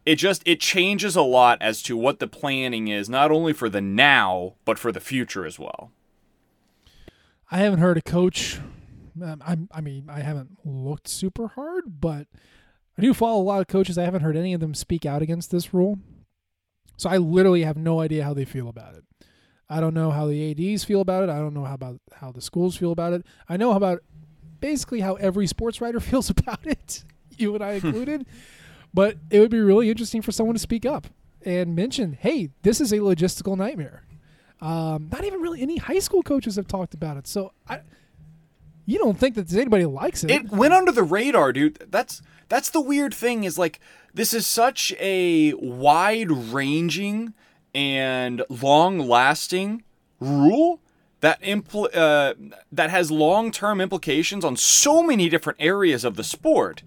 it 0.06 0.16
just 0.16 0.42
it 0.46 0.62
changes 0.62 1.18
a 1.18 1.24
lot 1.24 1.62
as 1.62 1.82
to 1.82 1.98
what 1.98 2.20
the 2.20 2.28
planning 2.28 2.88
is, 2.88 3.10
not 3.10 3.30
only 3.30 3.52
for 3.52 3.68
the 3.68 3.82
now, 3.82 4.54
but 4.64 4.80
for 4.80 4.94
the 4.94 5.02
future 5.02 5.46
as 5.46 5.60
well. 5.60 5.92
I 7.52 7.58
haven't 7.58 7.80
heard 7.80 7.98
a 7.98 8.02
coach 8.02 8.62
um, 9.24 9.42
I, 9.46 9.78
I 9.78 9.82
mean, 9.82 10.10
I 10.10 10.22
haven't 10.22 10.58
looked 10.66 11.08
super 11.08 11.48
hard, 11.50 12.00
but 12.02 12.28
I 12.98 13.02
do 13.02 13.14
follow 13.14 13.42
a 13.42 13.44
lot 13.44 13.62
of 13.62 13.68
coaches. 13.68 13.98
I 13.98 14.04
haven't 14.04 14.22
heard 14.22 14.38
any 14.38 14.54
of 14.54 14.60
them 14.60 14.74
speak 14.74 15.06
out 15.06 15.22
against 15.22 15.52
this 15.52 15.74
rule. 15.74 16.00
So 16.98 17.10
I 17.10 17.18
literally 17.18 17.64
have 17.64 17.78
no 17.78 18.00
idea 18.00 18.24
how 18.24 18.34
they 18.34 18.46
feel 18.46 18.70
about 18.70 18.96
it. 18.96 19.04
I 19.70 19.80
don't 19.80 19.94
know 19.94 20.12
how 20.12 20.28
the 20.28 20.74
ADs 20.74 20.84
feel 20.84 21.02
about 21.02 21.24
it. 21.24 21.30
I 21.30 21.38
don't 21.38 21.54
know 21.54 21.66
how 21.66 21.76
about 21.76 22.00
how 22.16 22.32
the 22.32 22.42
schools 22.42 22.76
feel 22.78 22.92
about 22.92 23.14
it. 23.14 23.26
I 23.48 23.58
know 23.58 23.74
about 23.74 24.02
basically 24.60 25.02
how 25.02 25.16
every 25.16 25.46
sports 25.46 25.82
writer 25.82 26.00
feels 26.02 26.30
about 26.30 26.66
it, 26.66 27.04
you 27.38 27.54
and 27.54 27.64
I 27.64 27.74
included. 27.74 28.26
but 28.94 29.18
it 29.30 29.40
would 29.40 29.52
be 29.52 29.60
really 29.60 29.90
interesting 29.90 30.22
for 30.22 30.32
someone 30.32 30.56
to 30.56 30.60
speak 30.60 30.86
up 30.86 31.08
and 31.44 31.76
mention, 31.76 32.14
"Hey, 32.14 32.50
this 32.64 32.82
is 32.82 32.92
a 32.92 32.98
logistical 33.00 33.58
nightmare." 33.58 34.04
Um, 34.60 35.10
not 35.12 35.24
even 35.24 35.42
really 35.42 35.62
any 35.62 35.78
high 35.78 36.00
school 36.00 36.24
coaches 36.24 36.56
have 36.56 36.68
talked 36.68 36.96
about 36.96 37.18
it. 37.18 37.28
So 37.28 37.52
I, 37.68 37.82
you 38.88 38.98
don't 38.98 39.20
think 39.20 39.36
that 39.36 39.54
anybody 39.54 39.86
likes 39.86 40.24
it. 40.24 40.32
It 40.32 40.50
went 40.50 40.74
under 40.74 40.92
the 40.92 41.04
radar, 41.04 41.54
dude. 41.54 41.78
That's 41.92 42.24
that's 42.50 42.72
the 42.72 42.82
weird 42.82 43.14
thing 43.14 43.44
is 43.44 43.60
like 43.60 43.80
this 44.14 44.34
is 44.34 44.48
such 44.48 44.94
a 45.00 45.54
wide-ranging 45.54 47.34
and 47.76 48.42
long-lasting 48.50 49.84
rule 50.20 50.80
that 51.20 51.40
impl- 51.42 51.96
uh, 51.96 52.34
that 52.72 52.90
has 52.90 53.12
long-term 53.12 53.82
implications 53.82 54.46
on 54.46 54.56
so 54.56 55.04
many 55.04 55.30
different 55.30 55.60
areas 55.62 56.04
of 56.04 56.16
the 56.16 56.24
sport. 56.24 56.82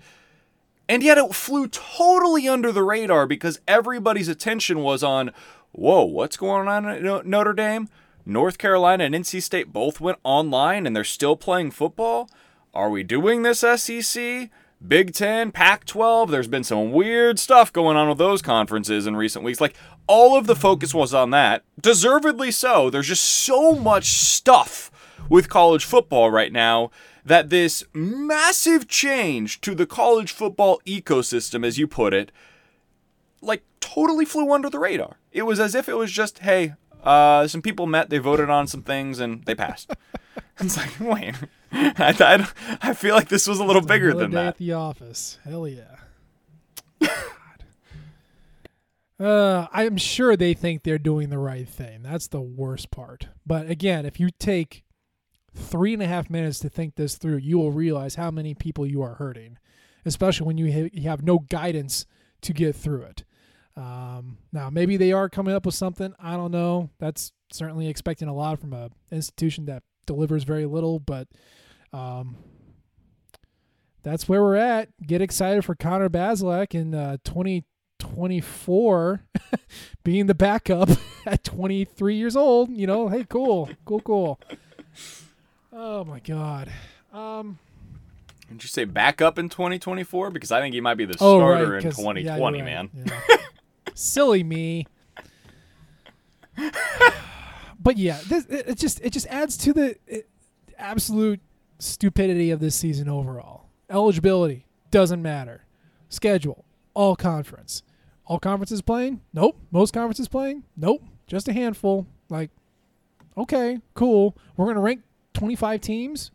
And 0.88 1.04
yet 1.04 1.18
it 1.18 1.34
flew 1.34 1.68
totally 1.68 2.48
under 2.48 2.72
the 2.72 2.82
radar 2.82 3.26
because 3.26 3.60
everybody's 3.68 4.26
attention 4.26 4.80
was 4.80 5.04
on, 5.04 5.30
whoa, 5.70 6.04
what's 6.04 6.36
going 6.36 6.66
on 6.66 6.88
at 6.88 7.26
Notre 7.26 7.52
Dame? 7.52 7.88
North 8.30 8.58
Carolina 8.58 9.04
and 9.04 9.14
NC 9.14 9.42
State 9.42 9.72
both 9.72 10.00
went 10.00 10.18
online 10.22 10.86
and 10.86 10.94
they're 10.94 11.04
still 11.04 11.36
playing 11.36 11.72
football. 11.72 12.30
Are 12.72 12.88
we 12.88 13.02
doing 13.02 13.42
this 13.42 13.60
SEC? 13.60 14.50
Big 14.86 15.12
10, 15.12 15.52
Pac 15.52 15.84
12, 15.84 16.30
there's 16.30 16.48
been 16.48 16.64
some 16.64 16.92
weird 16.92 17.38
stuff 17.38 17.70
going 17.70 17.98
on 17.98 18.08
with 18.08 18.16
those 18.16 18.40
conferences 18.40 19.06
in 19.06 19.14
recent 19.14 19.44
weeks. 19.44 19.60
Like, 19.60 19.74
all 20.06 20.38
of 20.38 20.46
the 20.46 20.56
focus 20.56 20.94
was 20.94 21.12
on 21.12 21.30
that. 21.30 21.64
Deservedly 21.78 22.50
so. 22.50 22.88
There's 22.88 23.08
just 23.08 23.24
so 23.24 23.74
much 23.74 24.06
stuff 24.06 24.90
with 25.28 25.50
college 25.50 25.84
football 25.84 26.30
right 26.30 26.52
now 26.52 26.90
that 27.24 27.50
this 27.50 27.84
massive 27.92 28.88
change 28.88 29.60
to 29.60 29.74
the 29.74 29.86
college 29.86 30.32
football 30.32 30.80
ecosystem, 30.86 31.66
as 31.66 31.78
you 31.78 31.86
put 31.86 32.14
it, 32.14 32.32
like 33.42 33.64
totally 33.80 34.24
flew 34.24 34.52
under 34.52 34.70
the 34.70 34.78
radar. 34.78 35.18
It 35.30 35.42
was 35.42 35.60
as 35.60 35.74
if 35.74 35.88
it 35.88 35.96
was 35.96 36.10
just, 36.10 36.38
hey, 36.38 36.72
uh, 37.04 37.46
some 37.48 37.62
people 37.62 37.86
met, 37.86 38.10
they 38.10 38.18
voted 38.18 38.50
on 38.50 38.66
some 38.66 38.82
things, 38.82 39.20
and 39.20 39.44
they 39.44 39.54
passed. 39.54 39.92
it's 40.58 40.76
like, 40.76 41.00
wait, 41.00 41.34
I, 41.72 42.14
I, 42.18 42.48
I, 42.82 42.94
feel 42.94 43.14
like 43.14 43.28
this 43.28 43.46
was 43.46 43.58
a 43.58 43.64
little 43.64 43.82
bigger 43.82 44.12
than 44.14 44.32
that. 44.32 44.46
At 44.46 44.58
the 44.58 44.72
office, 44.72 45.38
hell 45.44 45.66
yeah. 45.66 45.96
uh, 49.20 49.66
I'm 49.72 49.96
sure 49.96 50.36
they 50.36 50.54
think 50.54 50.82
they're 50.82 50.98
doing 50.98 51.30
the 51.30 51.38
right 51.38 51.68
thing. 51.68 52.02
That's 52.02 52.28
the 52.28 52.40
worst 52.40 52.90
part. 52.90 53.28
But 53.46 53.70
again, 53.70 54.04
if 54.04 54.20
you 54.20 54.30
take 54.38 54.84
three 55.54 55.94
and 55.94 56.02
a 56.02 56.06
half 56.06 56.30
minutes 56.30 56.60
to 56.60 56.68
think 56.68 56.96
this 56.96 57.16
through, 57.16 57.38
you 57.38 57.58
will 57.58 57.72
realize 57.72 58.16
how 58.16 58.30
many 58.30 58.54
people 58.54 58.86
you 58.86 59.02
are 59.02 59.14
hurting, 59.14 59.58
especially 60.04 60.46
when 60.46 60.58
you 60.58 60.90
have 61.04 61.22
no 61.22 61.38
guidance 61.38 62.06
to 62.42 62.52
get 62.52 62.76
through 62.76 63.02
it. 63.02 63.24
Um, 63.76 64.38
now, 64.52 64.70
maybe 64.70 64.96
they 64.96 65.12
are 65.12 65.28
coming 65.28 65.54
up 65.54 65.66
with 65.66 65.74
something. 65.74 66.14
I 66.18 66.36
don't 66.36 66.50
know. 66.50 66.90
That's 66.98 67.32
certainly 67.52 67.88
expecting 67.88 68.28
a 68.28 68.34
lot 68.34 68.60
from 68.60 68.72
an 68.72 68.90
institution 69.10 69.66
that 69.66 69.82
delivers 70.06 70.44
very 70.44 70.66
little, 70.66 70.98
but 70.98 71.28
um, 71.92 72.36
that's 74.02 74.28
where 74.28 74.42
we're 74.42 74.56
at. 74.56 74.88
Get 75.06 75.22
excited 75.22 75.64
for 75.64 75.74
Connor 75.74 76.08
Bazelak 76.08 76.74
in 76.74 76.94
uh, 76.94 77.18
2024 77.24 79.22
being 80.04 80.26
the 80.26 80.34
backup 80.34 80.90
at 81.26 81.44
23 81.44 82.14
years 82.14 82.36
old. 82.36 82.70
You 82.70 82.86
know, 82.86 83.08
hey, 83.08 83.24
cool, 83.28 83.70
cool, 83.84 84.00
cool. 84.00 84.40
Oh 85.72 86.04
my 86.04 86.20
God. 86.20 86.70
Um, 87.12 87.58
Did 88.48 88.62
you 88.62 88.68
say 88.68 88.84
backup 88.84 89.38
in 89.38 89.48
2024? 89.48 90.30
Because 90.30 90.52
I 90.52 90.60
think 90.60 90.74
he 90.74 90.80
might 90.80 90.94
be 90.94 91.04
the 91.04 91.14
starter 91.14 91.66
oh, 91.66 91.70
right, 91.70 91.84
in 91.84 91.90
2020, 91.90 92.22
yeah, 92.22 92.38
right. 92.38 92.64
man. 92.64 92.90
Yeah. 92.94 93.36
Silly 93.94 94.42
me. 94.42 94.86
but 97.80 97.96
yeah, 97.96 98.20
this 98.28 98.46
it 98.46 98.76
just 98.76 99.00
it 99.00 99.10
just 99.10 99.26
adds 99.28 99.56
to 99.58 99.72
the 99.72 99.96
absolute 100.78 101.40
stupidity 101.78 102.50
of 102.50 102.60
this 102.60 102.74
season 102.74 103.08
overall. 103.08 103.68
Eligibility 103.88 104.66
doesn't 104.90 105.22
matter. 105.22 105.64
Schedule 106.08 106.64
all 106.94 107.16
conference. 107.16 107.82
All 108.26 108.38
conferences 108.38 108.82
playing? 108.82 109.20
Nope. 109.32 109.58
Most 109.70 109.92
conferences 109.92 110.28
playing? 110.28 110.64
Nope. 110.76 111.02
Just 111.26 111.48
a 111.48 111.52
handful. 111.52 112.06
Like, 112.28 112.50
okay, 113.36 113.80
cool. 113.94 114.36
We're 114.56 114.66
gonna 114.66 114.80
rank 114.80 115.02
25 115.34 115.80
teams 115.80 116.30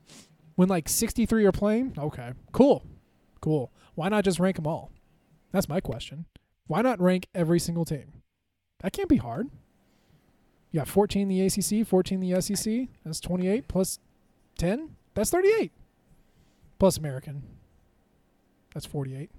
when 0.56 0.68
like 0.68 0.90
63 0.90 1.46
are 1.46 1.52
playing. 1.52 1.94
Okay, 1.98 2.32
cool, 2.52 2.84
cool. 3.42 3.72
Why 3.96 4.10
not 4.10 4.24
just 4.24 4.40
rank 4.40 4.58
them 4.58 4.68
all? 4.68 4.92
That's 5.52 5.70
my 5.70 5.80
question. 5.80 6.26
Why 6.68 6.82
not 6.82 7.00
rank 7.00 7.28
every 7.34 7.60
single 7.60 7.86
team? 7.86 8.22
That 8.82 8.94
can't 8.94 9.10
be 9.10 9.18
hard. 9.18 9.50
You 10.72 10.80
got 10.80 10.88
14 10.88 11.22
in 11.22 11.28
the 11.30 11.42
ACC, 11.42 11.88
14 11.88 12.22
in 12.22 12.30
the 12.30 12.42
SEC. 12.42 12.88
That's 13.04 13.20
28 13.20 13.68
plus 13.68 14.00
10. 14.58 14.96
That's 15.14 15.30
38. 15.30 15.72
Plus 16.80 16.98
American. 16.98 17.44
That's 18.74 18.86
48. 18.86 19.30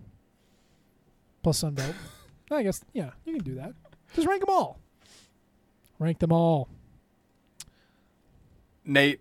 Plus 1.43 1.62
Sunbelt. 1.62 1.95
I 2.51 2.62
guess, 2.62 2.83
yeah, 2.93 3.11
you 3.25 3.35
can 3.35 3.45
do 3.45 3.55
that. 3.57 3.75
Just 4.15 4.27
rank 4.27 4.41
them 4.41 4.55
all. 4.55 4.79
Rank 5.99 6.21
them 6.21 6.33
all. 6.33 6.69
Nate, 8.85 9.21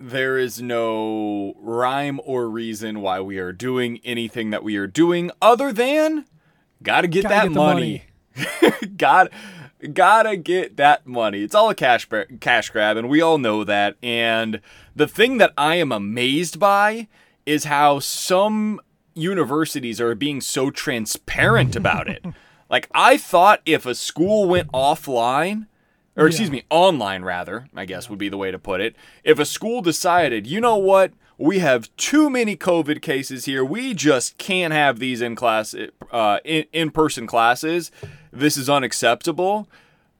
there 0.00 0.38
is 0.38 0.62
no 0.62 1.54
rhyme 1.58 2.20
or 2.24 2.48
reason 2.48 3.00
why 3.00 3.20
we 3.20 3.38
are 3.38 3.52
doing 3.52 4.00
anything 4.02 4.50
that 4.50 4.64
we 4.64 4.76
are 4.76 4.86
doing 4.86 5.30
other 5.40 5.72
than 5.72 6.24
Gotta 6.82 7.08
get 7.08 7.22
gotta 7.22 7.34
that 7.34 7.42
get 7.48 7.52
money. 7.52 8.04
money. 8.36 8.86
got 8.96 9.30
gotta 9.92 10.36
get 10.36 10.76
that 10.76 11.06
money. 11.06 11.42
It's 11.42 11.54
all 11.54 11.70
a 11.70 11.74
cash 11.74 12.08
cash 12.40 12.70
grab, 12.70 12.96
and 12.96 13.08
we 13.08 13.20
all 13.20 13.38
know 13.38 13.64
that. 13.64 13.96
And 14.02 14.60
the 14.94 15.08
thing 15.08 15.38
that 15.38 15.52
I 15.56 15.76
am 15.76 15.92
amazed 15.92 16.58
by 16.58 17.08
is 17.46 17.64
how 17.64 17.98
some 17.98 18.80
universities 19.14 20.00
are 20.00 20.14
being 20.14 20.40
so 20.40 20.70
transparent 20.70 21.76
about 21.76 22.08
it. 22.08 22.24
like 22.70 22.88
I 22.94 23.16
thought 23.16 23.60
if 23.64 23.86
a 23.86 23.94
school 23.94 24.48
went 24.48 24.70
offline, 24.72 25.66
or 26.16 26.26
excuse 26.26 26.50
me, 26.50 26.64
online 26.70 27.22
rather, 27.22 27.68
I 27.74 27.84
guess 27.84 28.08
would 28.08 28.18
be 28.18 28.28
the 28.28 28.36
way 28.36 28.50
to 28.50 28.58
put 28.58 28.80
it. 28.80 28.96
If 29.22 29.38
a 29.38 29.44
school 29.44 29.82
decided, 29.82 30.46
you 30.46 30.60
know 30.60 30.76
what, 30.76 31.12
we 31.38 31.58
have 31.58 31.94
too 31.96 32.30
many 32.30 32.56
COVID 32.56 33.02
cases 33.02 33.44
here. 33.44 33.64
We 33.64 33.94
just 33.94 34.38
can't 34.38 34.72
have 34.72 34.98
these 34.98 35.20
in 35.20 35.34
class, 35.34 35.74
uh, 36.10 36.38
in 36.44 36.64
in 36.72 36.90
person 36.90 37.26
classes. 37.26 37.90
This 38.32 38.56
is 38.56 38.68
unacceptable. 38.68 39.68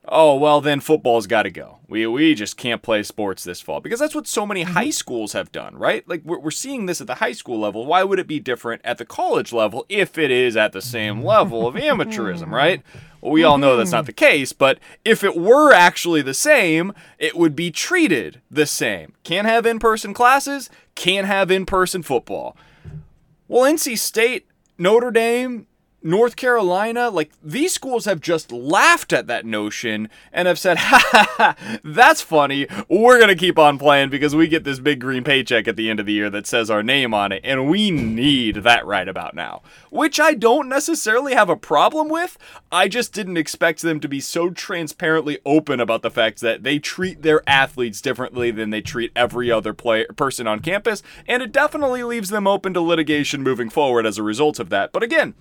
Oh 0.07 0.35
well, 0.37 0.61
then 0.61 0.81
football's 0.81 1.27
got 1.27 1.45
to 1.45 1.51
go. 1.51 1.79
We 1.89 2.07
we 2.07 2.35
just 2.35 2.59
can't 2.59 2.83
play 2.83 3.03
sports 3.03 3.43
this 3.43 3.63
fall 3.63 3.81
because 3.81 4.01
that's 4.01 4.15
what 4.15 4.27
so 4.27 4.45
many 4.45 4.63
high 4.63 4.85
mm-hmm. 4.85 4.91
schools 4.91 5.33
have 5.33 5.51
done, 5.51 5.77
right? 5.77 6.07
Like 6.07 6.23
we're 6.25 6.39
we're 6.39 6.51
seeing 6.51 6.85
this 6.87 7.01
at 7.01 7.07
the 7.07 7.17
high 7.17 7.33
school 7.33 7.59
level. 7.59 7.87
Why 7.87 8.05
would 8.05 8.19
it 8.19 8.27
be 8.27 8.39
different 8.39 8.83
at 8.85 8.99
the 8.99 9.07
college 9.07 9.53
level 9.53 9.87
if 9.89 10.19
it 10.19 10.31
is 10.31 10.57
at 10.59 10.73
the 10.73 10.83
same 10.83 11.23
level 11.23 11.67
of 11.67 11.75
amateurism, 11.75 12.51
right? 12.51 12.83
Well, 13.23 13.33
we 13.33 13.45
all 13.45 13.57
know 13.57 13.79
that's 13.79 13.93
not 13.93 14.03
mm-hmm. 14.03 14.07
the 14.09 14.13
case, 14.13 14.53
but 14.53 14.79
if 15.03 15.25
it 15.25 15.35
were 15.35 15.73
actually 15.73 16.21
the 16.21 16.35
same, 16.35 16.93
it 17.19 17.35
would 17.35 17.57
be 17.57 17.71
treated 17.71 18.43
the 18.51 18.67
same. 18.67 19.15
Can't 19.23 19.47
have 19.47 19.65
in 19.65 19.79
person 19.79 20.13
classes, 20.13 20.69
can't 20.95 21.27
have 21.27 21.51
in 21.51 21.67
person 21.67 22.03
football. 22.03 22.57
Well, 23.49 23.71
NC 23.71 23.99
State, 23.99 24.47
Notre 24.79 25.11
Dame, 25.11 25.67
North 26.05 26.37
Carolina, 26.37 27.09
like 27.09 27.33
these 27.43 27.73
schools 27.73 28.05
have 28.05 28.21
just 28.21 28.53
laughed 28.53 29.11
at 29.11 29.27
that 29.27 29.47
notion 29.47 30.11
and 30.35 30.47
have 30.47 30.59
said, 30.59 30.77
ha 30.79 31.03
ha 31.11 31.35
ha, 31.37 31.79
that's 31.83 32.21
funny. 32.21 32.67
We're 32.91 33.17
going 33.17 33.29
to 33.29 33.35
keep 33.35 33.59
on 33.59 33.79
playing 33.79 34.11
because 34.11 34.37
we 34.37 34.47
get 34.47 34.65
this 34.65 34.79
big 34.79 35.01
green 35.01 35.25
paycheck 35.25 35.67
at 35.67 35.77
the 35.77 35.89
end 35.89 36.01
of 36.01 36.07
the 36.07 36.13
year 36.13 36.29
that 36.29 36.47
says 36.47 36.71
our 36.71 36.83
name 36.83 37.15
on 37.15 37.33
it, 37.33 37.41
and 37.43 37.71
we 37.71 37.91
need 37.91 38.57
that 38.57 38.85
right 38.85 39.09
about 39.09 39.35
now. 39.35 39.63
Which 39.91 40.21
I 40.21 40.35
don't 40.35 40.69
necessarily 40.69 41.33
have 41.33 41.49
a 41.49 41.57
problem 41.57 42.11
with. 42.11 42.37
I 42.71 42.87
just 42.87 43.15
didn't 43.15 43.39
expect 43.39 43.81
them 43.81 43.99
to 44.01 44.09
be 44.09 44.21
so 44.21 44.51
transparently 44.51 45.39
open 45.47 45.81
about 45.81 46.03
the 46.03 46.11
fact 46.11 46.43
that 46.43 46.65
they 46.65 46.79
treat 46.79 47.23
their 47.23 47.43
athletes 47.49 48.03
differently 48.03 48.51
than 48.51 48.69
they 48.69 48.83
treat 48.83 49.11
every 49.17 49.51
other 49.51 49.73
player, 49.73 50.07
person 50.17 50.47
on 50.47 50.61
campus, 50.61 51.03
and 51.27 51.43
it 51.43 51.51
definitely 51.51 52.03
leaves 52.03 52.29
them 52.29 52.47
open 52.47 52.75
to 52.75 52.83
litigation 52.83 53.43
moving 53.43 53.71
forward 53.71 54.05
as 54.05 54.19
a 54.19 54.23
result 54.23 54.61
of 54.61 54.69
that. 54.69 54.93
But 54.93 55.03
again, 55.03 55.33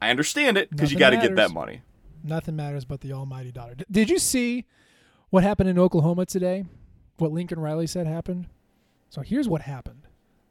I 0.00 0.10
understand 0.10 0.56
it 0.56 0.70
because 0.70 0.92
you 0.92 0.98
got 0.98 1.10
to 1.10 1.16
get 1.16 1.36
that 1.36 1.52
money. 1.52 1.82
Nothing 2.22 2.56
matters 2.56 2.84
but 2.84 3.00
the 3.00 3.12
almighty 3.12 3.52
dollar. 3.52 3.74
Did 3.90 4.10
you 4.10 4.18
see 4.18 4.66
what 5.30 5.42
happened 5.42 5.68
in 5.68 5.78
Oklahoma 5.78 6.26
today? 6.26 6.64
What 7.18 7.32
Lincoln 7.32 7.60
Riley 7.60 7.86
said 7.86 8.06
happened? 8.06 8.46
So 9.10 9.22
here's 9.22 9.48
what 9.48 9.62
happened 9.62 10.02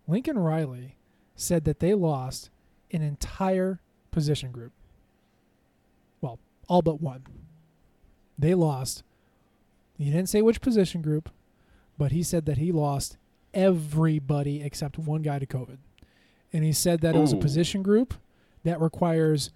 Lincoln 0.07 0.37
Riley 0.37 0.97
said 1.35 1.65
that 1.65 1.79
they 1.79 1.93
lost 1.93 2.49
an 2.91 3.01
entire 3.01 3.79
position 4.11 4.51
group. 4.51 4.73
Well, 6.21 6.39
all 6.67 6.81
but 6.81 7.01
one. 7.01 7.23
They 8.37 8.53
lost. 8.53 9.03
He 9.97 10.05
didn't 10.05 10.29
say 10.29 10.41
which 10.41 10.61
position 10.61 11.01
group, 11.01 11.29
but 11.97 12.11
he 12.11 12.23
said 12.23 12.45
that 12.45 12.57
he 12.57 12.71
lost 12.71 13.17
everybody 13.53 14.63
except 14.63 14.97
one 14.97 15.21
guy 15.21 15.39
to 15.39 15.45
COVID. 15.45 15.77
And 16.51 16.63
he 16.63 16.71
said 16.71 17.01
that 17.01 17.15
it 17.15 17.19
was 17.19 17.33
a 17.33 17.37
position 17.37 17.83
group 17.83 18.13
that 18.63 18.79
requires 18.81 19.51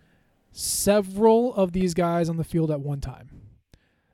several 0.51 1.53
of 1.55 1.71
these 1.71 1.93
guys 1.93 2.29
on 2.29 2.37
the 2.37 2.43
field 2.43 2.71
at 2.71 2.79
one 2.79 3.01
time. 3.01 3.29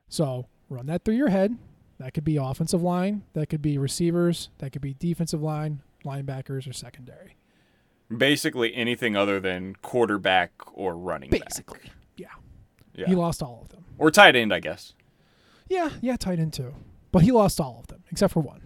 So 0.07 0.47
run 0.69 0.85
that 0.87 1.03
through 1.03 1.15
your 1.15 1.29
head. 1.29 1.57
That 1.99 2.13
could 2.13 2.23
be 2.23 2.37
offensive 2.37 2.81
line, 2.81 3.23
that 3.33 3.49
could 3.49 3.61
be 3.61 3.77
receivers, 3.77 4.49
that 4.59 4.71
could 4.71 4.81
be 4.81 4.93
defensive 4.93 5.41
line, 5.41 5.81
linebackers, 6.05 6.67
or 6.67 6.71
secondary. 6.71 7.35
Basically 8.15 8.73
anything 8.73 9.17
other 9.17 9.41
than 9.41 9.75
quarterback 9.81 10.51
or 10.73 10.95
running 10.95 11.29
back. 11.29 11.49
Basically, 11.49 11.91
yeah. 12.15 12.27
Yeah. 12.95 13.07
He 13.07 13.15
lost 13.15 13.43
all 13.43 13.59
of 13.63 13.69
them. 13.69 13.83
Or 13.97 14.11
tight 14.11 14.37
end, 14.37 14.53
I 14.53 14.61
guess. 14.61 14.93
Yeah, 15.67 15.89
yeah, 15.99 16.15
tight 16.15 16.39
end 16.39 16.53
too. 16.53 16.73
But 17.11 17.23
he 17.23 17.31
lost 17.31 17.59
all 17.59 17.79
of 17.81 17.87
them 17.87 18.03
except 18.09 18.31
for 18.31 18.39
one. 18.39 18.61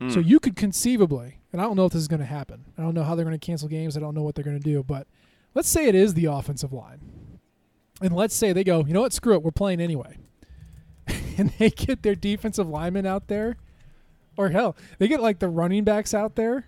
Hmm. 0.00 0.10
So 0.10 0.20
you 0.20 0.38
could 0.38 0.54
conceivably, 0.54 1.37
and 1.52 1.60
I 1.60 1.64
don't 1.64 1.76
know 1.76 1.86
if 1.86 1.92
this 1.92 2.02
is 2.02 2.08
going 2.08 2.20
to 2.20 2.26
happen. 2.26 2.64
I 2.76 2.82
don't 2.82 2.94
know 2.94 3.02
how 3.02 3.14
they're 3.14 3.24
going 3.24 3.38
to 3.38 3.44
cancel 3.44 3.68
games. 3.68 3.96
I 3.96 4.00
don't 4.00 4.14
know 4.14 4.22
what 4.22 4.34
they're 4.34 4.44
going 4.44 4.58
to 4.58 4.62
do. 4.62 4.82
But 4.82 5.06
let's 5.54 5.68
say 5.68 5.86
it 5.86 5.94
is 5.94 6.14
the 6.14 6.26
offensive 6.26 6.72
line, 6.72 7.00
and 8.00 8.14
let's 8.14 8.34
say 8.34 8.52
they 8.52 8.64
go, 8.64 8.84
you 8.84 8.92
know 8.92 9.00
what, 9.00 9.12
screw 9.12 9.34
it, 9.34 9.42
we're 9.42 9.50
playing 9.50 9.80
anyway, 9.80 10.18
and 11.38 11.50
they 11.58 11.70
get 11.70 12.02
their 12.02 12.14
defensive 12.14 12.68
linemen 12.68 13.06
out 13.06 13.28
there, 13.28 13.56
or 14.36 14.50
hell, 14.50 14.76
they 14.98 15.08
get 15.08 15.20
like 15.20 15.38
the 15.38 15.48
running 15.48 15.84
backs 15.84 16.14
out 16.14 16.36
there 16.36 16.66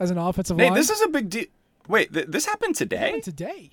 as 0.00 0.10
an 0.10 0.18
offensive 0.18 0.56
Nate, 0.56 0.70
line. 0.70 0.74
this 0.74 0.90
is 0.90 1.00
a 1.02 1.08
big 1.08 1.28
deal. 1.30 1.46
Wait, 1.88 2.12
th- 2.12 2.26
this 2.26 2.46
happened 2.46 2.74
today? 2.74 2.96
Happened 2.96 3.24
today. 3.24 3.70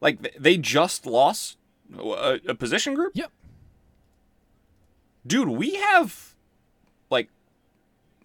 Like 0.00 0.22
th- 0.22 0.34
they 0.38 0.56
just 0.56 1.06
lost 1.06 1.56
a, 1.96 2.40
a 2.48 2.54
position 2.54 2.94
group? 2.94 3.12
Yep. 3.14 3.30
Dude, 5.26 5.48
we 5.48 5.74
have 5.76 6.33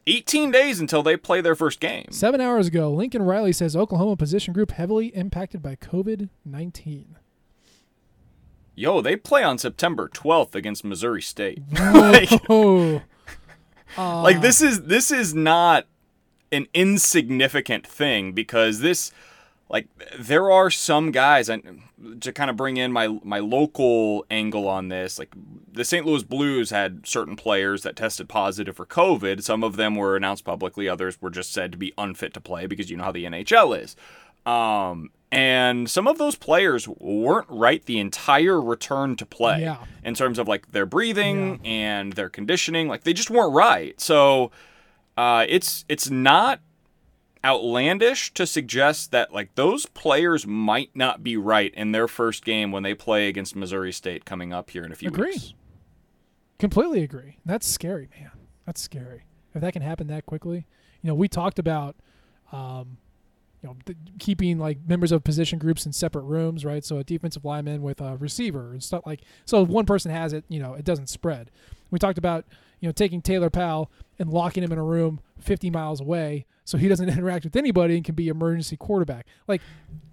18 0.09 0.51
days 0.51 0.79
until 0.79 1.03
they 1.03 1.15
play 1.15 1.41
their 1.41 1.55
first 1.55 1.79
game. 1.79 2.07
Seven 2.09 2.41
hours 2.41 2.67
ago, 2.67 2.91
Lincoln 2.91 3.21
Riley 3.21 3.53
says 3.53 3.75
Oklahoma 3.75 4.15
position 4.15 4.53
group 4.53 4.71
heavily 4.71 5.07
impacted 5.07 5.61
by 5.61 5.75
COVID 5.75 6.29
nineteen. 6.43 7.15
Yo, 8.75 9.01
they 9.01 9.17
play 9.17 9.43
on 9.43 9.57
September 9.57 10.07
12th 10.07 10.55
against 10.55 10.85
Missouri 10.85 11.21
State. 11.21 11.61
like, 11.73 12.31
uh, 12.49 12.99
like 13.97 14.39
this 14.39 14.61
is 14.61 14.83
this 14.83 15.11
is 15.11 15.35
not 15.35 15.85
an 16.51 16.65
insignificant 16.73 17.85
thing 17.85 18.31
because 18.31 18.79
this 18.79 19.11
like 19.69 19.87
there 20.17 20.49
are 20.51 20.69
some 20.69 21.11
guys 21.11 21.47
and 21.49 21.81
to 22.21 22.31
kind 22.33 22.49
of 22.49 22.55
bring 22.55 22.77
in 22.77 22.91
my 22.91 23.19
my 23.23 23.39
local 23.39 24.25
angle 24.31 24.67
on 24.67 24.87
this 24.89 25.19
like 25.19 25.33
the 25.71 25.85
St. 25.85 26.05
Louis 26.05 26.23
Blues 26.23 26.69
had 26.71 27.05
certain 27.05 27.35
players 27.35 27.83
that 27.83 27.95
tested 27.95 28.27
positive 28.29 28.75
for 28.75 28.85
covid 28.85 29.43
some 29.43 29.63
of 29.63 29.75
them 29.75 29.95
were 29.95 30.15
announced 30.15 30.43
publicly 30.45 30.87
others 30.89 31.21
were 31.21 31.29
just 31.29 31.51
said 31.51 31.71
to 31.71 31.77
be 31.77 31.93
unfit 31.97 32.33
to 32.33 32.41
play 32.41 32.65
because 32.67 32.89
you 32.89 32.97
know 32.97 33.03
how 33.03 33.11
the 33.11 33.25
NHL 33.25 33.79
is 33.81 33.95
um 34.45 35.09
and 35.31 35.87
some 35.89 36.07
of 36.07 36.17
those 36.17 36.35
players 36.35 36.87
weren't 36.87 37.45
right 37.49 37.85
the 37.85 37.99
entire 37.99 38.59
return 38.59 39.15
to 39.17 39.25
play 39.25 39.61
Yeah. 39.61 39.77
in 40.03 40.15
terms 40.15 40.39
of 40.39 40.47
like 40.47 40.71
their 40.71 40.87
breathing 40.87 41.59
and 41.63 42.13
their 42.13 42.29
conditioning 42.29 42.87
like 42.87 43.03
they 43.03 43.13
just 43.13 43.29
weren't 43.29 43.53
right 43.53 43.99
so 44.01 44.49
uh, 45.17 45.45
it's 45.49 45.83
it's 45.89 46.09
not 46.09 46.61
outlandish 47.43 48.33
to 48.33 48.45
suggest 48.45 49.11
that 49.11 49.33
like 49.33 49.55
those 49.55 49.85
players 49.85 50.45
might 50.45 50.89
not 50.95 51.23
be 51.23 51.37
right 51.37 51.73
in 51.73 51.91
their 51.91 52.07
first 52.07 52.43
game 52.43 52.71
when 52.71 52.83
they 52.83 52.93
play 52.93 53.27
against 53.27 53.55
Missouri 53.55 53.91
State 53.93 54.25
coming 54.25 54.51
up 54.51 54.71
here 54.71 54.83
in 54.83 54.91
a 54.91 54.95
few 54.95 55.07
Agree. 55.09 55.31
weeks. 55.31 55.53
Completely 56.57 57.03
agree. 57.03 57.37
That's 57.45 57.65
scary, 57.65 58.09
man. 58.19 58.31
That's 58.65 58.81
scary. 58.81 59.23
If 59.55 59.61
that 59.61 59.73
can 59.73 59.81
happen 59.81 60.07
that 60.07 60.25
quickly, 60.25 60.67
you 61.01 61.07
know, 61.07 61.15
we 61.15 61.29
talked 61.29 61.57
about, 61.57 61.95
um, 62.51 62.97
you 63.61 63.69
know, 63.69 63.77
th- 63.85 63.97
keeping 64.19 64.59
like 64.59 64.77
members 64.85 65.11
of 65.13 65.23
position 65.23 65.57
groups 65.57 65.85
in 65.85 65.93
separate 65.93 66.23
rooms, 66.23 66.65
right? 66.65 66.83
So 66.83 66.97
a 66.97 67.03
defensive 67.03 67.45
lineman 67.45 67.81
with 67.81 68.01
a 68.01 68.17
receiver 68.17 68.71
and 68.71 68.83
stuff 68.83 69.05
like. 69.05 69.21
So 69.45 69.63
if 69.63 69.69
one 69.69 69.85
person 69.85 70.11
has 70.11 70.33
it, 70.33 70.43
you 70.49 70.59
know, 70.59 70.73
it 70.73 70.83
doesn't 70.83 71.07
spread. 71.07 71.49
We 71.91 71.99
talked 71.99 72.17
about, 72.17 72.45
you 72.79 72.87
know, 72.87 72.91
taking 72.91 73.21
Taylor 73.21 73.49
Powell 73.49 73.91
and 74.17 74.29
locking 74.29 74.63
him 74.63 74.71
in 74.71 74.77
a 74.77 74.83
room 74.83 75.19
50 75.39 75.69
miles 75.69 76.01
away 76.01 76.45
so 76.65 76.77
he 76.77 76.87
doesn't 76.87 77.09
interact 77.17 77.43
with 77.43 77.55
anybody 77.55 77.95
and 77.95 78.05
can 78.05 78.15
be 78.15 78.27
emergency 78.27 78.77
quarterback. 78.77 79.25
Like, 79.47 79.61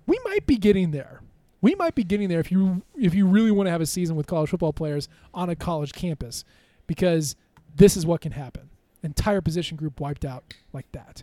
we 0.07 0.19
might 0.25 0.47
be 0.47 0.57
getting 0.57 0.91
there. 0.91 1.21
We 1.61 1.75
might 1.75 1.95
be 1.95 2.05
getting 2.05 2.29
there 2.29 2.39
if 2.39 2.53
you 2.53 2.83
if 2.97 3.15
you 3.15 3.27
really 3.27 3.51
want 3.51 3.67
to 3.67 3.71
have 3.71 3.81
a 3.81 3.87
season 3.87 4.15
with 4.15 4.27
college 4.27 4.51
football 4.51 4.73
players 4.73 5.09
on 5.35 5.49
a 5.49 5.57
college 5.57 5.93
campus, 5.93 6.45
because 6.87 7.35
this 7.75 7.97
is 7.97 8.07
what 8.07 8.21
can 8.21 8.33
happen. 8.33 8.71
Entire 9.03 9.41
position 9.41 9.77
group 9.77 9.99
wiped 9.99 10.25
out 10.25 10.55
like 10.73 10.91
that. 10.93 11.23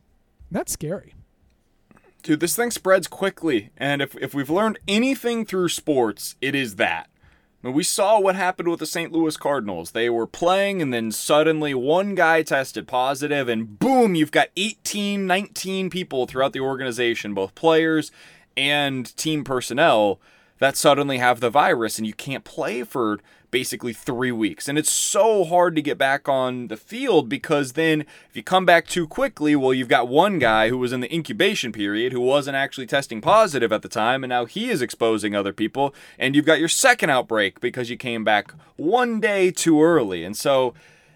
And 0.50 0.60
that's 0.60 0.72
scary. 0.72 1.14
Dude, 2.24 2.39
this 2.39 2.56
thing 2.56 2.72
spreads 2.72 3.08
quickly, 3.08 3.70
and 3.78 4.02
if 4.02 4.16
if 4.18 4.34
we've 4.34 4.50
learned 4.50 4.80
anything 4.88 5.46
through 5.46 5.70
sports, 5.70 6.36
it 6.41 6.56
is 6.56 6.76
that. 6.76 7.10
Mean, 7.64 7.74
we 7.74 7.84
saw 7.84 8.20
what 8.20 8.36
happened 8.36 8.68
with 8.68 8.80
the 8.80 8.86
St. 8.86 9.11
Louis 9.11 9.38
Cardinals. 9.38 9.91
They 9.91 10.09
were 10.09 10.28
playing, 10.28 10.82
and 10.82 10.93
then 10.93 11.11
suddenly 11.11 11.74
one 11.74 12.14
guy 12.14 12.43
tested 12.43 12.88
positive, 12.88 13.47
and 13.47 13.80
boom, 13.80 14.16
you've 14.16 14.32
got 14.32 14.49
18, 14.57 15.26
19 15.26 15.89
people 15.89 16.28
throughout 16.28 16.51
the 16.51 16.59
organization, 16.59 17.34
both 17.34 17.55
players 17.55 18.11
and 18.57 19.16
team 19.16 19.43
personnel, 19.43 20.20
that 20.64 20.78
suddenly 20.78 21.18
have 21.18 21.41
the 21.41 21.49
virus, 21.49 21.97
and 21.97 22.07
you 22.07 22.14
can't 22.14 22.45
play 22.45 22.84
for 22.84 23.20
basically 23.51 23.91
three 23.91 24.32
weeks. 24.32 24.70
And 24.70 24.78
it's 24.78 24.89
so 24.89 25.43
hard 25.43 25.76
to 25.76 25.82
get 25.82 25.97
back 25.97 26.30
on 26.30 26.70
the 26.70 26.78
field 26.78 27.28
because 27.28 27.74
then 27.74 28.05
if 28.30 28.36
you 28.36 28.43
come 28.43 28.66
back 28.66 28.88
too 28.88 29.05
quickly, 29.05 29.57
well, 29.57 29.74
you've 29.74 29.89
got 29.89 30.07
one 30.07 30.39
guy 30.39 30.70
who 30.70 30.78
was 30.78 30.93
in 30.93 31.01
the 31.01 31.14
incubation 31.14 31.74
period 31.74 32.14
who 32.14 32.22
wasn't 32.22 32.55
actually 32.55 32.88
testing 32.88 33.20
positive 33.20 33.74
at 33.74 33.82
the 33.82 33.89
time, 33.89 34.24
and 34.24 34.30
now 34.30 34.45
he 34.45 34.70
is 34.70 34.82
exposing 34.82 35.36
other 35.36 35.51
people. 35.51 35.93
And 36.18 36.34
you've 36.34 36.45
got 36.45 36.59
your 36.59 36.70
second 36.70 37.09
outbreak 37.09 37.59
because 37.59 37.89
you 37.89 37.97
came 37.97 38.24
back 38.24 38.53
one 38.78 39.20
day 39.20 39.51
too 39.51 39.84
early. 39.84 40.24
And 40.24 40.38
so 40.38 40.74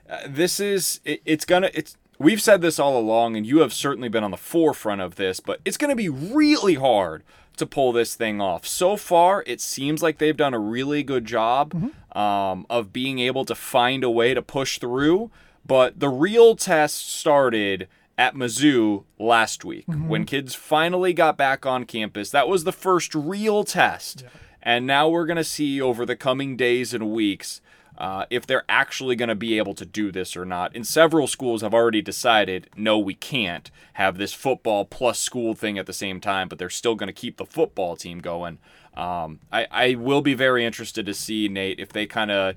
uh, 0.10 0.20
this 0.28 0.60
is, 0.60 1.00
it, 1.06 1.22
it's 1.26 1.46
gonna, 1.46 1.72
it's, 1.74 1.96
We've 2.20 2.42
said 2.42 2.62
this 2.62 2.80
all 2.80 3.00
along, 3.00 3.38
and 3.38 3.46
you 3.46 3.60
have 3.60 3.72
certainly 3.72 4.10
been 4.10 4.24
on 4.24 4.32
the 4.32 4.38
forefront 4.38 5.02
of 5.02 5.16
this, 5.16 5.40
but 5.40 5.62
it's 5.64 5.78
going 5.78 5.92
to 5.92 5.96
be 5.96 6.10
really 6.10 6.74
hard 6.74 7.22
to 7.58 7.66
pull 7.66 7.92
this 7.92 8.16
thing 8.16 8.40
off. 8.42 8.66
So 8.66 8.96
far, 8.96 9.44
it 9.46 9.62
seems 9.62 10.02
like 10.02 10.18
they've 10.18 10.36
done 10.38 10.54
a 10.54 10.60
really 10.60 11.04
good 11.04 11.26
job 11.26 11.74
um, 12.16 12.66
of 12.70 12.94
being 12.94 13.20
able 13.20 13.46
to 13.46 13.56
find 13.56 14.04
a 14.04 14.10
way 14.10 14.34
to 14.34 14.42
push 14.42 14.80
through. 14.80 15.30
But 15.66 16.00
the 16.00 16.10
real 16.10 16.56
test 16.56 17.10
started 17.14 17.88
at 18.18 18.34
Mizzou 18.34 19.04
last 19.20 19.64
week 19.66 19.86
when 20.08 20.26
kids 20.26 20.56
finally 20.56 21.14
got 21.14 21.38
back 21.38 21.66
on 21.66 21.84
campus. 21.86 22.32
That 22.32 22.48
was 22.48 22.64
the 22.64 22.72
first 22.72 23.14
real 23.14 23.64
test. 23.64 24.24
And 24.64 24.88
now 24.88 25.08
we're 25.08 25.26
going 25.26 25.38
to 25.38 25.44
see 25.44 25.80
over 25.82 26.06
the 26.06 26.16
coming 26.16 26.56
days 26.58 26.94
and 26.94 27.12
weeks 27.12 27.62
uh, 27.98 28.26
if 28.30 28.46
they're 28.46 28.64
actually 28.70 29.16
going 29.16 29.30
to 29.30 29.36
be 29.36 29.58
able 29.58 29.74
to 29.74 29.86
do 29.86 30.12
this 30.12 30.36
or 30.38 30.46
not. 30.46 30.76
And 30.76 30.86
several 30.86 31.28
schools 31.28 31.62
have 31.62 31.74
already 31.74 32.02
decided, 32.02 32.70
no, 32.76 33.00
we 33.00 33.14
can't 33.16 33.72
have 33.94 34.18
this 34.18 34.34
football 34.34 34.86
plus 34.86 35.20
school 35.20 35.54
thing 35.56 35.78
at 35.78 35.86
the 35.88 35.94
same 35.94 36.20
time, 36.22 36.48
but 36.48 36.60
they're 36.60 36.70
still 36.70 36.96
going 36.96 37.08
to 37.08 37.14
keep 37.14 37.38
the 37.38 37.46
football 37.46 37.96
team 37.96 38.20
going. 38.20 38.60
Um, 38.96 39.40
I, 39.52 39.68
I 39.72 39.96
will 39.96 40.22
be 40.22 40.34
very 40.34 40.66
interested 40.66 41.06
to 41.06 41.14
see, 41.14 41.48
Nate, 41.48 41.80
if 41.80 41.90
they 41.90 42.06
kind 42.06 42.32
of 42.32 42.56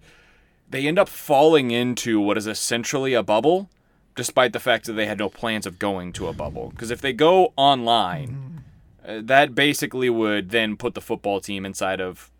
they 0.69 0.87
end 0.87 0.99
up 0.99 1.09
falling 1.09 1.71
into 1.73 2.21
what 2.21 2.39
is 2.39 2.47
essentially 2.47 3.13
a 3.13 3.23
bubble, 3.23 3.69
despite 4.15 4.53
the 4.53 4.61
fact 4.61 4.85
that 4.87 4.93
they 4.93 5.07
had 5.07 5.19
no 5.19 5.29
plans 5.29 5.67
of 5.67 5.79
going 5.79 6.13
to 6.13 6.29
a 6.29 6.33
bubble. 6.33 6.71
Because 6.71 6.91
if 6.91 7.01
they 7.01 7.13
go 7.13 7.53
online, 7.57 8.63
uh, 9.07 9.21
that 9.23 9.55
basically 9.55 10.09
would 10.09 10.51
then 10.51 10.77
put 10.77 10.95
the 10.95 11.01
football 11.01 11.41
team 11.41 11.67
inside 11.67 12.01
of 12.01 12.31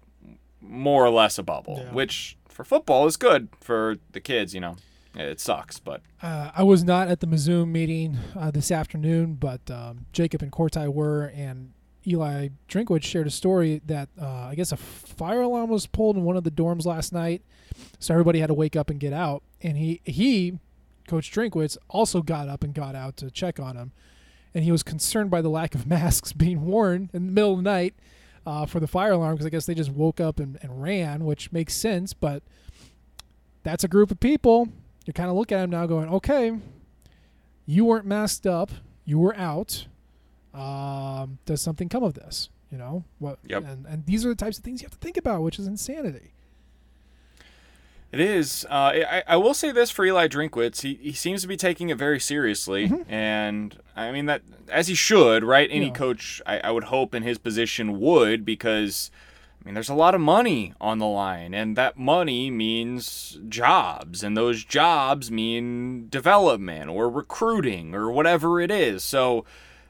more 0.61 1.05
or 1.05 1.11
less 1.11 1.39
a 1.39 1.43
bubble, 1.43 1.83
Yeah. 1.85 1.93
which 1.93 2.37
for 2.61 2.65
football 2.77 3.07
is 3.07 3.17
good 3.17 3.49
for 3.61 3.97
the 4.13 4.21
kids. 4.21 4.55
You 4.55 4.61
know, 4.61 4.77
it 5.15 5.41
sucks, 5.41 5.79
but 5.79 6.03
Uh, 6.23 6.51
I 6.55 6.63
was 6.63 6.85
not 6.85 7.09
at 7.09 7.21
the 7.21 7.27
Mizzou 7.27 7.67
meeting 7.67 8.19
uh, 8.39 8.51
this 8.51 8.71
afternoon, 8.71 9.35
but 9.35 9.71
um, 9.71 10.07
Jacob 10.13 10.43
and 10.43 10.53
Cortai 10.53 10.93
were, 10.93 11.33
and 11.35 11.73
Eli 12.07 12.49
Drinkwitz 12.69 13.05
shared 13.05 13.27
a 13.27 13.31
story 13.31 13.81
that 13.87 14.09
uh, 14.21 14.27
I 14.49 14.55
guess 14.55 14.73
a 14.73 14.77
fire 14.77 15.41
alarm 15.41 15.71
was 15.71 15.87
pulled 15.87 16.17
in 16.17 16.25
one 16.25 16.37
of 16.37 16.45
the 16.45 16.51
dorms 16.51 16.85
last 16.85 17.13
night, 17.13 17.43
so 17.99 18.13
everybody 18.13 18.41
had 18.41 18.49
to 18.49 18.55
wake 18.55 18.77
up 18.77 18.91
and 18.91 19.01
get 19.01 19.13
out. 19.15 19.43
And 19.63 19.79
he 19.79 20.01
he, 20.05 20.59
Coach 21.09 21.33
Drinkwitz, 21.33 21.79
also 21.89 22.21
got 22.21 22.49
up 22.49 22.63
and 22.63 22.75
got 22.75 22.95
out 22.95 23.17
to 23.19 23.31
check 23.31 23.59
on 23.59 23.77
him, 23.77 23.93
and 24.55 24.65
he 24.65 24.73
was 24.73 24.83
concerned 24.83 25.31
by 25.31 25.41
the 25.41 25.49
lack 25.51 25.75
of 25.75 25.87
masks 25.97 26.35
being 26.35 26.67
worn 26.67 27.09
in 27.15 27.27
the 27.27 27.33
middle 27.33 27.53
of 27.53 27.59
the 27.59 27.63
night 27.71 27.95
uh, 28.47 28.67
for 28.67 28.81
the 28.81 28.87
fire 28.87 29.13
alarm 29.13 29.35
because 29.35 29.47
I 29.47 29.51
guess 29.51 29.67
they 29.67 29.75
just 29.75 29.91
woke 29.91 30.21
up 30.21 30.41
and, 30.41 30.59
and 30.63 30.83
ran, 30.83 31.25
which 31.25 31.53
makes 31.53 31.75
sense, 31.75 32.15
but 32.15 32.43
that's 33.63 33.85
a 33.85 33.89
group 33.89 34.11
of 34.11 34.21
people 34.21 34.69
you 35.07 35.13
kind 35.13 35.31
of 35.31 35.37
look 35.37 35.51
at 35.51 35.61
them 35.61 35.71
now 35.71 35.87
going, 35.87 36.09
okay, 36.09 36.57
you 37.67 37.85
weren't 37.85 38.07
masked 38.07 38.47
up, 38.47 38.71
you 39.05 39.19
were 39.19 39.35
out. 39.37 39.87
Um, 40.55 41.39
does 41.47 41.61
something 41.61 41.89
come 41.89 42.03
of 42.03 42.15
this? 42.15 42.49
You 42.71 42.79
know 42.79 43.05
what? 43.19 43.39
Yep. 43.47 43.65
And 43.67 43.87
and 43.87 44.07
these 44.07 44.25
are 44.25 44.29
the 44.29 44.37
types 44.37 44.59
of 44.59 44.65
things 44.65 44.83
you 44.83 44.87
have 44.87 44.93
to 44.93 44.99
think 44.99 45.17
about, 45.17 45.43
which 45.43 45.59
is 45.59 45.67
insanity. 45.67 46.33
It 48.13 48.19
is. 48.21 48.67
Uh, 48.69 48.75
I, 49.09 49.23
I 49.29 49.37
will 49.37 49.55
say 49.55 49.71
this 49.71 49.91
for 49.91 50.05
Eli 50.05 50.27
Drinkwitz. 50.27 50.81
He, 50.83 50.95
he 50.95 51.13
seems 51.13 51.43
to 51.43 51.49
be 51.49 51.57
taking 51.57 51.91
it 51.91 51.97
very 51.97 52.19
seriously. 52.19 52.91
And 53.09 53.79
I 53.95 54.11
mean, 54.11 54.27
that 54.27 54.43
as 54.69 54.89
he 54.89 54.95
should, 54.95 55.45
right? 55.45 55.69
Any 55.71 55.87
Yeah. 55.87 55.93
coach, 55.93 56.43
I, 56.45 56.59
I 56.59 56.71
would 56.73 56.85
hope, 56.85 57.15
in 57.15 57.23
his 57.23 57.39
position 57.39 58.01
would, 58.01 58.45
because, 58.45 59.13
I 59.63 59.65
mean, 59.65 59.75
there's 59.75 59.89
a 59.89 59.95
lot 59.95 60.17
of 60.17 60.21
money 60.21 60.75
on 60.81 60.99
the 60.99 61.07
line. 61.07 61.55
And 61.55 61.77
that 61.77 61.99
money 61.99 62.51
means 62.51 63.39
jobs. 63.49 64.25
And 64.25 64.37
those 64.37 64.65
jobs 64.65 65.31
mean 65.31 66.09
development 66.09 66.91
or 66.91 67.09
recruiting 67.09 67.95
or 67.95 68.11
whatever 68.11 68.61
it 68.61 68.73
is. 68.73 69.05
So 69.05 69.45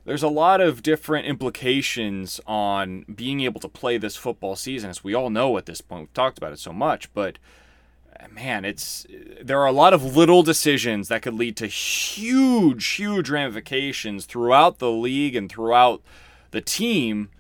there's 0.05 0.23
a 0.23 0.29
lot 0.29 0.61
of 0.61 0.83
different 0.83 1.27
implications 1.27 2.39
on 2.47 3.07
being 3.15 3.41
able 3.41 3.61
to 3.61 3.69
play 3.69 3.97
this 3.97 4.17
football 4.17 4.57
season, 4.57 4.91
as 4.91 5.03
we 5.03 5.15
all 5.15 5.31
know 5.31 5.57
at 5.57 5.65
this 5.65 5.81
point. 5.81 6.03
We've 6.03 6.13
talked 6.13 6.37
about 6.37 6.53
it 6.53 6.59
so 6.59 6.73
much, 6.75 7.13
but 7.15 7.39
man, 8.31 8.65
it's 8.65 9.07
there 9.41 9.61
are 9.61 9.67
a 9.67 9.73
lot 9.73 9.95
of 9.95 10.17
little 10.17 10.43
decisions 10.43 11.09
that 11.09 11.23
could 11.23 11.35
lead 11.35 11.57
to 11.57 11.67
huge, 11.67 12.87
huge 12.87 13.31
ramifications 13.31 14.27
throughout 14.27 14.79
the 14.79 14.91
league 14.91 15.37
and 15.37 15.51
throughout 15.51 16.03
the 16.51 16.61
team. 16.61 17.31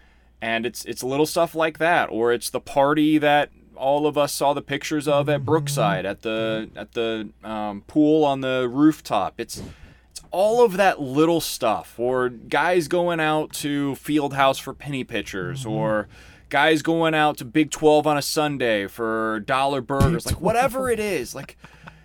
And 0.40 0.64
it's 0.64 0.84
it's 0.84 1.02
little 1.02 1.26
stuff 1.26 1.54
like 1.54 1.78
that, 1.78 2.08
or 2.08 2.32
it's 2.32 2.50
the 2.50 2.60
party 2.60 3.18
that 3.18 3.50
all 3.76 4.06
of 4.06 4.16
us 4.16 4.32
saw 4.32 4.52
the 4.52 4.62
pictures 4.62 5.08
of 5.08 5.28
at 5.28 5.44
Brookside 5.44 6.06
at 6.06 6.22
the 6.22 6.70
at 6.76 6.92
the 6.92 7.30
um, 7.42 7.82
pool 7.86 8.24
on 8.24 8.40
the 8.40 8.68
rooftop. 8.70 9.34
It's 9.38 9.62
it's 10.10 10.22
all 10.30 10.64
of 10.64 10.76
that 10.76 11.00
little 11.00 11.40
stuff, 11.40 11.98
or 11.98 12.28
guys 12.28 12.88
going 12.88 13.20
out 13.20 13.52
to 13.54 13.92
Fieldhouse 13.92 14.60
for 14.60 14.72
penny 14.72 15.04
pitchers, 15.04 15.66
or 15.66 16.08
guys 16.50 16.82
going 16.82 17.14
out 17.14 17.38
to 17.38 17.44
Big 17.44 17.70
12 17.70 18.06
on 18.06 18.18
a 18.18 18.22
Sunday 18.22 18.86
for 18.86 19.40
dollar 19.40 19.80
burgers, 19.80 20.26
like 20.26 20.40
whatever 20.40 20.90
it 20.90 21.00
is. 21.00 21.34
Like 21.34 21.56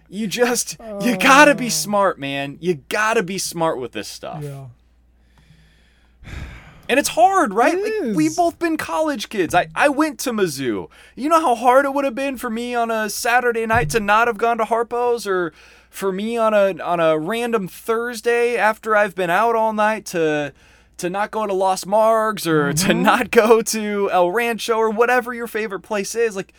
you 0.08 0.28
just 0.28 0.80
you 0.80 1.14
oh. 1.14 1.18
gotta 1.18 1.56
be 1.56 1.70
smart, 1.70 2.20
man. 2.20 2.58
You 2.62 2.76
gotta 2.90 3.24
be 3.24 3.38
smart 3.38 3.80
with 3.80 3.92
this 3.92 4.08
stuff. 4.08 4.44
Yeah. 4.44 4.68
And 6.88 7.00
it's 7.00 7.10
hard, 7.10 7.52
right? 7.52 7.74
It 7.74 7.84
like 7.84 8.10
is. 8.10 8.16
we've 8.16 8.36
both 8.36 8.60
been 8.60 8.78
college 8.78 9.30
kids. 9.30 9.56
I, 9.56 9.70
I 9.74 9.90
went 9.90 10.20
to 10.20 10.32
Mizzou. 10.32 10.88
You 11.16 11.30
know 11.30 11.42
how 11.42 11.56
hard 11.56 11.86
it 11.86 11.96
would 11.96 12.06
have 12.06 12.14
been 12.14 12.38
for 12.38 12.48
me 12.48 12.76
on 12.76 12.92
a 12.92 13.10
Saturday 13.10 13.66
night 13.66 13.90
to 13.90 14.00
not 14.00 14.28
have 14.28 14.38
gone 14.38 14.60
to 14.60 14.66
Harpo's 14.66 15.26
or 15.26 15.52
for 15.90 16.12
me 16.12 16.38
on 16.38 16.54
a 16.54 16.80
on 16.84 17.00
a 17.00 17.18
random 17.18 17.68
Thursday 17.68 18.56
after 18.56 18.96
I've 18.96 19.16
been 19.16 19.32
out 19.32 19.56
all 19.56 19.74
night 19.74 20.06
to 20.08 20.54
to 20.98 21.10
not 21.10 21.32
go 21.32 21.46
to 21.46 21.54
Los 21.54 21.84
Margs 21.86 22.48
or 22.48 22.72
to 22.74 22.94
not 22.94 23.32
go 23.32 23.62
to 23.62 24.10
El 24.12 24.32
Rancho 24.32 24.76
or 24.76 24.90
whatever 24.90 25.34
your 25.34 25.48
favorite 25.48 25.82
place 25.82 26.16
is. 26.16 26.36
Like 26.36 26.54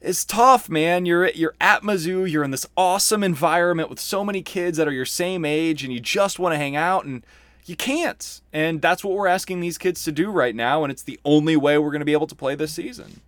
it's 0.00 0.24
tough, 0.24 0.68
man. 0.68 1.06
You're 1.06 1.28
you're 1.30 1.54
at 1.60 1.82
Mizzou. 1.82 2.30
You're 2.30 2.44
in 2.44 2.50
this 2.50 2.66
awesome 2.76 3.22
environment 3.22 3.88
with 3.88 4.00
so 4.00 4.24
many 4.24 4.42
kids 4.42 4.76
that 4.78 4.88
are 4.88 4.92
your 4.92 5.06
same 5.06 5.44
age, 5.44 5.84
and 5.84 5.92
you 5.92 6.00
just 6.00 6.38
want 6.38 6.52
to 6.54 6.58
hang 6.58 6.74
out, 6.76 7.04
and 7.04 7.24
you 7.66 7.76
can't. 7.76 8.40
And 8.52 8.82
that's 8.82 9.04
what 9.04 9.14
we're 9.14 9.28
asking 9.28 9.60
these 9.60 9.78
kids 9.78 10.02
to 10.04 10.12
do 10.12 10.30
right 10.30 10.54
now, 10.56 10.82
and 10.82 10.90
it's 10.90 11.04
the 11.04 11.20
only 11.24 11.56
way 11.56 11.78
we're 11.78 11.90
going 11.92 12.00
to 12.00 12.04
be 12.04 12.12
able 12.12 12.26
to 12.26 12.34
play 12.34 12.54
this 12.56 12.72
season. 12.72 13.20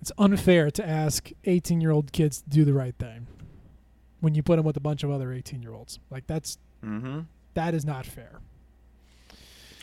It's 0.00 0.10
unfair 0.18 0.70
to 0.72 0.86
ask 0.86 1.30
18 1.44 1.80
year 1.80 1.90
old 1.92 2.12
kids 2.12 2.42
to 2.42 2.48
do 2.50 2.64
the 2.64 2.74
right 2.74 2.94
thing 2.98 3.28
when 4.20 4.34
you 4.34 4.42
put 4.42 4.56
them 4.56 4.64
with 4.66 4.76
a 4.76 4.80
bunch 4.80 5.02
of 5.04 5.10
other 5.10 5.32
18 5.32 5.62
year 5.62 5.72
olds. 5.72 5.98
Like 6.10 6.26
that's 6.26 6.58
Mm-hmm. 6.84 7.20
that 7.54 7.74
is 7.74 7.84
not 7.84 8.04
fair. 8.04 8.40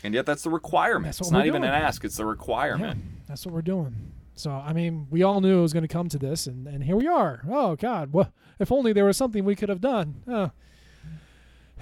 And 0.04 0.14
yet, 0.14 0.26
that's 0.26 0.42
the 0.42 0.50
requirement. 0.50 1.06
That's 1.06 1.20
it's 1.20 1.30
not 1.30 1.46
even 1.46 1.62
doing. 1.62 1.74
an 1.74 1.82
ask; 1.82 2.04
it's 2.04 2.18
the 2.18 2.26
requirement. 2.26 2.98
Yeah, 2.98 3.20
that's 3.26 3.44
what 3.46 3.54
we're 3.54 3.62
doing. 3.62 4.12
So 4.36 4.50
I 4.50 4.72
mean, 4.72 5.06
we 5.10 5.22
all 5.22 5.40
knew 5.40 5.58
it 5.58 5.62
was 5.62 5.72
going 5.72 5.82
to 5.82 5.88
come 5.88 6.08
to 6.10 6.18
this, 6.18 6.46
and, 6.46 6.66
and 6.66 6.84
here 6.84 6.96
we 6.96 7.06
are. 7.06 7.42
Oh 7.50 7.74
God, 7.74 8.12
well, 8.12 8.32
if 8.58 8.70
only 8.70 8.92
there 8.92 9.04
was 9.06 9.16
something 9.16 9.44
we 9.44 9.56
could 9.56 9.68
have 9.68 9.80
done. 9.80 10.22
Oh. 10.28 10.50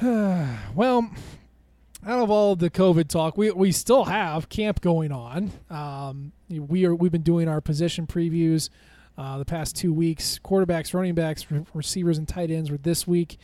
well, 0.75 1.11
out 2.07 2.19
of 2.21 2.31
all 2.31 2.57
the 2.57 2.71
COVID 2.71 3.09
talk, 3.09 3.37
we 3.37 3.51
we 3.51 3.73
still 3.73 4.05
have 4.05 4.49
camp 4.49 4.81
going 4.81 5.13
on. 5.13 5.51
Um, 5.71 6.33
we 6.49 6.85
are 6.85 6.95
we've 6.95 7.13
been 7.13 7.23
doing 7.23 7.49
our 7.49 7.61
position 7.61 8.07
previews 8.07 8.71
uh, 9.17 9.39
the 9.39 9.45
past 9.45 9.77
two 9.77 9.93
weeks. 9.93 10.39
Quarterbacks, 10.45 10.95
running 10.95 11.15
backs, 11.15 11.51
re- 11.51 11.65
receivers, 11.75 12.19
and 12.19 12.29
tight 12.29 12.51
ends 12.51 12.71
were 12.71 12.79
this 12.79 13.07
week. 13.07 13.39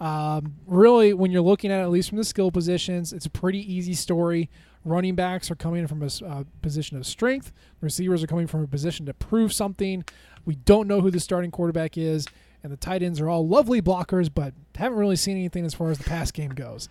Um, 0.00 0.56
really, 0.66 1.12
when 1.12 1.30
you're 1.30 1.42
looking 1.42 1.70
at 1.70 1.80
it, 1.80 1.82
at 1.82 1.90
least 1.90 2.08
from 2.08 2.18
the 2.18 2.24
skill 2.24 2.50
positions, 2.50 3.12
it's 3.12 3.26
a 3.26 3.30
pretty 3.30 3.60
easy 3.72 3.94
story. 3.94 4.48
Running 4.84 5.14
backs 5.14 5.50
are 5.50 5.54
coming 5.54 5.86
from 5.86 6.02
a 6.02 6.10
uh, 6.26 6.44
position 6.62 6.96
of 6.96 7.06
strength. 7.06 7.52
Receivers 7.82 8.22
are 8.22 8.26
coming 8.26 8.46
from 8.46 8.62
a 8.62 8.66
position 8.66 9.04
to 9.06 9.14
prove 9.14 9.52
something. 9.52 10.04
We 10.46 10.54
don't 10.54 10.88
know 10.88 11.02
who 11.02 11.10
the 11.10 11.20
starting 11.20 11.50
quarterback 11.50 11.98
is, 11.98 12.26
and 12.62 12.72
the 12.72 12.78
tight 12.78 13.02
ends 13.02 13.20
are 13.20 13.28
all 13.28 13.46
lovely 13.46 13.82
blockers, 13.82 14.30
but 14.32 14.54
haven't 14.74 14.98
really 14.98 15.16
seen 15.16 15.36
anything 15.36 15.66
as 15.66 15.74
far 15.74 15.90
as 15.90 15.98
the 15.98 16.04
pass 16.04 16.30
game 16.30 16.50
goes. 16.50 16.88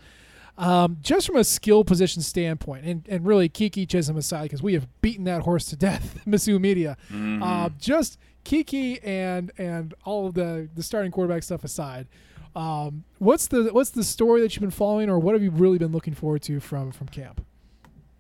Um, 0.60 0.98
just 1.02 1.26
from 1.26 1.38
a 1.38 1.44
skill 1.44 1.84
position 1.86 2.22
standpoint, 2.22 2.86
and, 2.86 3.08
and 3.08 3.26
really 3.26 3.48
Keke 3.48 3.88
Chism 3.88 4.18
aside, 4.18 4.44
because 4.44 4.62
we 4.62 4.74
have 4.74 4.88
beaten 5.02 5.24
that 5.24 5.44
horse 5.44 5.66
to 5.66 5.78
death, 5.78 6.20
Mizzou 6.28 6.60
Media. 6.60 6.98
Mm-hmm. 7.06 7.42
Uh, 7.42 7.70
just 7.80 8.20
Keke 8.44 9.00
and 9.04 9.52
and 9.58 9.94
all 10.04 10.28
of 10.28 10.34
the 10.34 10.70
the 10.76 10.84
starting 10.84 11.12
quarterback 11.12 11.44
stuff 11.44 11.64
aside, 11.64 12.08
um, 12.56 13.04
what's 13.20 13.48
the 13.48 13.70
what's 13.72 13.92
the 13.92 14.04
story 14.04 14.42
that 14.42 14.56
you've 14.56 14.62
been 14.62 14.72
following, 14.72 15.10
or 15.10 15.20
what 15.20 15.34
have 15.36 15.44
you 15.44 15.52
really 15.52 15.78
been 15.78 15.92
looking 15.92 16.14
forward 16.14 16.42
to 16.44 16.60
from 16.60 16.92
from 16.92 17.08
camp? 17.08 17.46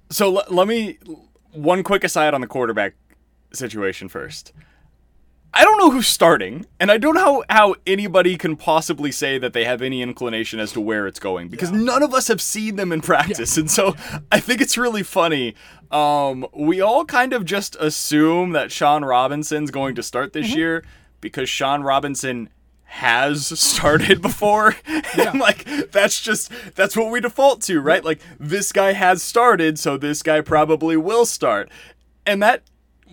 So 0.10 0.38
l- 0.38 0.46
let 0.50 0.68
me 0.68 0.98
one 1.52 1.84
quick 1.84 2.04
aside 2.04 2.34
on 2.34 2.42
the 2.42 2.48
quarterback 2.48 2.94
situation 3.54 4.10
first. 4.10 4.54
I 5.52 5.64
don't 5.64 5.80
know 5.80 5.90
who's 5.90 6.08
starting, 6.08 6.68
and 6.80 6.92
I 6.92 7.00
don't 7.00 7.16
know 7.16 7.44
how, 7.50 7.72
how 7.72 7.76
anybody 7.88 8.38
can 8.38 8.56
possibly 8.56 9.12
say 9.12 9.40
that 9.40 9.54
they 9.54 9.66
have 9.66 9.82
any 9.82 10.04
inclination 10.04 10.60
as 10.60 10.72
to 10.74 10.82
where 10.82 11.08
it's 11.08 11.20
going 11.20 11.48
because 11.48 11.72
none 11.72 12.04
of 12.04 12.14
us 12.14 12.28
have 12.28 12.40
seen 12.40 12.76
them 12.76 12.92
in 12.92 13.02
practice. 13.02 13.58
And 13.58 13.70
so 13.70 13.96
I 14.32 14.40
think 14.40 14.62
it's 14.62 14.78
really 14.78 15.02
funny. 15.02 15.56
Um, 15.90 16.46
we 16.54 16.82
all 16.82 17.04
kind 17.04 17.34
of 17.34 17.46
just 17.46 17.76
assume 17.78 18.52
that 18.52 18.72
Shawn 18.72 19.04
Robinson's 19.04 19.72
going 19.72 19.96
to 19.96 20.04
start 20.04 20.34
this 20.34 20.54
year 20.54 20.84
because 21.20 21.50
Shawn 21.50 21.82
Robinson 21.82 22.50
has 22.90 23.48
started 23.60 24.22
before. 24.22 24.76
and 25.18 25.40
like 25.40 25.64
that's 25.92 26.22
just 26.22 26.52
that's 26.76 26.98
what 26.98 27.12
we 27.12 27.22
default 27.22 27.62
to, 27.64 27.80
right? 27.80 28.04
Like 28.04 28.20
this 28.40 28.72
guy 28.72 28.94
has 28.94 29.22
started, 29.24 29.80
so 29.80 29.98
this 29.98 30.22
guy 30.24 30.42
probably 30.42 30.98
will 30.98 31.26
start. 31.26 31.70
And 32.26 32.42
that 32.44 32.64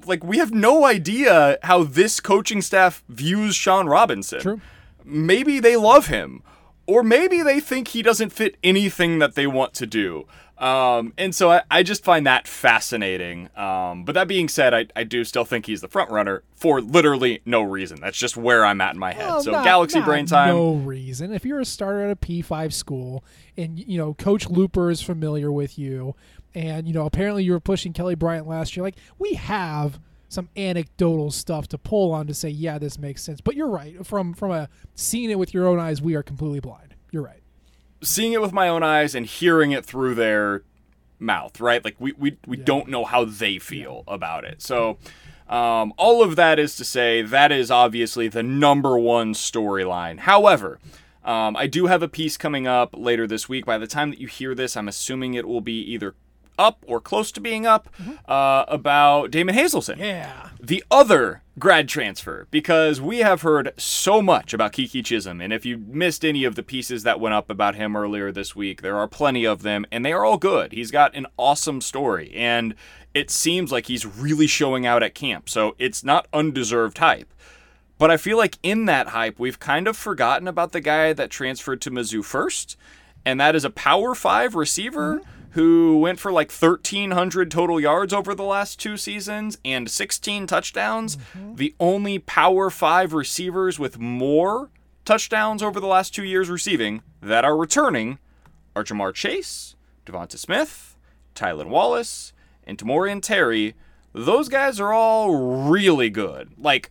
like 0.06 0.24
we 0.24 0.38
have 0.38 0.52
no 0.52 0.84
idea 0.84 1.58
how 1.62 1.84
this 1.84 2.20
coaching 2.20 2.62
staff 2.62 3.04
views 3.08 3.54
Shawn 3.54 3.86
Robinson. 3.86 4.40
True. 4.40 4.60
Maybe 5.04 5.60
they 5.60 5.76
love 5.76 6.08
him, 6.08 6.42
or 6.86 7.02
maybe 7.02 7.42
they 7.42 7.60
think 7.60 7.88
he 7.88 8.02
doesn't 8.02 8.30
fit 8.30 8.56
anything 8.64 9.18
that 9.20 9.34
they 9.34 9.46
want 9.46 9.72
to 9.74 9.86
do. 9.86 10.26
Um, 10.58 11.12
and 11.18 11.34
so 11.34 11.50
I, 11.50 11.62
I 11.70 11.82
just 11.82 12.02
find 12.04 12.26
that 12.26 12.48
fascinating. 12.48 13.50
Um, 13.56 14.04
but 14.04 14.12
that 14.14 14.26
being 14.28 14.48
said, 14.48 14.72
I, 14.72 14.86
I 14.96 15.04
do 15.04 15.22
still 15.24 15.44
think 15.44 15.66
he's 15.66 15.80
the 15.80 15.88
front 15.88 16.10
runner 16.10 16.42
for 16.54 16.80
literally 16.80 17.42
no 17.44 17.62
reason. 17.62 18.00
That's 18.00 18.16
just 18.16 18.36
where 18.36 18.64
I'm 18.64 18.80
at 18.80 18.94
in 18.94 18.98
my 18.98 19.12
head. 19.12 19.26
Well, 19.26 19.42
so 19.42 19.50
not- 19.50 19.64
Galaxy 19.64 19.98
not 19.98 20.06
Brain 20.06 20.26
Time. 20.26 20.48
No 20.48 20.74
reason. 20.74 21.32
If 21.32 21.44
you're 21.44 21.60
a 21.60 21.64
starter 21.64 22.04
at 22.04 22.10
a 22.10 22.16
P5 22.16 22.72
school, 22.72 23.24
and 23.56 23.78
you 23.78 23.98
know 23.98 24.14
Coach 24.14 24.48
Luper 24.48 24.90
is 24.90 25.02
familiar 25.02 25.52
with 25.52 25.78
you, 25.78 26.14
and 26.54 26.86
you 26.88 26.94
know 26.94 27.06
apparently 27.06 27.44
you 27.44 27.52
were 27.52 27.60
pushing 27.60 27.92
Kelly 27.92 28.14
Bryant 28.14 28.46
last 28.46 28.76
year, 28.76 28.82
like 28.84 28.96
we 29.18 29.34
have 29.34 29.98
some 30.28 30.48
anecdotal 30.56 31.30
stuff 31.30 31.68
to 31.68 31.78
pull 31.78 32.12
on 32.12 32.26
to 32.26 32.34
say, 32.34 32.48
yeah, 32.48 32.78
this 32.78 32.98
makes 32.98 33.22
sense. 33.22 33.40
But 33.40 33.54
you're 33.56 33.68
right. 33.68 34.04
From 34.06 34.34
from 34.34 34.50
a 34.50 34.68
seeing 34.94 35.30
it 35.30 35.38
with 35.38 35.52
your 35.54 35.66
own 35.68 35.78
eyes, 35.78 36.00
we 36.02 36.14
are 36.14 36.22
completely 36.22 36.60
blind. 36.60 36.94
You're 37.12 37.22
right. 37.22 37.42
Seeing 38.02 38.32
it 38.32 38.40
with 38.40 38.52
my 38.52 38.68
own 38.68 38.82
eyes 38.82 39.14
and 39.14 39.26
hearing 39.26 39.72
it 39.72 39.84
through 39.84 40.14
their 40.14 40.62
mouth, 41.18 41.60
right? 41.60 41.84
Like 41.84 41.96
we 41.98 42.12
we, 42.12 42.38
we 42.46 42.56
don't 42.56 42.88
know 42.88 43.04
how 43.04 43.24
they 43.24 43.58
feel 43.58 44.04
about 44.06 44.44
it. 44.44 44.62
So 44.62 44.98
um, 45.48 45.92
all 45.96 46.22
of 46.22 46.36
that 46.36 46.58
is 46.58 46.76
to 46.76 46.84
say 46.84 47.22
that 47.22 47.52
is 47.52 47.70
obviously 47.70 48.28
the 48.28 48.42
number 48.42 48.98
one 48.98 49.32
storyline. 49.32 50.20
However, 50.20 50.78
um, 51.24 51.56
I 51.56 51.66
do 51.66 51.86
have 51.86 52.02
a 52.02 52.08
piece 52.08 52.36
coming 52.36 52.66
up 52.66 52.94
later 52.96 53.26
this 53.26 53.48
week. 53.48 53.66
By 53.66 53.78
the 53.78 53.86
time 53.86 54.10
that 54.10 54.20
you 54.20 54.28
hear 54.28 54.54
this, 54.54 54.76
I'm 54.76 54.88
assuming 54.88 55.34
it 55.34 55.48
will 55.48 55.60
be 55.60 55.80
either 55.80 56.14
up 56.58 56.84
or 56.86 57.00
close 57.00 57.30
to 57.32 57.40
being 57.40 57.66
up 57.66 57.88
uh, 58.28 58.64
about 58.68 59.30
Damon 59.30 59.54
Hazelton 59.54 59.98
Yeah. 59.98 60.50
the 60.60 60.82
other 60.90 61.42
grad 61.58 61.88
transfer 61.88 62.46
because 62.50 63.00
we 63.00 63.18
have 63.18 63.42
heard 63.42 63.72
so 63.78 64.20
much 64.20 64.52
about 64.52 64.72
Keke 64.72 65.02
Chism. 65.02 65.42
And 65.42 65.52
if 65.52 65.64
you 65.64 65.78
missed 65.78 66.24
any 66.24 66.44
of 66.44 66.54
the 66.54 66.62
pieces 66.62 67.02
that 67.04 67.18
went 67.20 67.34
up 67.34 67.48
about 67.50 67.74
him 67.76 67.96
earlier 67.96 68.30
this 68.30 68.54
week, 68.54 68.82
there 68.82 68.96
are 68.96 69.08
plenty 69.08 69.44
of 69.46 69.62
them 69.62 69.86
and 69.90 70.04
they 70.04 70.12
are 70.12 70.24
all 70.24 70.36
good. 70.38 70.72
He's 70.72 70.90
got 70.90 71.14
an 71.14 71.26
awesome 71.38 71.80
story 71.80 72.30
and 72.34 72.74
it 73.14 73.30
seems 73.30 73.72
like 73.72 73.86
he's 73.86 74.04
really 74.04 74.46
showing 74.46 74.84
out 74.84 75.02
at 75.02 75.14
camp. 75.14 75.48
So 75.48 75.74
it's 75.78 76.04
not 76.04 76.26
undeserved 76.32 76.98
hype. 76.98 77.32
But 77.98 78.10
I 78.10 78.18
feel 78.18 78.36
like 78.36 78.58
in 78.62 78.84
that 78.84 79.08
hype, 79.08 79.38
we've 79.38 79.58
kind 79.58 79.88
of 79.88 79.96
forgotten 79.96 80.46
about 80.46 80.72
the 80.72 80.82
guy 80.82 81.14
that 81.14 81.30
transferred 81.30 81.80
to 81.80 81.90
Mizzou 81.90 82.22
first, 82.22 82.76
and 83.24 83.40
that 83.40 83.56
is 83.56 83.64
a 83.64 83.70
Power 83.70 84.14
Five 84.14 84.54
receiver 84.54 85.22
who 85.56 85.98
went 85.98 86.20
for 86.20 86.30
like 86.30 86.52
1,300 86.52 87.50
total 87.50 87.80
yards 87.80 88.12
over 88.12 88.34
the 88.34 88.44
last 88.44 88.78
two 88.78 88.98
seasons 88.98 89.56
and 89.64 89.90
16 89.90 90.46
touchdowns. 90.46 91.16
Mm-hmm. 91.16 91.54
The 91.54 91.74
only 91.80 92.18
Power 92.18 92.68
Five 92.68 93.14
receivers 93.14 93.78
with 93.78 93.98
more 93.98 94.70
touchdowns 95.06 95.62
over 95.62 95.80
the 95.80 95.86
last 95.86 96.14
two 96.14 96.24
years 96.24 96.50
receiving 96.50 97.00
that 97.22 97.42
are 97.42 97.56
returning 97.56 98.18
are 98.76 98.84
Ja'Marr 98.84 99.14
Chase, 99.14 99.76
DeVonta 100.04 100.36
Smith, 100.36 100.94
Tylan 101.34 101.68
Wallace, 101.68 102.34
and 102.64 102.76
Tamorrion 102.76 103.22
Terry. 103.22 103.74
Those 104.12 104.50
guys 104.50 104.78
are 104.78 104.92
all 104.92 105.70
really 105.70 106.10
good. 106.10 106.50
Like, 106.58 106.90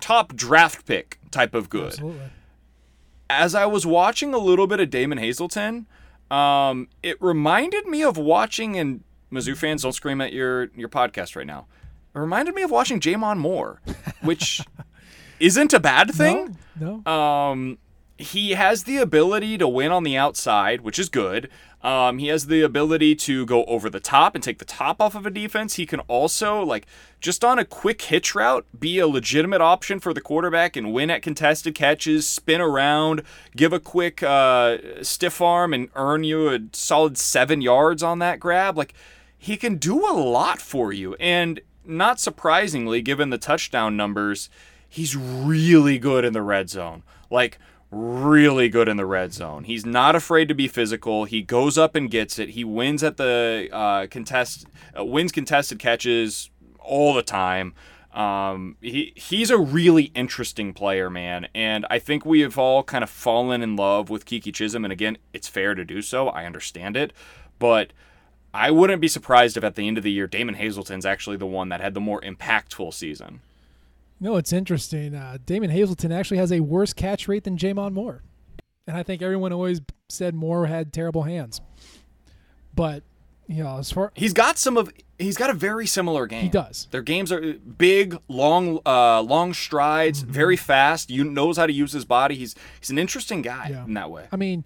top 0.00 0.34
draft 0.34 0.86
pick 0.86 1.18
type 1.30 1.54
of 1.54 1.68
good. 1.68 1.92
Absolutely. 1.92 2.30
As 3.28 3.54
I 3.54 3.66
was 3.66 3.84
watching 3.84 4.32
a 4.32 4.38
little 4.38 4.66
bit 4.66 4.80
of 4.80 4.88
Damon 4.88 5.18
Hazelton, 5.18 5.86
um, 6.30 6.88
it 7.02 7.20
reminded 7.20 7.86
me 7.86 8.02
of 8.02 8.16
watching, 8.16 8.76
and 8.76 9.02
Mizzou 9.32 9.56
fans 9.56 9.82
don't 9.82 9.92
scream 9.92 10.20
at 10.20 10.32
your 10.32 10.70
your 10.76 10.88
podcast 10.88 11.36
right 11.36 11.46
now. 11.46 11.66
It 12.14 12.18
reminded 12.18 12.54
me 12.54 12.62
of 12.62 12.70
watching 12.70 13.00
J'Mon 13.00 13.38
Moore, 13.38 13.80
which 14.22 14.62
isn't 15.40 15.72
a 15.72 15.80
bad 15.80 16.10
thing. 16.12 16.56
No. 16.78 17.02
No. 17.04 17.12
Um, 17.12 17.78
he 18.18 18.50
has 18.50 18.84
the 18.84 18.98
ability 18.98 19.56
to 19.58 19.66
win 19.66 19.90
on 19.92 20.02
the 20.02 20.16
outside, 20.16 20.82
which 20.82 20.98
is 20.98 21.08
good. 21.08 21.48
Um, 21.82 22.18
he 22.18 22.26
has 22.26 22.46
the 22.46 22.60
ability 22.60 23.14
to 23.16 23.46
go 23.46 23.64
over 23.64 23.88
the 23.88 24.00
top 24.00 24.34
and 24.34 24.44
take 24.44 24.58
the 24.58 24.66
top 24.66 25.00
off 25.00 25.14
of 25.14 25.24
a 25.24 25.30
defense. 25.30 25.76
He 25.76 25.86
can 25.86 26.00
also, 26.00 26.62
like, 26.62 26.86
just 27.20 27.42
on 27.42 27.58
a 27.58 27.64
quick 27.64 28.02
hitch 28.02 28.34
route, 28.34 28.66
be 28.78 28.98
a 28.98 29.08
legitimate 29.08 29.62
option 29.62 29.98
for 29.98 30.12
the 30.12 30.20
quarterback 30.20 30.76
and 30.76 30.92
win 30.92 31.08
at 31.10 31.22
contested 31.22 31.74
catches, 31.74 32.28
spin 32.28 32.60
around, 32.60 33.22
give 33.56 33.72
a 33.72 33.80
quick 33.80 34.22
uh, 34.22 34.76
stiff 35.02 35.40
arm, 35.40 35.72
and 35.72 35.88
earn 35.94 36.22
you 36.22 36.50
a 36.50 36.58
solid 36.72 37.16
seven 37.16 37.62
yards 37.62 38.02
on 38.02 38.18
that 38.18 38.40
grab. 38.40 38.76
Like, 38.76 38.92
he 39.38 39.56
can 39.56 39.76
do 39.76 40.06
a 40.06 40.12
lot 40.12 40.60
for 40.60 40.92
you. 40.92 41.14
And 41.14 41.60
not 41.86 42.20
surprisingly, 42.20 43.00
given 43.00 43.30
the 43.30 43.38
touchdown 43.38 43.96
numbers, 43.96 44.50
he's 44.86 45.16
really 45.16 45.98
good 45.98 46.26
in 46.26 46.34
the 46.34 46.42
red 46.42 46.68
zone. 46.68 47.04
Like, 47.30 47.58
really 47.90 48.68
good 48.68 48.88
in 48.88 48.96
the 48.96 49.06
red 49.06 49.32
zone. 49.32 49.64
He's 49.64 49.84
not 49.84 50.14
afraid 50.14 50.48
to 50.48 50.54
be 50.54 50.68
physical. 50.68 51.24
He 51.24 51.42
goes 51.42 51.76
up 51.76 51.94
and 51.94 52.10
gets 52.10 52.38
it. 52.38 52.50
He 52.50 52.64
wins 52.64 53.02
at 53.02 53.16
the 53.16 53.68
uh, 53.72 54.06
contest, 54.06 54.66
uh, 54.98 55.04
wins 55.04 55.32
contested 55.32 55.78
catches 55.78 56.50
all 56.78 57.14
the 57.14 57.22
time. 57.22 57.74
Um, 58.12 58.76
he 58.80 59.12
he's 59.14 59.50
a 59.50 59.58
really 59.58 60.04
interesting 60.16 60.72
player, 60.72 61.08
man, 61.08 61.46
and 61.54 61.86
I 61.88 62.00
think 62.00 62.26
we 62.26 62.40
have 62.40 62.58
all 62.58 62.82
kind 62.82 63.04
of 63.04 63.10
fallen 63.10 63.62
in 63.62 63.76
love 63.76 64.10
with 64.10 64.24
Keke 64.24 64.52
Chism. 64.52 64.82
And 64.82 64.92
again, 64.92 65.18
it's 65.32 65.46
fair 65.46 65.76
to 65.76 65.84
do 65.84 66.02
so. 66.02 66.28
I 66.28 66.44
understand 66.44 66.96
it, 66.96 67.12
but 67.60 67.92
I 68.52 68.72
wouldn't 68.72 69.00
be 69.00 69.06
surprised 69.06 69.56
if 69.56 69.62
at 69.62 69.76
the 69.76 69.86
end 69.86 69.96
of 69.96 70.02
the 70.02 70.10
year, 70.10 70.26
Damon 70.26 70.56
Hazelton's 70.56 71.06
actually 71.06 71.36
the 71.36 71.46
one 71.46 71.68
that 71.68 71.80
had 71.80 71.94
the 71.94 72.00
more 72.00 72.20
impactful 72.20 72.92
season. 72.94 73.42
No, 74.20 74.36
it's 74.36 74.52
interesting. 74.52 75.14
Uh, 75.14 75.38
Damon 75.46 75.70
Hazelton 75.70 76.12
actually 76.12 76.36
has 76.38 76.52
a 76.52 76.60
worse 76.60 76.92
catch 76.92 77.26
rate 77.26 77.44
than 77.44 77.56
J'Mon 77.56 77.92
Moore, 77.94 78.22
and 78.86 78.96
I 78.96 79.02
think 79.02 79.22
everyone 79.22 79.52
always 79.52 79.80
said 80.08 80.34
Moore 80.34 80.66
had 80.66 80.92
terrible 80.92 81.22
hands. 81.22 81.60
But 82.74 83.02
you 83.46 83.64
know, 83.64 83.78
as 83.78 83.90
far 83.90 84.12
He's 84.14 84.32
got 84.32 84.58
some 84.58 84.76
of 84.76 84.90
he's 85.18 85.36
got 85.36 85.50
a 85.50 85.54
very 85.54 85.86
similar 85.86 86.26
game. 86.26 86.42
he 86.44 86.48
does, 86.48 86.86
Their 86.92 87.02
games 87.02 87.32
are 87.32 87.54
big, 87.54 88.16
long, 88.28 88.78
uh, 88.86 89.22
long 89.22 89.52
strides, 89.54 90.22
Mm-hmm. 90.22 90.32
very 90.32 90.56
fast. 90.56 91.10
You 91.10 91.24
knows 91.24 91.56
how 91.56 91.66
to 91.66 91.72
use 91.72 91.92
his 91.92 92.04
body. 92.04 92.36
He's 92.36 92.54
he's 92.78 92.90
an 92.90 92.98
interesting 92.98 93.42
guy 93.42 93.68
Yeah. 93.70 93.84
in 93.84 93.94
that 93.94 94.10
way. 94.10 94.26
I 94.30 94.36
mean, 94.36 94.64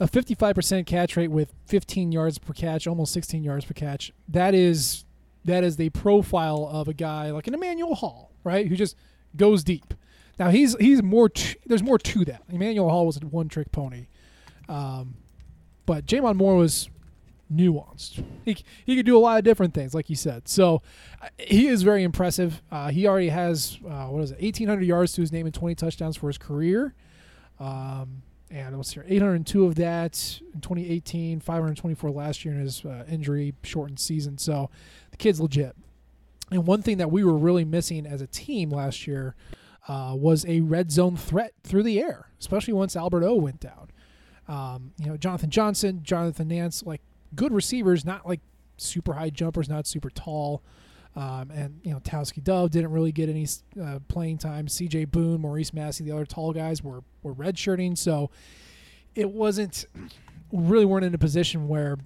a 0.00 0.06
55% 0.08 0.86
catch 0.86 1.16
rate 1.16 1.30
with 1.30 1.52
15 1.66 2.12
yards 2.12 2.38
per 2.38 2.52
catch, 2.52 2.86
almost 2.86 3.12
16 3.12 3.44
yards 3.44 3.64
per 3.66 3.74
catch. 3.74 4.12
That 4.28 4.54
is 4.54 5.04
that 5.44 5.62
is 5.62 5.76
the 5.76 5.90
profile 5.90 6.66
of 6.72 6.88
a 6.88 6.94
guy 6.94 7.30
like 7.30 7.46
an 7.46 7.52
Emmanuel 7.54 7.94
Hall, 7.96 8.32
right? 8.44 8.68
Who 8.68 8.76
just 8.76 8.96
goes 9.36 9.64
deep. 9.64 9.94
Now 10.38 10.50
he's 10.50 10.76
he's 10.78 11.02
more. 11.02 11.28
T- 11.28 11.56
there's 11.66 11.82
more 11.82 11.98
to 11.98 12.24
that. 12.26 12.42
Emmanuel 12.48 12.88
Hall 12.88 13.06
was 13.06 13.16
a 13.16 13.20
one-trick 13.20 13.70
pony, 13.72 14.06
um, 14.68 15.14
but 15.86 16.06
J'Mon 16.06 16.36
Moore 16.36 16.56
was 16.56 16.88
nuanced. 17.52 18.24
He 18.44 18.56
he 18.84 18.96
could 18.96 19.06
do 19.06 19.16
a 19.16 19.20
lot 19.20 19.38
of 19.38 19.44
different 19.44 19.74
things, 19.74 19.94
like 19.94 20.10
you 20.10 20.16
said. 20.16 20.48
So 20.48 20.82
uh, 21.22 21.28
he 21.38 21.68
is 21.68 21.82
very 21.82 22.02
impressive. 22.02 22.62
Uh, 22.70 22.90
he 22.90 23.06
already 23.06 23.28
has 23.28 23.78
uh, 23.88 24.06
what 24.06 24.22
is 24.24 24.32
it, 24.32 24.42
1,800 24.42 24.82
yards 24.82 25.12
to 25.14 25.20
his 25.20 25.30
name 25.30 25.46
and 25.46 25.54
20 25.54 25.74
touchdowns 25.76 26.16
for 26.16 26.26
his 26.28 26.38
career. 26.38 26.94
Um, 27.60 28.22
and 28.50 28.76
let's 28.76 28.90
see 28.90 28.94
here, 28.94 29.06
802 29.08 29.66
of 29.66 29.74
that 29.76 30.40
in 30.52 30.60
2018, 30.60 31.40
524 31.40 32.10
last 32.10 32.44
year 32.44 32.54
in 32.54 32.60
his 32.60 32.84
uh, 32.84 33.04
injury 33.08 33.54
shortened 33.62 33.98
season. 33.98 34.38
So 34.38 34.70
the 35.10 35.16
kid's 35.16 35.40
legit. 35.40 35.74
And 36.54 36.68
one 36.68 36.82
thing 36.82 36.98
that 36.98 37.10
we 37.10 37.24
were 37.24 37.36
really 37.36 37.64
missing 37.64 38.06
as 38.06 38.20
a 38.20 38.28
team 38.28 38.70
last 38.70 39.08
year 39.08 39.34
uh, 39.88 40.14
was 40.16 40.46
a 40.46 40.60
red 40.60 40.92
zone 40.92 41.16
threat 41.16 41.52
through 41.64 41.82
the 41.82 42.00
air, 42.00 42.28
especially 42.38 42.74
once 42.74 42.94
Albert 42.94 43.24
O 43.24 43.34
went 43.34 43.58
down. 43.58 43.90
Um, 44.46 44.92
you 44.98 45.06
know, 45.06 45.16
Johnathon 45.16 45.48
Johnson, 45.48 46.04
Jonathan 46.04 46.46
Nance, 46.46 46.84
like 46.84 47.00
good 47.34 47.52
receivers, 47.52 48.04
not 48.04 48.24
like 48.24 48.40
super 48.76 49.14
high 49.14 49.30
jumpers, 49.30 49.68
not 49.68 49.88
super 49.88 50.10
tall. 50.10 50.62
Um, 51.16 51.50
and 51.50 51.80
you 51.82 51.92
know, 51.92 51.98
Tauskie 51.98 52.40
Dove 52.40 52.70
didn't 52.70 52.92
really 52.92 53.10
get 53.10 53.28
any 53.28 53.48
uh, 53.82 53.98
playing 54.06 54.38
time. 54.38 54.68
C.J. 54.68 55.06
Boone, 55.06 55.40
Maurice 55.40 55.72
Massey, 55.72 56.04
the 56.04 56.12
other 56.12 56.26
tall 56.26 56.52
guys 56.52 56.84
were 56.84 57.02
were 57.24 57.34
redshirting, 57.34 57.98
so 57.98 58.30
it 59.16 59.28
wasn't 59.28 59.86
really 60.52 60.84
weren't 60.84 61.04
in 61.04 61.14
a 61.14 61.18
position 61.18 61.66
where 61.66 61.98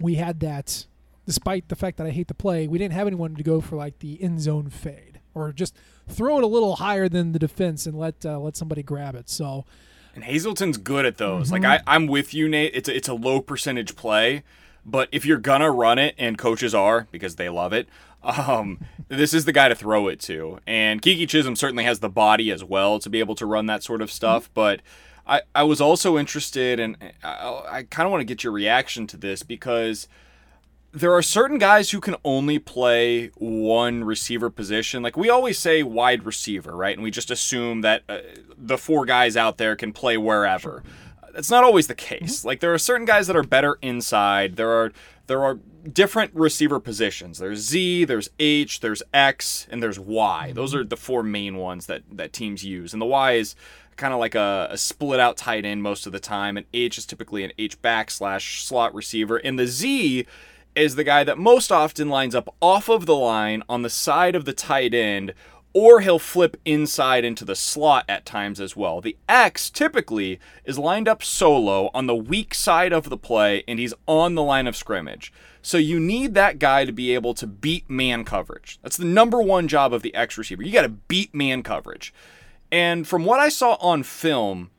we 0.00 0.14
had 0.14 0.40
that. 0.40 0.86
Despite 1.26 1.68
the 1.68 1.76
fact 1.76 1.98
that 1.98 2.06
I 2.06 2.10
hate 2.10 2.28
the 2.28 2.34
play, 2.34 2.66
we 2.68 2.78
didn't 2.78 2.94
have 2.94 3.06
anyone 3.06 3.34
to 3.34 3.42
go 3.42 3.60
for 3.60 3.76
like 3.76 3.98
the 3.98 4.22
end 4.22 4.40
zone 4.40 4.70
fade 4.70 5.20
or 5.34 5.52
just 5.52 5.76
throw 6.08 6.38
it 6.38 6.44
a 6.44 6.46
little 6.46 6.76
higher 6.76 7.08
than 7.08 7.32
the 7.32 7.38
defense 7.38 7.86
and 7.86 7.96
let 7.96 8.24
uh, 8.24 8.38
let 8.38 8.56
somebody 8.56 8.82
grab 8.82 9.14
it. 9.14 9.28
So 9.28 9.64
And 10.14 10.24
Hazelton's 10.24 10.78
good 10.78 11.04
at 11.04 11.18
those. 11.18 11.50
Mm-hmm. 11.50 11.64
Like 11.64 11.82
I, 11.86 11.92
I'm 11.94 12.06
with 12.06 12.32
you, 12.32 12.48
Nate. 12.48 12.72
It's 12.74 12.88
a, 12.88 12.96
it's 12.96 13.08
a 13.08 13.14
low 13.14 13.40
percentage 13.40 13.96
play, 13.96 14.42
but 14.84 15.08
if 15.12 15.26
you're 15.26 15.38
gonna 15.38 15.70
run 15.70 15.98
it, 15.98 16.14
and 16.18 16.38
coaches 16.38 16.74
are 16.74 17.06
because 17.10 17.36
they 17.36 17.48
love 17.48 17.72
it, 17.72 17.88
um, 18.22 18.80
this 19.08 19.34
is 19.34 19.44
the 19.44 19.52
guy 19.52 19.68
to 19.68 19.74
throw 19.74 20.08
it 20.08 20.18
to. 20.20 20.58
And 20.66 21.02
Keke 21.02 21.24
Chism 21.24 21.56
certainly 21.56 21.84
has 21.84 22.00
the 22.00 22.08
body 22.08 22.50
as 22.50 22.64
well 22.64 22.98
to 23.00 23.10
be 23.10 23.20
able 23.20 23.34
to 23.36 23.46
run 23.46 23.66
that 23.66 23.82
sort 23.82 24.00
of 24.00 24.10
stuff. 24.10 24.50
But 24.54 24.80
I, 25.26 25.42
I 25.54 25.64
was 25.64 25.80
also 25.80 26.16
interested, 26.16 26.80
and 26.80 26.96
I, 27.22 27.62
I 27.68 27.82
kind 27.84 28.06
of 28.06 28.10
want 28.10 28.22
to 28.22 28.26
get 28.26 28.42
your 28.42 28.52
reaction 28.52 29.06
to 29.08 29.16
this 29.16 29.42
because 29.42 30.08
there 30.96 31.12
are 31.12 31.20
certain 31.20 31.58
guys 31.58 31.90
who 31.90 32.00
can 32.00 32.16
only 32.24 32.58
play 32.58 33.26
one 33.36 34.02
receiver 34.02 34.48
position. 34.48 35.02
Like 35.02 35.14
we 35.14 35.28
always 35.28 35.58
say 35.58 35.82
wide 35.82 36.24
receiver, 36.24 36.74
right? 36.74 36.96
And 36.96 37.02
we 37.02 37.10
just 37.10 37.30
assume 37.30 37.82
that 37.82 38.02
uh, 38.08 38.20
the 38.56 38.78
four 38.78 39.04
guys 39.04 39.36
out 39.36 39.58
there 39.58 39.76
can 39.76 39.92
play 39.92 40.16
wherever. 40.16 40.82
That's 41.34 41.50
not 41.50 41.64
always 41.64 41.86
the 41.86 41.94
case. 41.94 42.46
Like 42.46 42.60
there 42.60 42.72
are 42.72 42.78
certain 42.78 43.04
guys 43.04 43.26
that 43.26 43.36
are 43.36 43.42
better 43.42 43.78
inside. 43.82 44.56
There 44.56 44.70
are 44.70 44.90
there 45.26 45.44
are 45.44 45.58
different 45.92 46.34
receiver 46.34 46.80
positions. 46.80 47.38
There's 47.38 47.58
Z, 47.58 48.06
there's 48.06 48.30
H, 48.38 48.80
there's 48.80 49.02
X, 49.12 49.66
and 49.70 49.82
there's 49.82 50.00
Y. 50.00 50.52
Those 50.54 50.74
are 50.74 50.82
the 50.82 50.96
four 50.96 51.22
main 51.22 51.56
ones 51.56 51.86
that 51.86 52.04
that 52.10 52.32
teams 52.32 52.64
use. 52.64 52.94
And 52.94 53.02
the 53.02 53.06
Y 53.06 53.32
is 53.32 53.54
kind 53.96 54.14
of 54.14 54.20
like 54.20 54.34
a, 54.34 54.68
a 54.70 54.78
split 54.78 55.20
out 55.20 55.36
tight 55.36 55.66
end 55.66 55.82
most 55.82 56.06
of 56.06 56.12
the 56.12 56.20
time, 56.20 56.56
and 56.56 56.64
H 56.72 56.96
is 56.96 57.04
typically 57.04 57.44
an 57.44 57.52
H 57.58 57.80
back 57.82 58.10
slash 58.10 58.64
slot 58.64 58.94
receiver, 58.94 59.36
and 59.36 59.58
the 59.58 59.66
Z 59.66 60.26
is 60.76 60.94
the 60.94 61.04
guy 61.04 61.24
that 61.24 61.38
most 61.38 61.72
often 61.72 62.08
lines 62.08 62.34
up 62.34 62.54
off 62.60 62.88
of 62.88 63.06
the 63.06 63.16
line 63.16 63.62
on 63.68 63.82
the 63.82 63.90
side 63.90 64.36
of 64.36 64.44
the 64.44 64.52
tight 64.52 64.94
end 64.94 65.32
or 65.72 66.00
he'll 66.00 66.18
flip 66.18 66.56
inside 66.64 67.22
into 67.22 67.44
the 67.44 67.54
slot 67.54 68.04
at 68.08 68.24
times 68.24 68.60
as 68.60 68.74
well. 68.74 69.00
The 69.02 69.16
X 69.28 69.68
typically 69.68 70.40
is 70.64 70.78
lined 70.78 71.06
up 71.06 71.22
solo 71.22 71.90
on 71.92 72.06
the 72.06 72.14
weak 72.14 72.54
side 72.54 72.94
of 72.94 73.10
the 73.10 73.16
play 73.18 73.62
and 73.68 73.78
he's 73.78 73.92
on 74.06 74.34
the 74.34 74.42
line 74.42 74.66
of 74.66 74.76
scrimmage. 74.76 75.32
So 75.60 75.76
you 75.76 76.00
need 76.00 76.34
that 76.34 76.58
guy 76.58 76.84
to 76.84 76.92
be 76.92 77.12
able 77.12 77.34
to 77.34 77.46
beat 77.46 77.90
man 77.90 78.24
coverage. 78.24 78.78
That's 78.82 78.96
the 78.96 79.04
number 79.04 79.42
one 79.42 79.68
job 79.68 79.92
of 79.92 80.00
the 80.00 80.14
X 80.14 80.38
receiver. 80.38 80.62
You 80.62 80.72
got 80.72 80.82
to 80.82 80.88
beat 80.88 81.34
man 81.34 81.62
coverage. 81.62 82.14
And 82.72 83.06
from 83.06 83.24
what 83.24 83.40
I 83.40 83.48
saw 83.48 83.74
on 83.74 84.02
film, 84.02 84.70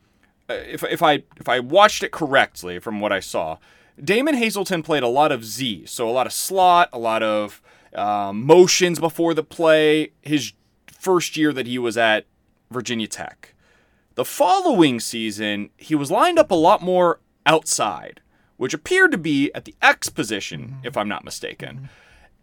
uh, 0.50 0.54
if, 0.54 0.84
if 0.84 1.04
I 1.04 1.24
if 1.40 1.48
I 1.48 1.60
watched 1.60 2.04
it 2.04 2.12
correctly 2.12 2.80
from 2.80 3.02
what 3.02 3.12
I 3.12 3.20
saw, 3.20 3.58
Damon 4.04 4.36
Hazelton 4.36 4.84
played 4.84 5.04
a 5.04 5.08
lot 5.08 5.32
of 5.32 5.44
Z, 5.44 5.86
so 5.88 6.08
a 6.08 6.12
lot 6.12 6.28
of 6.28 6.34
slot, 6.34 6.90
a 6.94 7.00
lot 7.00 7.24
of 7.24 7.62
um, 7.96 8.44
motions 8.44 9.00
before 9.00 9.34
the 9.34 9.44
play. 9.44 10.12
His 10.22 10.54
first 10.86 11.38
year 11.38 11.52
that 11.54 11.68
he 11.68 11.80
was 11.80 11.98
at 11.98 12.26
Virginia 12.70 13.08
Tech. 13.08 13.54
The 14.16 14.26
following 14.26 15.00
season, 15.00 15.70
he 15.78 15.96
was 15.96 16.12
lined 16.12 16.40
up 16.40 16.52
a 16.52 16.56
lot 16.56 16.82
more 16.82 17.20
outside, 17.46 18.22
which 18.58 18.74
appeared 18.74 19.12
to 19.12 19.18
be 19.18 19.52
at 19.54 19.66
the 19.66 19.76
X 19.82 20.10
position, 20.10 20.62
mm-hmm. 20.62 20.88
if 20.88 20.98
I'm 20.98 21.08
not 21.08 21.24
mistaken. 21.24 21.90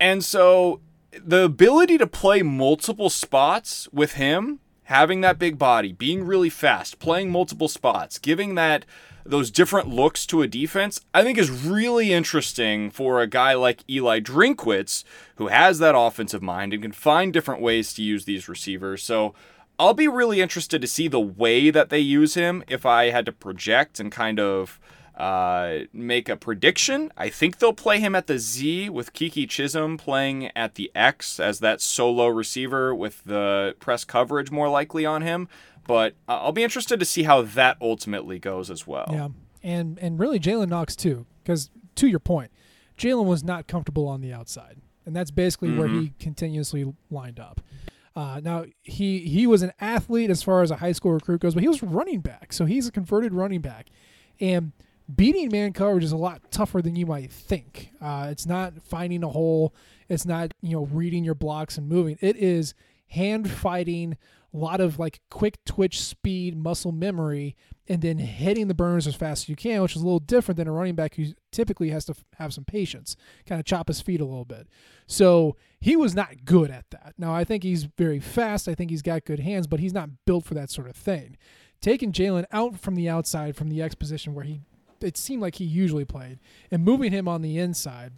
And 0.00 0.24
so 0.24 0.80
the 1.12 1.44
ability 1.44 1.98
to 1.98 2.06
play 2.06 2.42
multiple 2.42 3.10
spots 3.10 3.88
with 3.92 4.14
him, 4.14 4.60
having 4.84 5.20
that 5.20 5.38
big 5.38 5.58
body, 5.58 5.92
being 5.92 6.24
really 6.24 6.50
fast, 6.50 6.98
playing 6.98 7.30
multiple 7.30 7.68
spots, 7.68 8.18
giving 8.18 8.54
that 8.54 8.84
those 9.24 9.50
different 9.50 9.88
looks 9.88 10.26
to 10.26 10.42
a 10.42 10.48
defense, 10.48 11.00
I 11.14 11.22
think 11.22 11.38
is 11.38 11.50
really 11.50 12.12
interesting 12.12 12.90
for 12.90 13.20
a 13.20 13.26
guy 13.26 13.54
like 13.54 13.88
Eli 13.88 14.20
Drinkwitz, 14.20 15.04
who 15.36 15.48
has 15.48 15.78
that 15.78 15.96
offensive 15.96 16.42
mind 16.42 16.72
and 16.72 16.82
can 16.82 16.92
find 16.92 17.32
different 17.32 17.62
ways 17.62 17.94
to 17.94 18.02
use 18.02 18.24
these 18.24 18.48
receivers. 18.48 19.02
So 19.02 19.34
I'll 19.78 19.94
be 19.94 20.08
really 20.08 20.40
interested 20.40 20.80
to 20.80 20.86
see 20.86 21.08
the 21.08 21.20
way 21.20 21.70
that 21.70 21.88
they 21.88 21.98
use 21.98 22.34
him 22.34 22.62
if 22.68 22.86
I 22.86 23.10
had 23.10 23.26
to 23.26 23.32
project 23.32 23.98
and 23.98 24.12
kind 24.12 24.38
of 24.38 24.78
uh, 25.16 25.80
make 25.92 26.28
a 26.28 26.36
prediction. 26.36 27.12
I 27.16 27.28
think 27.28 27.58
they'll 27.58 27.72
play 27.72 28.00
him 28.00 28.14
at 28.14 28.26
the 28.26 28.38
Z 28.38 28.90
with 28.90 29.12
Keke 29.12 29.48
Chism 29.48 29.96
playing 29.98 30.50
at 30.56 30.74
the 30.74 30.90
X 30.94 31.38
as 31.40 31.60
that 31.60 31.80
solo 31.80 32.26
receiver 32.26 32.94
with 32.94 33.22
the 33.24 33.74
press 33.78 34.04
coverage 34.04 34.50
more 34.50 34.68
likely 34.68 35.06
on 35.06 35.22
him. 35.22 35.48
But 35.86 36.14
uh, 36.28 36.40
I'll 36.42 36.52
be 36.52 36.64
interested 36.64 36.98
to 36.98 37.04
see 37.04 37.24
how 37.24 37.42
that 37.42 37.76
ultimately 37.80 38.38
goes 38.38 38.70
as 38.70 38.86
well. 38.86 39.08
Yeah, 39.10 39.28
and 39.62 39.98
and 39.98 40.18
really 40.18 40.40
Jalen 40.40 40.68
Knox 40.68 40.96
too, 40.96 41.26
because 41.42 41.70
to 41.96 42.06
your 42.06 42.20
point, 42.20 42.50
Jalen 42.96 43.26
was 43.26 43.44
not 43.44 43.66
comfortable 43.66 44.08
on 44.08 44.20
the 44.20 44.32
outside, 44.32 44.78
and 45.06 45.14
that's 45.14 45.30
basically 45.30 45.68
mm-hmm. 45.68 45.78
where 45.78 45.88
he 45.88 45.94
mm-hmm. 45.94 46.18
continuously 46.18 46.92
lined 47.10 47.40
up. 47.40 47.60
Uh, 48.16 48.40
now 48.42 48.64
he 48.82 49.20
he 49.20 49.46
was 49.46 49.62
an 49.62 49.72
athlete 49.80 50.30
as 50.30 50.42
far 50.42 50.62
as 50.62 50.70
a 50.70 50.76
high 50.76 50.92
school 50.92 51.12
recruit 51.12 51.40
goes, 51.40 51.54
but 51.54 51.62
he 51.62 51.68
was 51.68 51.82
running 51.82 52.20
back, 52.20 52.52
so 52.52 52.64
he's 52.64 52.86
a 52.86 52.92
converted 52.92 53.32
running 53.34 53.60
back, 53.60 53.88
and 54.40 54.72
beating 55.12 55.50
man 55.50 55.72
coverage 55.72 56.04
is 56.04 56.12
a 56.12 56.16
lot 56.16 56.40
tougher 56.50 56.80
than 56.80 56.96
you 56.96 57.06
might 57.06 57.30
think. 57.30 57.90
Uh, 58.00 58.28
it's 58.30 58.46
not 58.46 58.72
finding 58.84 59.24
a 59.24 59.28
hole, 59.28 59.74
it's 60.08 60.24
not 60.24 60.52
you 60.62 60.76
know 60.76 60.86
reading 60.86 61.24
your 61.24 61.34
blocks 61.34 61.76
and 61.76 61.88
moving. 61.88 62.16
It 62.20 62.36
is 62.36 62.74
hand 63.08 63.50
fighting 63.50 64.16
a 64.54 64.56
lot 64.56 64.80
of 64.80 64.98
like 64.98 65.20
quick 65.30 65.58
twitch 65.64 66.00
speed, 66.00 66.56
muscle 66.56 66.92
memory, 66.92 67.56
and 67.88 68.00
then 68.00 68.18
hitting 68.18 68.68
the 68.68 68.74
burners 68.74 69.06
as 69.06 69.16
fast 69.16 69.44
as 69.44 69.48
you 69.48 69.56
can, 69.56 69.82
which 69.82 69.96
is 69.96 70.02
a 70.02 70.04
little 70.04 70.20
different 70.20 70.56
than 70.56 70.68
a 70.68 70.72
running 70.72 70.94
back 70.94 71.16
who 71.16 71.26
typically 71.50 71.90
has 71.90 72.04
to 72.04 72.14
have 72.38 72.54
some 72.54 72.64
patience, 72.64 73.16
kind 73.46 73.58
of 73.58 73.66
chop 73.66 73.88
his 73.88 74.00
feet 74.00 74.20
a 74.20 74.24
little 74.24 74.44
bit. 74.44 74.68
So 75.06 75.56
he 75.80 75.96
was 75.96 76.14
not 76.14 76.44
good 76.44 76.70
at 76.70 76.88
that. 76.90 77.14
Now, 77.18 77.34
I 77.34 77.42
think 77.42 77.64
he's 77.64 77.84
very 77.84 78.20
fast. 78.20 78.68
I 78.68 78.74
think 78.74 78.90
he's 78.90 79.02
got 79.02 79.24
good 79.24 79.40
hands, 79.40 79.66
but 79.66 79.80
he's 79.80 79.92
not 79.92 80.10
built 80.24 80.44
for 80.44 80.54
that 80.54 80.70
sort 80.70 80.88
of 80.88 80.96
thing. 80.96 81.36
Taking 81.80 82.12
Jalen 82.12 82.44
out 82.52 82.78
from 82.78 82.94
the 82.94 83.08
outside, 83.08 83.56
from 83.56 83.68
the 83.68 83.82
X 83.82 83.94
position 83.94 84.34
where 84.34 84.44
he, 84.44 84.60
it 85.00 85.16
seemed 85.16 85.42
like 85.42 85.56
he 85.56 85.64
usually 85.64 86.04
played, 86.04 86.38
and 86.70 86.84
moving 86.84 87.10
him 87.10 87.26
on 87.26 87.42
the 87.42 87.58
inside 87.58 88.12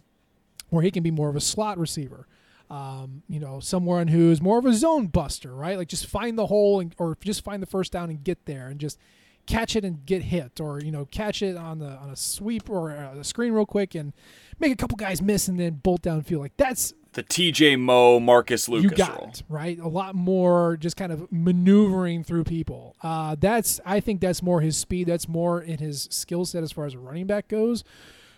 where 0.69 0.83
he 0.83 0.91
can 0.91 1.03
be 1.03 1.11
more 1.11 1.29
of 1.29 1.35
a 1.35 1.41
slot 1.41 1.77
receiver 1.77 2.27
um, 2.69 3.23
you 3.29 3.39
know, 3.39 3.59
someone 3.59 4.07
who's 4.07 4.41
more 4.41 4.59
of 4.59 4.65
a 4.65 4.73
zone 4.73 5.07
buster, 5.07 5.53
right? 5.53 5.77
Like 5.77 5.87
just 5.87 6.05
find 6.05 6.37
the 6.37 6.47
hole 6.47 6.79
and, 6.79 6.93
or 6.97 7.17
just 7.21 7.43
find 7.43 7.61
the 7.61 7.67
first 7.67 7.91
down 7.91 8.09
and 8.09 8.23
get 8.23 8.45
there 8.45 8.67
and 8.67 8.79
just 8.79 8.99
catch 9.45 9.75
it 9.75 9.85
and 9.85 10.05
get 10.05 10.23
hit 10.23 10.59
or, 10.59 10.81
you 10.81 10.91
know, 10.91 11.05
catch 11.05 11.41
it 11.41 11.55
on 11.55 11.79
the, 11.79 11.87
on 11.87 12.09
a 12.09 12.15
sweep 12.15 12.69
or 12.69 12.91
a 12.91 13.23
screen 13.23 13.53
real 13.53 13.65
quick 13.65 13.95
and 13.95 14.11
make 14.59 14.71
a 14.71 14.75
couple 14.75 14.97
guys 14.97 15.21
miss 15.21 15.47
and 15.47 15.59
then 15.59 15.75
bolt 15.75 16.01
downfield. 16.01 16.39
Like 16.39 16.57
that's 16.57 16.93
the 17.13 17.23
TJ 17.23 17.79
Moe, 17.79 18.19
Marcus 18.19 18.67
Lucas 18.67 18.91
you 18.91 18.97
got 18.97 19.17
role. 19.17 19.29
It, 19.29 19.43
right? 19.47 19.79
A 19.79 19.87
lot 19.87 20.13
more 20.13 20.77
just 20.77 20.97
kind 20.97 21.13
of 21.13 21.31
maneuvering 21.31 22.25
through 22.25 22.43
people. 22.43 22.97
Uh, 23.01 23.35
that's, 23.39 23.79
I 23.85 24.01
think 24.01 24.19
that's 24.19 24.43
more 24.43 24.59
his 24.59 24.75
speed. 24.75 25.07
That's 25.07 25.29
more 25.29 25.61
in 25.61 25.77
his 25.77 26.09
skill 26.11 26.45
set 26.45 26.63
as 26.63 26.73
far 26.73 26.85
as 26.85 26.93
a 26.93 26.99
running 26.99 27.25
back 27.25 27.47
goes. 27.47 27.85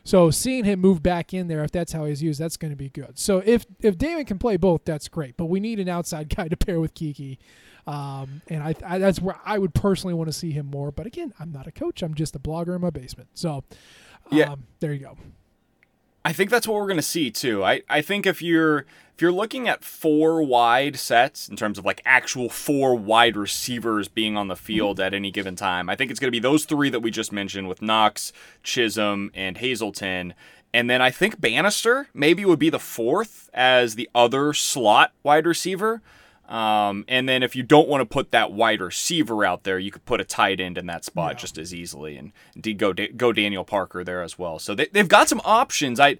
So 0.04 0.32
seeing 0.32 0.66
him 0.66 0.80
move 0.80 1.04
back 1.04 1.34
in 1.34 1.48
there, 1.48 1.64
if 1.64 1.72
that's 1.72 1.92
how 1.92 2.06
he's 2.06 2.24
used, 2.24 2.40
that's 2.40 2.58
going 2.58 2.72
to 2.72 2.78
be 2.78 2.90
good. 2.90 3.20
So 3.20 3.42
if 3.46 3.66
if 3.80 3.98
Damon 3.98 4.26
can 4.26 4.40
play 4.40 4.58
both, 4.58 4.86
that's 4.86 5.08
great. 5.08 5.38
But 5.38 5.46
we 5.46 5.60
need 5.60 5.80
an 5.80 5.90
outside 5.90 6.30
guy 6.36 6.48
to 6.48 6.58
pair 6.58 6.80
with 6.80 6.94
Keke, 6.94 7.38
um, 7.88 8.42
and 8.48 8.64
I, 8.64 8.76
I, 8.86 8.98
that's 8.98 9.22
where 9.22 9.40
I 9.46 9.58
would 9.58 9.74
personally 9.74 10.14
want 10.14 10.30
to 10.30 10.34
see 10.34 10.52
him 10.52 10.68
more. 10.68 10.92
But 10.92 11.06
again, 11.06 11.34
I'm 11.40 11.52
not 11.52 11.68
a 11.68 11.72
coach; 11.72 12.02
I'm 12.02 12.14
just 12.14 12.36
a 12.36 12.40
blogger 12.40 12.76
in 12.76 12.82
my 12.82 12.90
basement. 12.90 13.30
So 13.34 13.52
um, 13.52 13.64
yeah, 14.32 14.56
there 14.80 14.94
you 14.94 15.00
go. 15.00 15.18
I 16.26 16.34
think 16.34 16.50
that's 16.50 16.68
what 16.68 16.76
we're 16.76 16.88
going 16.88 16.98
to 16.98 17.02
see 17.02 17.32
too. 17.32 17.64
I, 17.64 17.82
I 17.90 18.02
think 18.02 18.26
if 18.26 18.42
you're 18.42 18.86
if 19.16 19.22
you're 19.22 19.32
looking 19.32 19.68
at 19.68 19.84
four 19.84 20.42
wide 20.44 20.96
sets 20.96 21.50
in 21.50 21.58
terms 21.58 21.78
of 21.78 21.86
like 21.86 22.02
actual 22.06 22.50
four 22.50 22.96
wide 22.96 23.36
receivers 23.36 24.08
being 24.08 24.38
on 24.38 24.48
the 24.48 24.54
mm-hmm. 24.54 24.64
field 24.64 25.00
at 25.00 25.14
any 25.14 25.32
given 25.32 25.56
time, 25.56 25.90
I 25.90 25.96
think 25.96 26.12
it's 26.12 26.20
going 26.20 26.30
to 26.30 26.32
be 26.32 26.40
those 26.40 26.66
three 26.66 26.90
that 26.90 27.02
we 27.02 27.12
just 27.12 27.32
mentioned 27.32 27.68
with 27.68 27.82
Knox, 27.82 28.32
Chism, 28.64 29.30
and 29.34 29.58
Hazelton. 29.58 30.34
And 30.74 30.90
then 30.90 31.02
I 31.02 31.10
think 31.10 31.42
Banister 31.42 32.08
maybe 32.14 32.46
would 32.46 32.60
be 32.60 32.70
the 32.70 32.80
fourth 32.80 33.50
as 33.54 33.96
the 33.96 34.10
other 34.14 34.54
slot 34.54 35.12
wide 35.24 35.46
receiver. 35.46 36.02
Um, 36.50 37.06
and 37.08 37.30
then 37.30 37.44
if 37.44 37.56
you 37.56 37.62
don't 37.62 37.88
want 37.88 38.02
to 38.02 38.06
put 38.06 38.32
that 38.32 38.52
wide 38.52 38.82
receiver 38.82 39.46
out 39.46 39.64
there, 39.66 39.78
you 39.78 39.92
could 39.92 40.04
put 40.06 40.20
a 40.20 40.26
tight 40.26 40.60
end 40.60 40.80
in 40.80 40.88
that 40.88 41.06
spot 41.06 41.34
yeah. 41.34 41.38
just 41.38 41.60
as 41.60 41.76
easily, 41.76 42.18
and 42.18 42.32
indeed 42.56 42.80
go 42.80 42.92
go 42.92 43.32
Daniel 43.32 43.64
Parker 43.64 44.04
there 44.04 44.24
as 44.24 44.40
well. 44.40 44.58
So 44.58 44.74
they, 44.74 44.88
they've 44.88 45.08
got 45.08 45.30
some 45.30 45.42
options. 45.46 46.00
I 46.00 46.18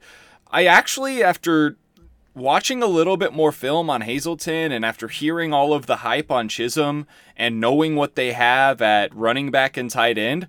I 0.52 0.66
actually 0.66 1.24
after 1.24 1.78
watching 2.36 2.84
a 2.84 2.88
little 2.88 3.18
bit 3.18 3.34
more 3.34 3.52
film 3.52 3.90
on 3.90 4.02
Hazelton 4.02 4.72
and 4.72 4.86
after 4.86 5.08
hearing 5.08 5.52
all 5.52 5.74
of 5.74 5.88
the 5.88 5.98
hype 5.98 6.30
on 6.30 6.48
Chism 6.48 7.08
and 7.36 7.60
knowing 7.60 7.96
what 7.96 8.16
they 8.16 8.34
have 8.34 8.84
at 8.84 9.14
running 9.16 9.50
back 9.50 9.78
and 9.78 9.90
tight 9.90 10.20
end, 10.20 10.48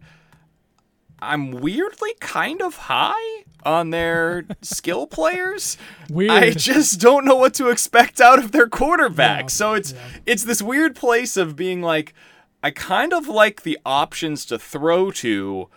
I'm 1.20 1.51
weirdly 1.51 2.14
kind 2.20 2.61
of 2.61 2.76
high 2.76 3.45
on 3.64 3.90
their 3.90 4.44
skill 4.62 5.06
players. 5.06 5.76
Weird. 6.08 6.30
I 6.30 6.50
just 6.50 7.00
don't 7.00 7.24
know 7.24 7.36
what 7.36 7.54
to 7.54 7.68
expect 7.68 8.20
out 8.20 8.38
of 8.38 8.52
their 8.52 8.68
quarterback. 8.68 9.42
Yeah. 9.42 9.48
So 9.48 9.74
it's 9.74 9.92
yeah. 9.92 9.98
it's 10.26 10.44
this 10.44 10.62
weird 10.62 10.96
place 10.96 11.36
of 11.36 11.56
being 11.56 11.82
like 11.82 12.14
I 12.62 12.70
kind 12.70 13.12
of 13.12 13.28
like 13.28 13.62
the 13.62 13.78
options 13.84 14.44
to 14.46 14.58
throw 14.58 15.11
to. 15.12 15.68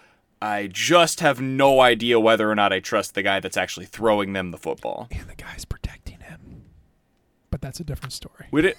I 0.41 0.67
just 0.67 1.21
have 1.21 1.39
no 1.39 1.79
idea 1.79 2.19
whether 2.19 2.51
or 2.51 2.55
not 2.55 2.73
I 2.73 2.81
trust 2.81 3.15
the 3.15 3.23
guy 3.23 3.39
that's 3.39 3.55
actually 3.55 3.85
throwing 3.85 4.33
them 4.33 4.51
the 4.51 4.57
football. 4.57 5.07
And 5.09 5.29
the 5.29 5.35
guy's 5.35 5.63
protecting 5.63 6.19
him. 6.19 6.63
But 7.49 7.61
that's 7.61 7.79
a 7.79 7.85
different 7.85 8.11
story. 8.11 8.47
We 8.51 8.61
did 8.61 8.75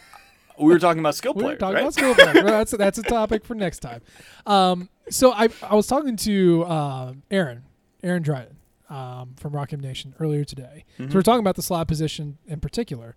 we 0.58 0.72
were 0.72 0.78
talking 0.78 1.00
about 1.00 1.14
skill 1.14 1.34
players. 1.34 1.46
We 1.46 1.52
were 1.52 1.56
talking 1.56 1.74
right? 1.74 1.80
about 1.80 1.94
skill 1.94 2.14
players. 2.14 2.44
that's 2.44 2.70
that's 2.72 2.98
a 2.98 3.02
topic 3.02 3.44
for 3.44 3.54
next 3.54 3.80
time. 3.80 4.02
Um, 4.46 4.88
so 5.10 5.32
I 5.32 5.48
I 5.62 5.74
was 5.74 5.86
talking 5.86 6.16
to 6.18 6.64
uh, 6.64 7.12
Aaron 7.30 7.64
Aaron 8.02 8.22
Dryden 8.22 8.56
um, 8.94 9.34
from 9.36 9.52
Rock 9.52 9.72
Nation 9.72 10.14
earlier 10.20 10.44
today. 10.44 10.84
Mm-hmm. 10.98 11.10
So 11.10 11.18
we're 11.18 11.22
talking 11.22 11.40
about 11.40 11.56
the 11.56 11.62
slot 11.62 11.88
position 11.88 12.38
in 12.46 12.60
particular, 12.60 13.16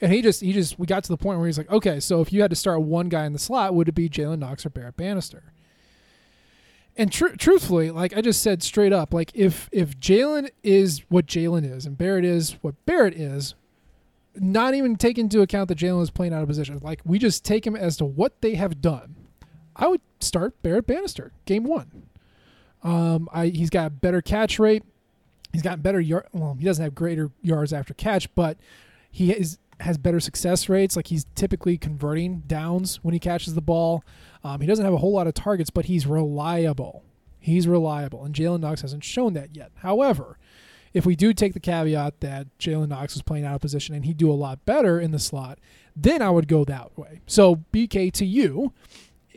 and 0.00 0.10
he 0.10 0.22
just 0.22 0.40
he 0.40 0.52
just 0.54 0.78
we 0.78 0.86
got 0.86 1.04
to 1.04 1.10
the 1.10 1.18
point 1.18 1.38
where 1.38 1.46
he's 1.46 1.58
like, 1.58 1.70
okay, 1.70 2.00
so 2.00 2.22
if 2.22 2.32
you 2.32 2.40
had 2.40 2.50
to 2.50 2.56
start 2.56 2.80
one 2.80 3.10
guy 3.10 3.26
in 3.26 3.34
the 3.34 3.38
slot, 3.38 3.74
would 3.74 3.88
it 3.88 3.94
be 3.94 4.08
Jalen 4.08 4.38
Knox 4.38 4.64
or 4.64 4.70
Barrett 4.70 4.96
Banister? 4.96 5.52
And 6.96 7.12
tr- 7.12 7.36
truthfully, 7.38 7.90
like 7.90 8.16
I 8.16 8.22
just 8.22 8.42
said 8.42 8.62
straight 8.62 8.92
up, 8.92 9.12
like 9.12 9.30
if 9.34 9.68
if 9.70 9.98
Jalen 9.98 10.48
is 10.62 11.02
what 11.10 11.26
Jalen 11.26 11.70
is 11.70 11.84
and 11.84 11.98
Barrett 11.98 12.24
is 12.24 12.56
what 12.62 12.74
Barrett 12.86 13.14
is, 13.14 13.54
not 14.34 14.74
even 14.74 14.96
take 14.96 15.18
into 15.18 15.42
account 15.42 15.68
that 15.68 15.78
Jalen 15.78 16.02
is 16.02 16.10
playing 16.10 16.32
out 16.32 16.40
of 16.42 16.48
position. 16.48 16.78
Like 16.82 17.00
we 17.04 17.18
just 17.18 17.44
take 17.44 17.66
him 17.66 17.76
as 17.76 17.98
to 17.98 18.06
what 18.06 18.40
they 18.40 18.54
have 18.54 18.80
done. 18.80 19.16
I 19.76 19.88
would 19.88 20.00
start 20.20 20.62
Barrett 20.62 20.86
Banister 20.86 21.32
game 21.44 21.64
one. 21.64 22.08
Um, 22.82 23.28
I 23.32 23.48
he's 23.48 23.70
got 23.70 24.00
better 24.00 24.22
catch 24.22 24.58
rate. 24.58 24.84
He's 25.52 25.62
got 25.62 25.82
better 25.82 26.00
yard. 26.00 26.26
Well, 26.32 26.56
he 26.58 26.64
doesn't 26.64 26.82
have 26.82 26.94
greater 26.94 27.30
yards 27.42 27.72
after 27.72 27.94
catch, 27.94 28.34
but 28.34 28.56
he 29.10 29.32
is 29.32 29.58
has 29.80 29.98
better 29.98 30.20
success 30.20 30.68
rates. 30.68 30.96
Like 30.96 31.08
he's 31.08 31.26
typically 31.34 31.76
converting 31.76 32.40
downs 32.46 33.00
when 33.02 33.12
he 33.12 33.20
catches 33.20 33.54
the 33.54 33.60
ball. 33.60 34.04
Um, 34.44 34.60
he 34.60 34.66
doesn't 34.66 34.84
have 34.84 34.94
a 34.94 34.98
whole 34.98 35.12
lot 35.12 35.26
of 35.26 35.34
targets, 35.34 35.70
but 35.70 35.86
he's 35.86 36.06
reliable. 36.06 37.04
He's 37.38 37.66
reliable, 37.66 38.24
and 38.24 38.34
Jalen 38.34 38.60
Knox 38.60 38.82
hasn't 38.82 39.02
shown 39.02 39.32
that 39.34 39.56
yet. 39.56 39.72
However, 39.76 40.38
if 40.92 41.04
we 41.04 41.16
do 41.16 41.32
take 41.32 41.54
the 41.54 41.60
caveat 41.60 42.20
that 42.20 42.46
Jalen 42.58 42.88
Knox 42.88 43.14
was 43.14 43.22
playing 43.22 43.44
out 43.44 43.56
of 43.56 43.60
position 43.60 43.94
and 43.94 44.04
he'd 44.04 44.16
do 44.16 44.30
a 44.30 44.34
lot 44.34 44.64
better 44.64 45.00
in 45.00 45.10
the 45.10 45.18
slot, 45.18 45.58
then 45.96 46.22
I 46.22 46.30
would 46.30 46.48
go 46.48 46.64
that 46.64 46.96
way. 46.96 47.20
So, 47.26 47.56
BK, 47.72 48.12
to 48.12 48.24
you, 48.24 48.72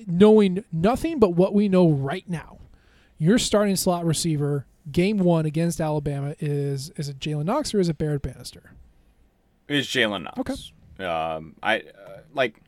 knowing 0.05 0.63
nothing 0.71 1.19
but 1.19 1.31
what 1.33 1.53
we 1.53 1.67
know 1.67 1.89
right 1.89 2.27
now, 2.29 2.59
your 3.17 3.39
starting 3.39 3.75
slot 3.75 4.05
receiver 4.05 4.65
game 4.91 5.17
one 5.17 5.45
against 5.45 5.81
Alabama 5.81 6.35
is 6.39 6.91
is 6.91 7.09
it 7.09 7.19
Jalen 7.19 7.45
Knox 7.45 7.73
or 7.73 7.79
is 7.79 7.89
it 7.89 7.97
Barrett 7.97 8.21
Banister? 8.21 8.71
It's 9.67 9.87
Jalen 9.87 10.23
Knox. 10.23 10.39
Okay. 10.39 11.05
Um, 11.05 11.55
I 11.61 11.79
uh, 11.79 12.19
like 12.33 12.61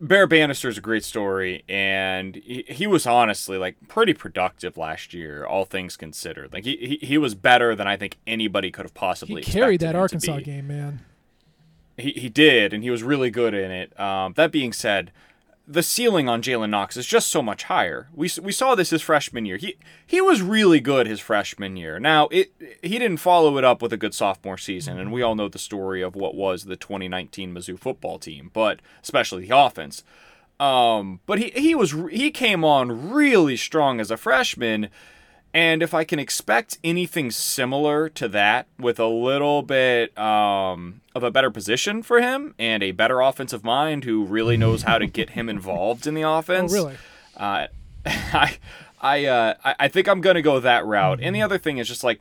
Bear 0.00 0.26
Banister 0.26 0.68
is 0.68 0.76
a 0.76 0.80
great 0.80 1.04
story, 1.04 1.62
and 1.68 2.34
he, 2.34 2.64
he 2.66 2.88
was 2.88 3.06
honestly 3.06 3.56
like 3.56 3.76
pretty 3.86 4.14
productive 4.14 4.76
last 4.76 5.14
year, 5.14 5.46
all 5.46 5.64
things 5.64 5.96
considered. 5.96 6.52
Like 6.52 6.64
he, 6.64 6.98
he, 7.00 7.06
he 7.06 7.18
was 7.18 7.36
better 7.36 7.76
than 7.76 7.86
I 7.86 7.96
think 7.96 8.18
anybody 8.26 8.72
could 8.72 8.84
have 8.84 8.94
possibly. 8.94 9.42
He 9.42 9.52
carried 9.52 9.80
that 9.80 9.94
Arkansas 9.94 10.40
game, 10.40 10.66
man. 10.66 11.04
He 11.96 12.10
he 12.12 12.28
did, 12.28 12.72
and 12.72 12.82
he 12.82 12.90
was 12.90 13.04
really 13.04 13.30
good 13.30 13.54
in 13.54 13.70
it. 13.70 13.98
Um, 14.00 14.32
that 14.32 14.50
being 14.50 14.72
said, 14.72 15.12
the 15.66 15.82
ceiling 15.82 16.28
on 16.28 16.42
Jalen 16.42 16.70
Knox 16.70 16.96
is 16.96 17.06
just 17.06 17.28
so 17.28 17.42
much 17.42 17.64
higher. 17.64 18.08
We 18.12 18.30
we 18.42 18.52
saw 18.52 18.74
this 18.74 18.90
his 18.90 19.02
freshman 19.02 19.46
year. 19.46 19.56
He 19.56 19.76
he 20.06 20.20
was 20.20 20.42
really 20.42 20.80
good 20.80 21.06
his 21.06 21.20
freshman 21.20 21.76
year. 21.76 22.00
Now 22.00 22.28
it 22.30 22.52
he 22.82 22.98
didn't 22.98 23.18
follow 23.18 23.56
it 23.58 23.64
up 23.64 23.80
with 23.80 23.92
a 23.92 23.96
good 23.96 24.14
sophomore 24.14 24.58
season, 24.58 24.98
and 24.98 25.12
we 25.12 25.22
all 25.22 25.34
know 25.34 25.48
the 25.48 25.58
story 25.58 26.02
of 26.02 26.16
what 26.16 26.34
was 26.34 26.64
the 26.64 26.76
2019 26.76 27.54
Mizzou 27.54 27.78
football 27.78 28.18
team, 28.18 28.50
but 28.52 28.80
especially 29.02 29.46
the 29.46 29.56
offense. 29.56 30.02
Um, 30.58 31.20
but 31.26 31.38
he 31.38 31.50
he 31.50 31.74
was 31.74 31.92
he 32.10 32.30
came 32.30 32.64
on 32.64 33.10
really 33.10 33.56
strong 33.56 34.00
as 34.00 34.10
a 34.10 34.16
freshman. 34.16 34.88
And 35.54 35.82
if 35.82 35.92
I 35.92 36.04
can 36.04 36.18
expect 36.18 36.78
anything 36.82 37.30
similar 37.30 38.08
to 38.10 38.26
that 38.28 38.66
with 38.78 38.98
a 38.98 39.06
little 39.06 39.62
bit 39.62 40.16
um, 40.18 41.02
of 41.14 41.22
a 41.22 41.30
better 41.30 41.50
position 41.50 42.02
for 42.02 42.20
him 42.22 42.54
and 42.58 42.82
a 42.82 42.92
better 42.92 43.20
offensive 43.20 43.62
mind 43.62 44.04
who 44.04 44.24
really 44.24 44.56
knows 44.56 44.82
how 44.84 44.96
to 44.96 45.06
get 45.06 45.30
him 45.30 45.48
involved 45.50 46.06
in 46.06 46.14
the 46.14 46.24
Oh, 46.24 46.38
offense, 46.38 46.72
really? 46.72 46.96
uh, 47.36 47.66
I 48.06 48.56
I, 49.00 49.24
uh, 49.26 49.54
I 49.64 49.74
I 49.80 49.88
think 49.88 50.08
I'm 50.08 50.20
gonna 50.22 50.42
go 50.42 50.58
that 50.60 50.86
route. 50.86 51.18
And 51.20 51.34
the 51.36 51.42
other 51.42 51.58
thing 51.58 51.76
is 51.78 51.86
just 51.88 52.02
like 52.04 52.20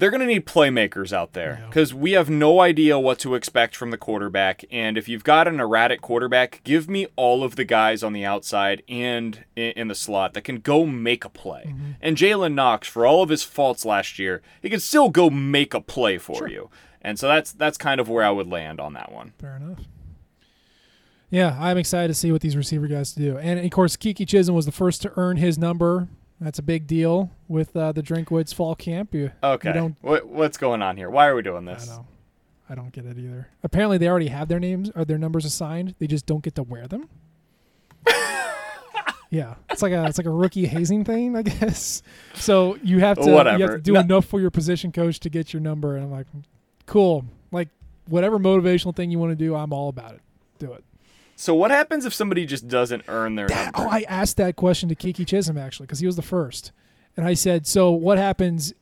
they're 0.00 0.10
gonna 0.10 0.26
need 0.26 0.46
playmakers 0.46 1.12
out 1.12 1.34
there 1.34 1.62
because 1.68 1.92
we 1.92 2.12
have 2.12 2.30
no 2.30 2.60
idea 2.60 2.98
what 2.98 3.18
to 3.20 3.34
expect 3.34 3.76
from 3.76 3.90
the 3.90 3.98
quarterback. 3.98 4.64
And 4.70 4.96
if 4.96 5.08
you've 5.08 5.24
got 5.24 5.46
an 5.46 5.60
erratic 5.60 6.00
quarterback, 6.00 6.62
give 6.64 6.88
me 6.88 7.06
all 7.16 7.44
of 7.44 7.56
the 7.56 7.64
guys 7.64 8.02
on 8.02 8.14
the 8.14 8.24
outside 8.24 8.82
and 8.88 9.44
in, 9.54 9.88
the 9.88 9.94
slot 9.94 10.32
that 10.34 10.42
can 10.42 10.60
go 10.60 10.86
make 10.86 11.24
a 11.24 11.28
play. 11.28 11.64
Mm-hmm. 11.66 11.90
And 12.00 12.16
Jalen 12.16 12.54
Knox, 12.54 12.88
for 12.88 13.04
all 13.04 13.22
of 13.22 13.28
his 13.28 13.42
faults 13.42 13.84
last 13.84 14.18
year, 14.18 14.40
he 14.62 14.70
can 14.70 14.80
still 14.80 15.10
go 15.10 15.28
make 15.28 15.74
a 15.74 15.80
play 15.80 16.16
for 16.16 16.48
you. 16.48 16.70
And 17.02 17.18
so 17.18 17.28
that's 17.28 17.52
that's 17.52 17.76
kind 17.76 18.00
of 18.00 18.08
where 18.08 18.24
I 18.24 18.30
would 18.30 18.48
land 18.48 18.80
on 18.80 18.94
that 18.94 19.12
one. 19.12 19.34
Fair 19.38 19.56
enough. 19.56 19.80
Yeah, 21.30 21.56
I'm 21.60 21.78
excited 21.78 22.08
to 22.08 22.14
see 22.14 22.32
what 22.32 22.40
these 22.40 22.56
receiver 22.56 22.88
guys 22.88 23.12
do. 23.12 23.38
And 23.38 23.60
of 23.60 23.70
course, 23.70 23.96
Keke 23.96 24.26
Chism 24.26 24.54
was 24.54 24.66
the 24.66 24.72
first 24.72 25.02
to 25.02 25.12
earn 25.16 25.36
his 25.36 25.58
number. 25.58 26.08
That's 26.40 26.58
a 26.58 26.62
big 26.62 26.86
deal 26.86 27.30
with 27.48 27.76
uh, 27.76 27.92
the 27.92 28.02
Drinkwitz 28.02 28.54
fall 28.54 28.74
camp. 28.74 29.14
You, 29.14 29.30
Okay, 29.42 29.68
You 29.68 29.74
don't- 29.74 29.96
what 30.00 30.26
what's 30.26 30.56
going 30.56 30.80
on 30.82 30.96
here? 30.96 31.10
Why 31.10 31.26
are 31.26 31.34
we 31.34 31.42
doing 31.42 31.64
this? 31.66 31.88
I 31.90 31.94
know. 31.96 32.06
I 32.68 32.74
don't 32.76 32.92
get 32.92 33.04
it 33.04 33.18
either. 33.18 33.48
Apparently, 33.62 33.98
they 33.98 34.08
already 34.08 34.28
have 34.28 34.48
their 34.48 34.60
names 34.60 34.90
or 34.94 35.04
their 35.04 35.18
numbers 35.18 35.44
assigned. 35.44 35.96
They 35.98 36.06
just 36.06 36.24
don't 36.24 36.42
get 36.42 36.54
to 36.54 36.62
wear 36.62 36.86
them. 36.86 37.08
yeah, 39.30 39.54
it's 39.70 39.82
like 39.82 39.92
a 39.92 40.04
it's 40.06 40.18
like 40.18 40.26
a 40.26 40.30
rookie 40.30 40.66
hazing 40.66 41.04
thing, 41.04 41.36
I 41.36 41.42
guess. 41.42 42.02
So 42.34 42.76
you 42.82 43.00
have 43.00 43.18
to 43.18 43.24
you 43.30 43.36
have 43.66 43.70
to 43.72 43.78
do 43.78 43.92
No- 43.94 44.00
enough 44.00 44.24
for 44.24 44.40
your 44.40 44.50
position 44.50 44.92
coach 44.92 45.20
to 45.20 45.28
get 45.30 45.52
your 45.52 45.60
number. 45.60 45.96
And 45.96 46.04
I'm 46.04 46.10
like, 46.10 46.26
cool. 46.86 47.24
Like 47.52 47.68
whatever 48.08 48.38
motivational 48.38 48.94
thing 48.94 49.10
you 49.10 49.18
want 49.18 49.30
to 49.32 49.36
do, 49.36 49.54
I'm 49.54 49.72
all 49.72 49.88
about 49.88 50.14
it. 50.14 50.20
Do 50.58 50.72
it. 50.72 50.84
So 51.40 51.54
what 51.54 51.70
happens 51.70 52.04
if 52.04 52.12
somebody 52.12 52.44
just 52.44 52.68
doesn't 52.68 53.04
earn 53.08 53.34
their 53.34 53.48
That- 53.48 53.74
number? 53.74 53.88
oh, 53.88 53.90
I 53.90 54.02
asked 54.08 54.36
that 54.36 54.56
question 54.56 54.90
to 54.90 54.94
Keke 54.94 55.24
Chism 55.24 55.58
actually 55.58 55.86
because 55.86 56.00
he 56.00 56.04
was 56.04 56.16
the 56.16 56.20
first, 56.22 56.70
and 57.16 57.26
I 57.26 57.32
said, 57.32 57.66
"So 57.66 57.90
what 57.92 58.18
happens 58.18 58.74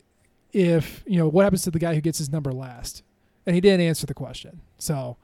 if 0.53 1.05
you 1.07 1.19
know 1.19 1.29
what 1.29 1.45
happens 1.45 1.63
to 1.63 1.71
the 1.71 1.79
guy 1.79 1.95
who 1.95 2.01
gets 2.01 2.19
his 2.19 2.33
number 2.33 2.53
last?" 2.53 3.05
And 3.47 3.55
he 3.55 3.61
didn't 3.61 3.87
answer 3.87 4.07
the 4.07 4.15
question. 4.15 4.61
So 4.77 5.17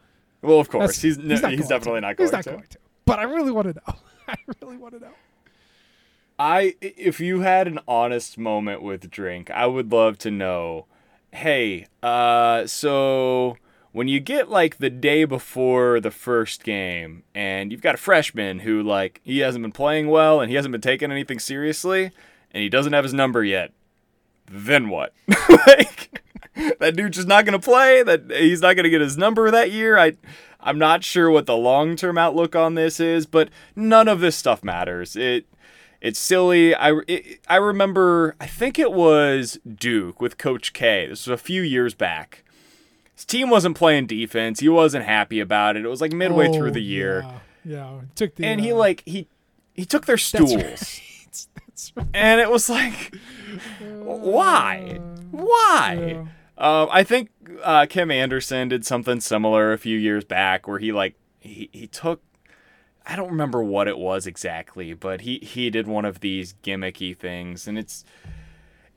well, 0.42 0.60
of 0.60 0.68
course, 0.68 1.02
he's 1.02 1.18
no, 1.18 1.34
he's, 1.34 1.42
not 1.42 1.48
going 1.50 1.68
definitely 1.68 2.00
to. 2.02 2.06
not 2.06 2.16
going 2.16 2.26
He's 2.28 2.32
not 2.32 2.44
to. 2.44 2.50
going 2.50 2.62
to. 2.70 2.78
But 3.04 3.18
I 3.18 3.24
really 3.24 3.50
want 3.50 3.66
to 3.66 3.74
know. 3.88 3.94
I 4.28 4.36
really 4.62 4.76
want 4.76 4.94
to 4.94 5.00
know. 5.00 5.12
I 6.38 6.76
if 6.80 7.18
you 7.18 7.40
had 7.40 7.66
an 7.66 7.80
honest 7.88 8.38
moment 8.38 8.80
with 8.80 9.10
drink, 9.10 9.50
I 9.50 9.66
would 9.66 9.90
love 9.90 10.18
to 10.18 10.30
know. 10.30 10.86
Hey, 11.32 11.86
uh, 12.00 12.64
so 12.68 13.56
when 13.94 14.08
you 14.08 14.18
get 14.18 14.50
like 14.50 14.78
the 14.78 14.90
day 14.90 15.24
before 15.24 16.00
the 16.00 16.10
first 16.10 16.64
game, 16.64 17.22
and 17.32 17.70
you've 17.70 17.80
got 17.80 17.94
a 17.94 17.98
freshman 17.98 18.58
who 18.58 18.82
like 18.82 19.20
he 19.22 19.38
hasn't 19.38 19.62
been 19.62 19.70
playing 19.70 20.08
well 20.08 20.40
and 20.40 20.50
he 20.50 20.56
hasn't 20.56 20.72
been 20.72 20.80
taking 20.80 21.12
anything 21.12 21.38
seriously, 21.38 22.10
and 22.50 22.62
he 22.62 22.68
doesn't 22.68 22.92
have 22.92 23.04
his 23.04 23.14
number 23.14 23.44
yet, 23.44 23.72
then 24.50 24.88
what? 24.88 25.14
like 25.68 26.20
that 26.80 26.96
dude's 26.96 27.18
just 27.18 27.28
not 27.28 27.44
gonna 27.44 27.60
play. 27.60 28.02
That 28.02 28.32
he's 28.32 28.60
not 28.60 28.74
gonna 28.74 28.90
get 28.90 29.00
his 29.00 29.16
number 29.16 29.50
that 29.50 29.70
year. 29.70 29.96
I. 29.96 30.14
I'm 30.66 30.78
not 30.78 31.04
sure 31.04 31.30
what 31.30 31.44
the 31.44 31.58
long-term 31.58 32.16
outlook 32.16 32.56
on 32.56 32.74
this 32.74 32.98
is, 32.98 33.26
but 33.26 33.50
none 33.76 34.08
of 34.08 34.20
this 34.20 34.34
stuff 34.34 34.64
matters. 34.64 35.14
It 35.14 35.44
it's 36.00 36.18
silly. 36.18 36.74
I, 36.74 37.00
it, 37.06 37.40
I 37.50 37.56
remember, 37.56 38.34
I 38.40 38.46
think 38.46 38.78
it 38.78 38.90
was 38.90 39.58
Duke 39.66 40.22
with 40.22 40.38
Coach 40.38 40.72
K. 40.72 41.06
This 41.06 41.26
was 41.26 41.38
a 41.38 41.42
few 41.42 41.60
years 41.60 41.92
back. 41.92 42.43
His 43.14 43.24
team 43.24 43.48
wasn't 43.50 43.76
playing 43.76 44.06
defense. 44.06 44.60
He 44.60 44.68
wasn't 44.68 45.04
happy 45.04 45.40
about 45.40 45.76
it. 45.76 45.84
It 45.84 45.88
was 45.88 46.00
like 46.00 46.12
midway 46.12 46.52
through 46.52 46.68
Oh, 46.70 46.72
the 46.72 46.82
year. 46.82 47.22
Yeah, 47.22 47.38
yeah. 47.64 48.00
Took 48.14 48.34
the 48.34 48.44
And 48.44 48.60
he 48.60 48.72
uh, 48.72 48.76
like 48.76 49.02
he 49.06 49.28
he 49.74 49.84
took 49.84 50.06
their 50.06 50.16
That's 50.16 50.24
stools. 50.24 50.54
right. 50.54 51.46
That's 51.66 51.92
right. 51.96 52.06
And 52.14 52.40
it 52.40 52.50
was 52.50 52.68
like 52.68 53.14
why? 54.04 54.98
Why? 55.30 55.96
Yeah. 56.08 56.24
Um, 56.56 56.88
I 56.92 57.02
think 57.02 57.30
uh, 57.62 57.86
Kim 57.86 58.10
Anderson 58.10 58.68
did 58.68 58.86
something 58.86 59.20
similar 59.20 59.72
a 59.72 59.78
few 59.78 59.98
years 59.98 60.24
back 60.24 60.68
where 60.68 60.78
he 60.78 60.92
like 60.92 61.14
he, 61.40 61.68
he 61.72 61.86
took 61.86 62.22
I 63.06 63.16
don't 63.16 63.28
remember 63.30 63.62
what 63.62 63.86
it 63.88 63.98
was 63.98 64.26
exactly, 64.26 64.94
but 64.94 65.22
he 65.22 65.38
he 65.38 65.68
did 65.70 65.86
one 65.86 66.04
of 66.04 66.20
these 66.20 66.54
gimmicky 66.62 67.16
things 67.16 67.66
and 67.68 67.78
it's 67.78 68.04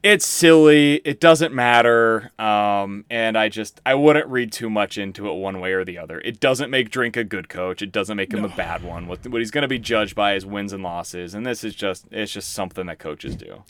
it's 0.07 0.25
silly. 0.25 0.95
It 1.03 1.19
doesn't 1.19 1.53
matter. 1.53 2.31
Um, 2.39 3.05
and 3.09 3.37
I 3.37 3.49
just 3.49 3.81
I 3.85 3.95
wouldn't 3.95 4.27
read 4.27 4.51
too 4.51 4.69
much 4.69 4.97
into 4.97 5.29
it 5.29 5.33
one 5.33 5.59
way 5.59 5.73
or 5.73 5.83
the 5.83 5.97
other. 5.97 6.19
It 6.21 6.39
doesn't 6.39 6.69
make 6.69 6.89
Drink 6.89 7.17
a 7.17 7.23
good 7.23 7.49
coach. 7.49 7.81
It 7.81 7.91
doesn't 7.91 8.15
make 8.15 8.33
him 8.33 8.45
a 8.45 8.49
bad 8.49 8.83
one. 8.83 9.07
What 9.07 9.27
what 9.27 9.41
he's 9.41 9.51
going 9.51 9.63
to 9.63 9.67
be 9.67 9.79
judged 9.79 10.15
by 10.15 10.35
is 10.35 10.45
wins 10.45 10.71
and 10.71 10.81
losses, 10.81 11.33
and 11.33 11.45
this 11.45 11.63
is 11.63 11.75
just 11.75 12.05
it's 12.11 12.31
just 12.31 12.53
something 12.53 12.85
that 12.85 12.99
coaches 12.99 13.35
do. 13.35 13.63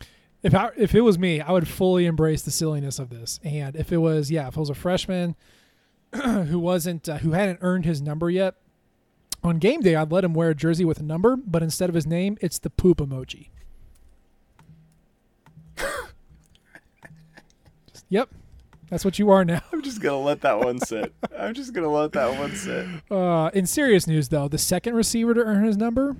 If 0.43 0.53
I, 0.53 0.69
if 0.77 0.93
it 0.93 1.01
was 1.01 1.17
me, 1.17 1.41
I 1.41 1.51
would 1.51 1.67
fully 1.67 2.05
embrace 2.05 2.43
the 2.43 2.51
silliness 2.51 2.99
of 2.99 3.09
this. 3.09 3.39
And 3.43 3.75
if 3.75 3.91
it 3.91 3.97
was, 3.97 4.29
yeah, 4.29 4.47
if 4.47 4.55
it 4.55 4.59
was 4.59 4.69
a 4.69 4.75
freshman 4.75 5.35
who 6.13 6.59
wasn't 6.59 7.09
uh, 7.09 7.17
who 7.17 7.31
hadn't 7.31 7.59
earned 7.61 7.85
his 7.85 8.01
number 8.01 8.29
yet, 8.29 8.55
on 9.43 9.57
game 9.57 9.81
day, 9.81 9.95
I'd 9.95 10.11
let 10.11 10.23
him 10.23 10.35
wear 10.35 10.51
a 10.51 10.55
jersey 10.55 10.85
with 10.85 10.99
a 10.99 11.03
number, 11.03 11.35
but 11.35 11.63
instead 11.63 11.89
of 11.89 11.95
his 11.95 12.05
name, 12.05 12.37
it's 12.41 12.59
the 12.59 12.69
poop 12.69 12.99
emoji. 12.99 13.49
Yep, 18.09 18.29
that's 18.89 19.03
what 19.05 19.19
you 19.19 19.29
are 19.29 19.43
now. 19.43 19.61
I'm 19.73 19.81
just 19.81 20.01
gonna 20.01 20.19
let 20.19 20.41
that 20.41 20.59
one 20.59 20.79
sit. 20.79 21.13
I'm 21.37 21.53
just 21.53 21.73
gonna 21.73 21.91
let 21.91 22.13
that 22.13 22.37
one 22.39 22.55
sit. 22.55 22.87
Uh, 23.11 23.49
in 23.53 23.65
serious 23.65 24.07
news, 24.07 24.29
though, 24.29 24.47
the 24.47 24.57
second 24.57 24.95
receiver 24.95 25.33
to 25.33 25.41
earn 25.41 25.63
his 25.65 25.77
number, 25.77 26.15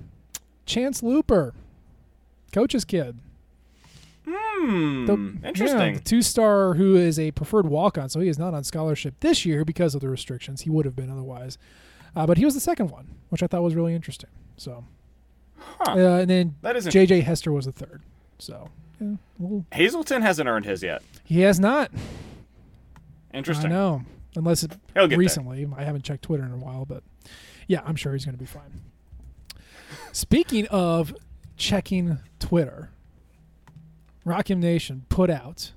Chance 0.66 1.00
Luper, 1.00 1.52
coach's 2.52 2.84
kid. 2.84 3.18
Hmm. 4.26 5.36
Interesting. 5.44 5.94
Yeah, 5.94 6.00
two-star 6.04 6.74
who 6.74 6.96
is 6.96 7.18
a 7.18 7.30
preferred 7.30 7.66
walk-on, 7.66 8.08
so 8.10 8.20
he 8.20 8.28
is 8.28 8.38
not 8.38 8.52
on 8.54 8.64
scholarship 8.64 9.14
this 9.20 9.46
year 9.46 9.64
because 9.64 9.94
of 9.94 10.00
the 10.00 10.08
restrictions. 10.08 10.62
He 10.62 10.70
would 10.70 10.84
have 10.84 10.96
been 10.96 11.10
otherwise, 11.10 11.56
uh, 12.14 12.26
but 12.26 12.36
he 12.36 12.44
was 12.44 12.54
the 12.54 12.60
second 12.60 12.90
one, 12.90 13.14
which 13.30 13.42
I 13.42 13.46
thought 13.46 13.62
was 13.62 13.74
really 13.74 13.94
interesting. 13.94 14.30
So, 14.56 14.84
Huh. 15.80 15.92
uh, 15.92 16.18
and 16.20 16.28
then 16.30 16.54
that 16.62 16.76
isn't. 16.76 16.90
J.J. 16.92 17.20
Hester 17.22 17.52
was 17.52 17.64
the 17.66 17.72
third. 17.72 18.02
So, 18.38 18.68
yeah, 19.00 19.14
well, 19.38 19.64
Hazelton 19.72 20.22
hasn't 20.22 20.48
earned 20.48 20.64
his 20.64 20.82
yet. 20.82 21.02
he 21.24 21.40
has 21.40 21.58
not. 21.60 21.90
Interesting. 23.32 23.66
I 23.72 23.74
know, 23.74 24.02
unless 24.36 24.62
it 24.62 24.70
get 24.94 25.08
there. 25.10 25.18
recently. 25.18 25.66
I 25.76 25.84
haven't 25.84 26.02
checked 26.04 26.22
Twitter 26.22 26.44
in 26.44 26.52
a 26.52 26.56
while, 26.56 26.84
but 26.84 27.02
yeah, 27.66 27.82
I'm 27.84 27.96
sure 27.96 28.12
he's 28.14 28.24
going 28.24 28.34
to 28.36 28.38
be 28.38 28.46
fine. 28.46 28.80
Speaking 30.12 30.66
of 30.68 31.14
checking 31.56 32.18
Twitter, 32.38 32.90
Rock 34.24 34.50
M 34.50 34.60
Nation 34.60 35.04
put 35.08 35.30
out 35.30 35.72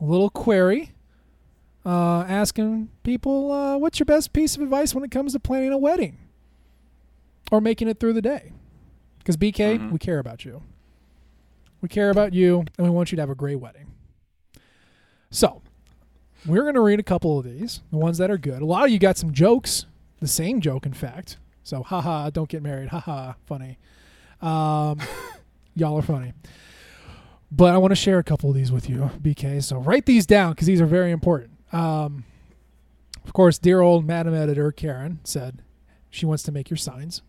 a 0.00 0.04
little 0.04 0.30
query 0.30 0.92
uh, 1.84 2.24
asking 2.28 2.88
people, 3.02 3.50
uh, 3.52 3.76
"What's 3.78 3.98
your 3.98 4.04
best 4.06 4.32
piece 4.32 4.56
of 4.56 4.62
advice 4.62 4.94
when 4.94 5.04
it 5.04 5.10
comes 5.10 5.32
to 5.32 5.40
planning 5.40 5.72
a 5.72 5.78
wedding 5.78 6.18
or 7.50 7.60
making 7.60 7.88
it 7.88 7.98
through 8.00 8.12
the 8.14 8.22
day?" 8.22 8.52
Because 9.18 9.36
BK, 9.36 9.76
Mhm. 9.78 9.90
we 9.92 9.98
care 9.98 10.18
about 10.20 10.44
you. 10.44 10.62
We 11.86 11.88
care 11.88 12.10
about 12.10 12.34
you, 12.34 12.64
and 12.76 12.84
we 12.84 12.90
want 12.90 13.12
you 13.12 13.16
to 13.16 13.22
have 13.22 13.30
a 13.30 13.36
great 13.36 13.60
wedding. 13.60 13.86
So 15.30 15.62
we're 16.44 16.62
going 16.62 16.74
to 16.74 16.80
read 16.80 16.98
a 16.98 17.04
couple 17.04 17.38
of 17.38 17.44
these, 17.44 17.80
the 17.92 17.96
ones 17.96 18.18
that 18.18 18.28
are 18.28 18.36
good. 18.36 18.60
A 18.60 18.66
lot 18.66 18.86
of 18.86 18.90
you 18.90 18.98
got 18.98 19.16
some 19.16 19.32
jokes, 19.32 19.86
the 20.18 20.26
same 20.26 20.60
joke, 20.60 20.84
in 20.84 20.94
fact. 20.94 21.36
So, 21.62 21.84
haha, 21.84 22.30
don't 22.30 22.48
get 22.48 22.60
married. 22.60 22.88
Haha, 22.88 23.34
funny. 23.46 23.78
Um, 24.42 24.98
y'all 25.76 25.96
are 25.96 26.02
funny. 26.02 26.32
But 27.52 27.72
I 27.72 27.78
want 27.78 27.92
to 27.92 27.96
share 27.96 28.18
a 28.18 28.24
couple 28.24 28.50
of 28.50 28.56
these 28.56 28.72
with 28.72 28.90
you, 28.90 29.08
BK. 29.22 29.62
So 29.62 29.78
write 29.78 30.06
these 30.06 30.26
down 30.26 30.54
because 30.54 30.66
these 30.66 30.80
are 30.80 30.86
very 30.86 31.12
important. 31.12 31.52
Um, 31.72 32.24
of 33.24 33.32
course, 33.32 33.58
dear 33.58 33.80
old 33.80 34.04
Madam 34.04 34.34
Editor 34.34 34.72
Karen 34.72 35.20
said 35.22 35.62
she 36.10 36.26
wants 36.26 36.42
to 36.42 36.50
make 36.50 36.68
your 36.68 36.78
signs. 36.78 37.22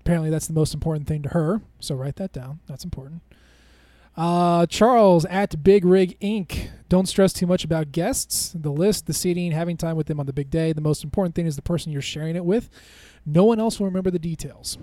Apparently, 0.00 0.30
that's 0.30 0.46
the 0.46 0.52
most 0.54 0.74
important 0.74 1.06
thing 1.06 1.22
to 1.22 1.28
her. 1.30 1.60
So 1.78 1.94
write 1.94 2.16
that 2.16 2.32
down. 2.32 2.60
That's 2.66 2.84
important. 2.84 3.22
Uh, 4.16 4.66
Charles 4.66 5.24
at 5.26 5.62
Big 5.62 5.84
Rig 5.84 6.18
Inc. 6.20 6.68
Don't 6.88 7.06
stress 7.06 7.32
too 7.32 7.46
much 7.46 7.64
about 7.64 7.92
guests, 7.92 8.52
the 8.58 8.70
list, 8.72 9.06
the 9.06 9.12
seating, 9.14 9.52
having 9.52 9.76
time 9.76 9.96
with 9.96 10.08
them 10.08 10.18
on 10.18 10.26
the 10.26 10.32
big 10.32 10.50
day. 10.50 10.72
The 10.72 10.80
most 10.80 11.04
important 11.04 11.34
thing 11.34 11.46
is 11.46 11.54
the 11.56 11.62
person 11.62 11.92
you're 11.92 12.02
sharing 12.02 12.34
it 12.34 12.44
with. 12.44 12.68
No 13.24 13.44
one 13.44 13.60
else 13.60 13.78
will 13.78 13.86
remember 13.86 14.10
the 14.10 14.18
details. 14.18 14.78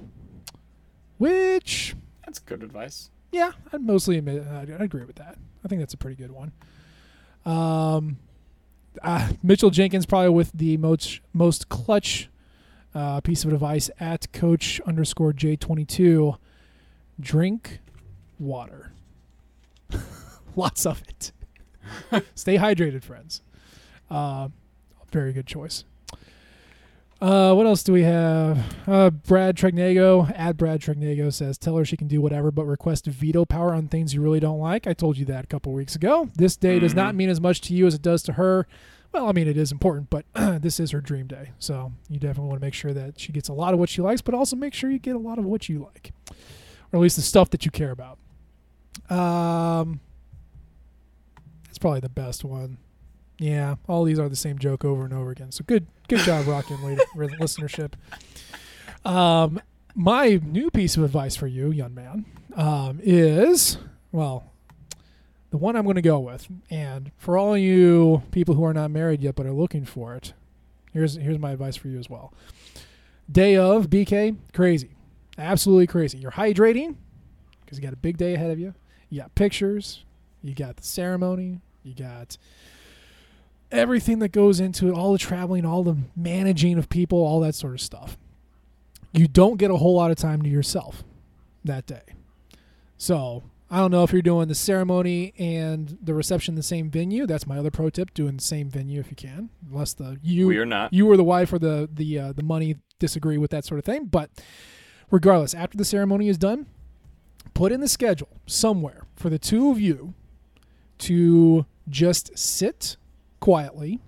Which, 1.17 1.95
That's 2.25 2.39
good 2.39 2.63
advice. 2.63 3.09
yeah, 3.31 3.51
I'd 3.73 3.81
mostly 3.81 4.17
admit, 4.17 4.45
I'd, 4.47 4.71
I'd 4.71 4.81
agree 4.81 5.03
with 5.03 5.15
that. 5.15 5.37
I 5.65 5.67
think 5.67 5.81
that's 5.81 5.93
a 5.93 5.97
pretty 5.97 6.15
good 6.15 6.31
one. 6.31 6.51
Um, 7.45 8.17
uh, 9.01 9.31
Mitchell 9.43 9.71
Jenkins 9.71 10.05
probably 10.05 10.29
with 10.29 10.51
the 10.53 10.77
most 10.77 11.19
most 11.33 11.69
clutch 11.69 12.29
uh, 12.95 13.21
piece 13.21 13.43
of 13.45 13.53
advice 13.53 13.89
at 13.99 14.31
Coach 14.33 14.81
underscore 14.85 15.33
J 15.33 15.55
twenty 15.55 15.85
two. 15.85 16.35
Drink 17.19 17.79
water. 18.39 18.91
Lots 20.55 20.85
of 20.85 21.01
it. 21.07 21.31
Stay 22.35 22.57
hydrated, 22.57 23.03
friends. 23.03 23.41
Uh, 24.09 24.49
very 25.11 25.33
good 25.33 25.47
choice. 25.47 25.83
Uh, 27.19 27.51
what 27.55 27.65
else 27.65 27.81
do 27.81 27.91
we 27.91 28.03
have? 28.03 28.63
Uh, 28.87 29.09
Brad 29.09 29.55
Tregnago, 29.55 30.31
at 30.37 30.55
Brad 30.55 30.79
Tregnago 30.81 31.33
says, 31.33 31.57
tell 31.57 31.75
her 31.77 31.83
she 31.83 31.97
can 31.97 32.07
do 32.07 32.21
whatever, 32.21 32.51
but 32.51 32.65
request 32.65 33.07
veto 33.07 33.43
power 33.43 33.73
on 33.73 33.87
things 33.87 34.13
you 34.13 34.21
really 34.21 34.39
don't 34.39 34.59
like. 34.59 34.85
I 34.85 34.93
told 34.93 35.17
you 35.17 35.25
that 35.25 35.43
a 35.43 35.47
couple 35.47 35.73
weeks 35.73 35.95
ago. 35.95 36.29
This 36.35 36.55
day 36.55 36.77
does 36.77 36.93
not 36.93 37.15
Mhm. 37.15 37.17
mean 37.17 37.29
as 37.29 37.41
much 37.41 37.59
to 37.61 37.73
you 37.73 37.87
as 37.87 37.95
it 37.95 38.03
does 38.03 38.21
to 38.23 38.33
her. 38.33 38.67
Well, 39.17 39.29
I 39.29 39.31
mean, 39.31 39.47
it 39.47 39.57
is 39.57 39.71
important, 39.71 40.11
but 40.11 40.25
this 40.61 40.79
is 40.79 40.91
her 40.91 41.01
dream 41.01 41.25
day. 41.25 41.49
So 41.57 41.91
you 42.07 42.19
definitely 42.19 42.49
want 42.49 42.61
to 42.61 42.65
make 42.65 42.75
sure 42.75 42.93
that 42.93 43.19
she 43.19 43.31
gets 43.31 43.49
a 43.49 43.53
lot 43.53 43.73
of 43.73 43.79
what 43.79 43.89
she 43.89 43.99
likes, 43.99 44.21
but 44.21 44.35
also 44.35 44.55
make 44.55 44.75
sure 44.75 44.91
you 44.91 44.99
get 44.99 45.15
a 45.15 45.19
lot 45.19 45.39
of 45.39 45.45
what 45.45 45.67
you 45.67 45.79
like, 45.79 46.11
or 46.29 46.97
at 46.97 47.01
least 47.01 47.15
the 47.15 47.23
stuff 47.23 47.49
that 47.49 47.65
you 47.65 47.71
care 47.71 47.89
about. 47.89 48.19
Um, 49.09 50.01
that's 51.65 51.79
probably 51.79 51.99
the 51.99 52.09
best 52.09 52.45
one. 52.45 52.77
Yeah, 53.39 53.77
all 53.87 54.03
these 54.03 54.19
are 54.19 54.29
the 54.29 54.35
same 54.35 54.59
joke 54.59 54.85
over 54.85 55.03
and 55.03 55.15
over 55.15 55.31
again. 55.31 55.51
So 55.51 55.63
good, 55.65 55.87
good 56.07 56.19
job, 56.19 56.45
rocking 56.47 56.79
lady, 56.83 57.01
listenership. 57.15 57.93
Um, 59.03 59.59
my 59.95 60.39
new 60.45 60.69
piece 60.69 60.95
of 60.95 61.01
advice 61.03 61.35
for 61.35 61.47
you, 61.47 61.71
young 61.71 61.95
man, 61.95 62.25
um, 62.55 62.99
is 63.01 63.79
well, 64.11 64.51
the 65.49 65.57
one 65.57 65.75
I'm 65.75 65.83
going 65.83 65.95
to 65.95 66.01
go 66.01 66.19
with, 66.19 66.47
and 66.69 67.11
for 67.17 67.37
all 67.37 67.57
you 67.57 68.23
people 68.31 68.55
who 68.55 68.65
are 68.65 68.73
not 68.73 68.91
married 68.91 69.21
yet 69.21 69.35
but 69.35 69.45
are 69.45 69.53
looking 69.53 69.85
for 69.85 70.15
it, 70.15 70.33
here's 70.91 71.15
here's 71.15 71.39
my 71.39 71.51
advice 71.51 71.75
for 71.75 71.87
you 71.87 71.97
as 71.97 72.09
well. 72.09 72.33
Day 73.31 73.55
of 73.55 73.89
BK, 73.89 74.37
crazy, 74.53 74.91
absolutely 75.37 75.87
crazy. 75.87 76.17
You're 76.17 76.31
hydrating 76.31 76.95
because 77.63 77.77
you 77.77 77.83
got 77.83 77.93
a 77.93 77.97
big 77.97 78.17
day 78.17 78.33
ahead 78.33 78.51
of 78.51 78.59
you. 78.59 78.73
You 79.09 79.21
got 79.21 79.35
pictures, 79.35 80.03
you 80.41 80.53
got 80.53 80.77
the 80.77 80.83
ceremony, 80.83 81.61
you 81.83 81.93
got 81.93 82.37
everything 83.71 84.19
that 84.19 84.29
goes 84.29 84.59
into 84.59 84.87
it, 84.87 84.93
all 84.93 85.11
the 85.11 85.17
traveling, 85.17 85.65
all 85.65 85.83
the 85.83 85.97
managing 86.15 86.77
of 86.77 86.89
people, 86.89 87.19
all 87.19 87.39
that 87.41 87.55
sort 87.55 87.73
of 87.73 87.81
stuff. 87.81 88.17
You 89.13 89.27
don't 89.27 89.57
get 89.57 89.71
a 89.71 89.77
whole 89.77 89.95
lot 89.95 90.11
of 90.11 90.17
time 90.17 90.41
to 90.41 90.49
yourself 90.49 91.03
that 91.63 91.85
day. 91.85 92.03
So 92.97 93.43
I 93.69 93.77
don't 93.79 93.91
know 93.91 94.03
if 94.03 94.13
you're 94.13 94.21
doing 94.21 94.47
the 94.47 94.55
ceremony 94.55 95.33
and 95.37 95.97
the 96.01 96.13
reception 96.13 96.53
in 96.53 96.55
the 96.55 96.63
same 96.63 96.89
venue. 96.89 97.27
That's 97.27 97.45
my 97.45 97.57
other 97.57 97.71
pro 97.71 97.89
tip: 97.89 98.13
doing 98.13 98.37
the 98.37 98.43
same 98.43 98.69
venue 98.69 98.99
if 98.99 99.09
you 99.09 99.15
can, 99.15 99.49
unless 99.69 99.93
the 99.93 100.17
you 100.21 100.47
we 100.47 100.57
are 100.57 100.65
not. 100.65 100.93
you 100.93 101.09
or 101.09 101.17
the 101.17 101.23
wife 101.23 101.51
or 101.51 101.59
the 101.59 101.89
the 101.91 102.19
uh, 102.19 102.33
the 102.33 102.43
money 102.43 102.77
disagree 102.99 103.37
with 103.37 103.51
that 103.51 103.65
sort 103.65 103.79
of 103.79 103.85
thing. 103.85 104.05
But 104.05 104.29
regardless, 105.11 105.53
after 105.53 105.77
the 105.77 105.85
ceremony 105.85 106.29
is 106.29 106.37
done, 106.37 106.67
put 107.53 107.71
in 107.71 107.81
the 107.81 107.87
schedule 107.89 108.29
somewhere 108.45 109.03
for 109.15 109.29
the 109.29 109.39
two 109.39 109.69
of 109.69 109.79
you 109.79 110.13
to 110.99 111.65
just 111.89 112.37
sit 112.37 112.95
quietly, 113.39 113.99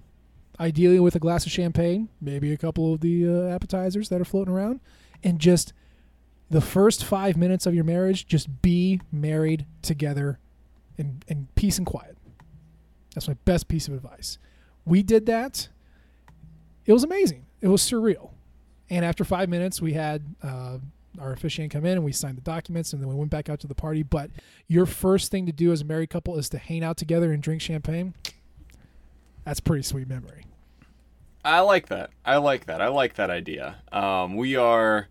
ideally 0.59 0.99
with 0.99 1.15
a 1.15 1.19
glass 1.19 1.45
of 1.45 1.51
champagne, 1.51 2.09
maybe 2.21 2.53
a 2.53 2.57
couple 2.57 2.93
of 2.93 3.01
the 3.01 3.27
uh, 3.27 3.53
appetizers 3.53 4.09
that 4.09 4.21
are 4.21 4.25
floating 4.25 4.53
around, 4.53 4.79
and 5.23 5.39
just 5.39 5.73
the 6.49 6.61
first 6.61 7.03
five 7.03 7.37
minutes 7.37 7.65
of 7.65 7.75
your 7.75 7.83
marriage, 7.83 8.25
just 8.25 8.61
be 8.61 9.01
married 9.11 9.65
together 9.81 10.39
in, 10.97 11.21
in 11.27 11.47
peace 11.55 11.77
and 11.77 11.85
quiet. 11.85 12.17
That's 13.13 13.27
my 13.27 13.35
best 13.45 13.67
piece 13.67 13.87
of 13.87 13.93
advice. 13.93 14.37
We 14.85 15.03
did 15.03 15.25
that. 15.27 15.69
It 16.85 16.93
was 16.93 17.03
amazing. 17.03 17.45
It 17.61 17.67
was 17.67 17.81
surreal. 17.81 18.31
And 18.89 19.05
after 19.05 19.23
five 19.23 19.49
minutes, 19.49 19.81
we 19.81 19.93
had 19.93 20.23
uh, 20.41 20.79
our 21.19 21.31
officiant 21.31 21.71
come 21.71 21.85
in 21.85 21.93
and 21.93 22.03
we 22.03 22.11
signed 22.11 22.37
the 22.37 22.41
documents 22.41 22.93
and 22.93 23.01
then 23.01 23.09
we 23.09 23.15
went 23.15 23.29
back 23.29 23.49
out 23.49 23.59
to 23.59 23.67
the 23.67 23.75
party. 23.75 24.03
But 24.03 24.31
your 24.67 24.85
first 24.85 25.31
thing 25.31 25.45
to 25.45 25.51
do 25.51 25.71
as 25.71 25.81
a 25.81 25.85
married 25.85 26.09
couple 26.09 26.37
is 26.37 26.49
to 26.49 26.57
hang 26.57 26.83
out 26.83 26.97
together 26.97 27.31
and 27.31 27.41
drink 27.43 27.61
champagne. 27.61 28.15
That's 29.45 29.59
pretty 29.59 29.83
sweet 29.83 30.07
memory. 30.07 30.45
I 31.43 31.61
like 31.61 31.87
that. 31.87 32.11
I 32.25 32.37
like 32.37 32.65
that. 32.65 32.81
I 32.81 32.87
like 32.87 33.15
that 33.15 33.29
idea. 33.29 33.77
Um, 33.91 34.35
we 34.35 34.55
are, 34.55 35.07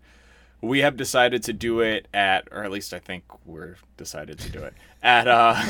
we 0.61 0.79
have 0.79 0.97
decided 0.97 1.43
to 1.43 1.53
do 1.53 1.79
it 1.79 2.07
at, 2.13 2.47
or 2.51 2.63
at 2.63 2.71
least 2.71 2.93
I 2.93 2.99
think 2.99 3.23
we're 3.45 3.77
decided 3.97 4.39
to 4.39 4.51
do 4.51 4.59
it 4.59 4.73
at, 5.01 5.27
uh, 5.27 5.61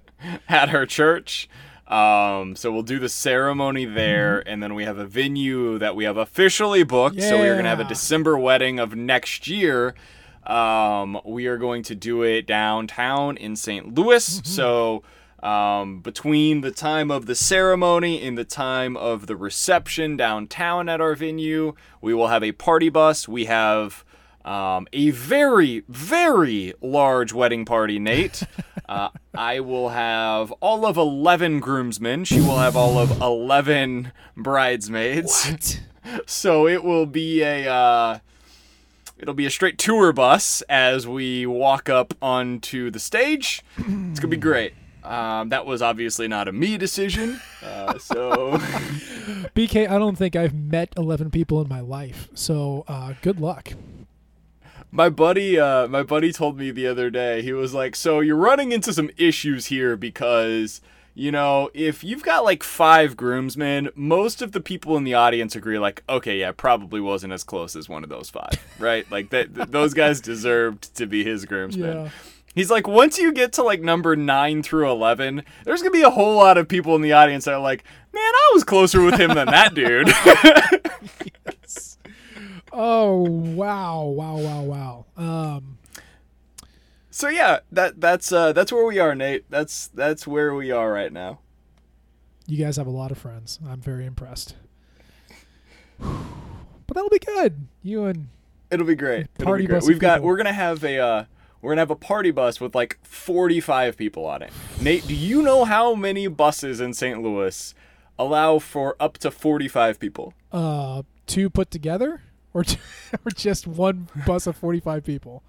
at 0.48 0.70
her 0.70 0.86
church. 0.86 1.48
Um, 1.86 2.54
so 2.54 2.70
we'll 2.70 2.82
do 2.82 2.98
the 2.98 3.08
ceremony 3.08 3.86
there, 3.86 4.46
and 4.46 4.62
then 4.62 4.74
we 4.74 4.84
have 4.84 4.98
a 4.98 5.06
venue 5.06 5.78
that 5.78 5.96
we 5.96 6.04
have 6.04 6.18
officially 6.18 6.82
booked. 6.82 7.22
So 7.22 7.40
we 7.40 7.48
are 7.48 7.56
gonna 7.56 7.70
have 7.70 7.80
a 7.80 7.84
December 7.84 8.38
wedding 8.38 8.78
of 8.78 8.94
next 8.94 9.48
year. 9.48 9.94
Um, 10.46 11.20
we 11.24 11.46
are 11.46 11.56
going 11.56 11.82
to 11.84 11.94
do 11.94 12.22
it 12.22 12.46
downtown 12.46 13.36
in 13.36 13.56
St. 13.56 13.94
Louis. 13.94 14.40
So 14.44 15.02
um, 15.42 16.00
between 16.00 16.62
the 16.62 16.70
time 16.70 17.10
of 17.10 17.26
the 17.26 17.34
ceremony 17.34 18.22
and 18.26 18.36
the 18.36 18.44
time 18.44 18.96
of 18.96 19.26
the 19.26 19.36
reception 19.36 20.16
downtown 20.16 20.88
at 20.88 21.00
our 21.00 21.14
venue, 21.14 21.74
we 22.00 22.12
will 22.12 22.28
have 22.28 22.42
a 22.42 22.52
party 22.52 22.88
bus. 22.88 23.28
We 23.28 23.44
have 23.44 24.04
um, 24.48 24.88
a 24.94 25.10
very, 25.10 25.84
very 25.88 26.72
large 26.80 27.32
wedding 27.34 27.64
party, 27.66 27.98
Nate. 27.98 28.44
uh, 28.88 29.10
I 29.36 29.60
will 29.60 29.90
have 29.90 30.52
all 30.52 30.86
of 30.86 30.96
11 30.96 31.60
groomsmen. 31.60 32.24
She 32.24 32.40
will 32.40 32.56
have 32.56 32.74
all 32.74 32.98
of 32.98 33.20
11 33.20 34.12
bridesmaids. 34.36 35.50
What? 35.50 35.80
So 36.24 36.66
it 36.66 36.82
will 36.84 37.04
be 37.04 37.42
a. 37.42 37.70
Uh, 37.70 38.18
It'll 39.18 39.34
be 39.34 39.44
a 39.44 39.50
straight 39.50 39.78
tour 39.78 40.12
bus 40.12 40.62
as 40.70 41.06
we 41.06 41.44
walk 41.44 41.88
up 41.90 42.14
onto 42.22 42.90
the 42.90 43.00
stage. 43.00 43.62
It's 43.76 44.20
gonna 44.20 44.28
be 44.28 44.36
great. 44.36 44.74
Um, 45.02 45.48
that 45.48 45.66
was 45.66 45.82
obviously 45.82 46.28
not 46.28 46.48
a 46.48 46.52
me 46.52 46.78
decision. 46.78 47.40
Uh, 47.62 47.98
so 47.98 48.52
BK, 49.56 49.90
I 49.90 49.98
don't 49.98 50.16
think 50.16 50.36
I've 50.36 50.54
met 50.54 50.92
11 50.96 51.30
people 51.30 51.60
in 51.60 51.68
my 51.68 51.80
life. 51.80 52.28
So 52.32 52.84
uh, 52.86 53.14
good 53.20 53.40
luck. 53.40 53.72
My 54.90 55.08
buddy, 55.08 55.58
uh, 55.58 55.86
my 55.88 56.02
buddy 56.02 56.32
told 56.32 56.58
me 56.58 56.70
the 56.70 56.86
other 56.86 57.10
day. 57.10 57.42
He 57.42 57.52
was 57.52 57.74
like, 57.74 57.94
"So 57.96 58.20
you're 58.20 58.36
running 58.36 58.72
into 58.72 58.92
some 58.92 59.10
issues 59.16 59.66
here 59.66 59.96
because." 59.96 60.80
You 61.14 61.32
know, 61.32 61.68
if 61.74 62.04
you've 62.04 62.22
got 62.22 62.44
like 62.44 62.62
five 62.62 63.16
groomsmen, 63.16 63.88
most 63.96 64.40
of 64.40 64.52
the 64.52 64.60
people 64.60 64.96
in 64.96 65.02
the 65.02 65.14
audience 65.14 65.56
agree, 65.56 65.76
like, 65.76 66.04
okay, 66.08 66.38
yeah, 66.38 66.52
probably 66.52 67.00
wasn't 67.00 67.32
as 67.32 67.42
close 67.42 67.74
as 67.74 67.88
one 67.88 68.04
of 68.04 68.08
those 68.08 68.30
five, 68.30 68.52
right? 68.78 69.04
Like, 69.10 69.30
that, 69.30 69.52
th- 69.52 69.66
those 69.70 69.94
guys 69.94 70.20
deserved 70.20 70.94
to 70.94 71.06
be 71.06 71.24
his 71.24 71.44
groomsmen. 71.44 72.04
Yeah. 72.04 72.10
He's 72.54 72.70
like, 72.70 72.86
once 72.86 73.18
you 73.18 73.32
get 73.32 73.52
to 73.54 73.64
like 73.64 73.80
number 73.80 74.14
nine 74.14 74.62
through 74.62 74.88
eleven, 74.88 75.42
there's 75.64 75.82
gonna 75.82 75.90
be 75.90 76.02
a 76.02 76.10
whole 76.10 76.36
lot 76.36 76.56
of 76.56 76.68
people 76.68 76.94
in 76.94 77.02
the 77.02 77.14
audience 77.14 77.46
that 77.46 77.54
are 77.54 77.60
like, 77.60 77.82
man, 78.12 78.22
I 78.22 78.50
was 78.54 78.62
closer 78.62 79.02
with 79.02 79.18
him 79.18 79.34
than 79.34 79.46
that 79.46 79.74
dude. 79.74 80.08
Oh, 82.72 83.16
wow. 83.28 84.04
Wow, 84.04 84.36
wow, 84.36 84.62
wow. 84.62 85.06
Um, 85.16 85.78
so 87.10 87.28
yeah, 87.28 87.60
that 87.72 88.00
that's 88.00 88.30
uh 88.30 88.52
that's 88.52 88.72
where 88.72 88.84
we 88.84 88.98
are, 88.98 89.14
Nate. 89.14 89.44
That's 89.50 89.88
that's 89.88 90.26
where 90.26 90.54
we 90.54 90.70
are 90.70 90.92
right 90.92 91.12
now. 91.12 91.40
you 92.46 92.62
guys 92.64 92.76
have 92.76 92.86
a 92.86 92.90
lot 92.90 93.10
of 93.10 93.18
friends. 93.18 93.58
I'm 93.68 93.80
very 93.80 94.06
impressed. 94.06 94.54
But 95.98 96.94
that'll 96.94 97.10
be 97.10 97.18
good. 97.18 97.66
You 97.82 98.04
and 98.04 98.28
It'll 98.70 98.86
be 98.86 98.94
great. 98.94 99.26
It'll 99.38 99.44
Party 99.46 99.64
be 99.64 99.66
great. 99.68 99.82
We've 99.84 99.98
got 99.98 100.16
people. 100.16 100.28
we're 100.28 100.36
gonna 100.36 100.52
have 100.52 100.84
a 100.84 100.98
uh 100.98 101.24
we're 101.60 101.72
gonna 101.72 101.80
have 101.80 101.90
a 101.90 101.96
party 101.96 102.30
bus 102.30 102.60
with 102.60 102.74
like 102.74 102.98
45 103.02 103.96
people 103.96 104.24
on 104.26 104.42
it. 104.42 104.52
Nate, 104.80 105.06
do 105.06 105.14
you 105.14 105.42
know 105.42 105.64
how 105.64 105.94
many 105.94 106.28
buses 106.28 106.80
in 106.80 106.94
St. 106.94 107.20
Louis 107.20 107.74
allow 108.18 108.58
for 108.60 108.94
up 109.00 109.18
to 109.18 109.30
45 109.30 109.98
people? 109.98 110.34
Uh, 110.52 111.02
two 111.26 111.50
put 111.50 111.70
together, 111.70 112.22
or 112.58 112.64
t- 112.64 112.78
or 113.24 113.30
just 113.30 113.66
one 113.66 114.08
bus 114.26 114.46
of 114.46 114.56
forty-five 114.56 115.04
people. 115.04 115.42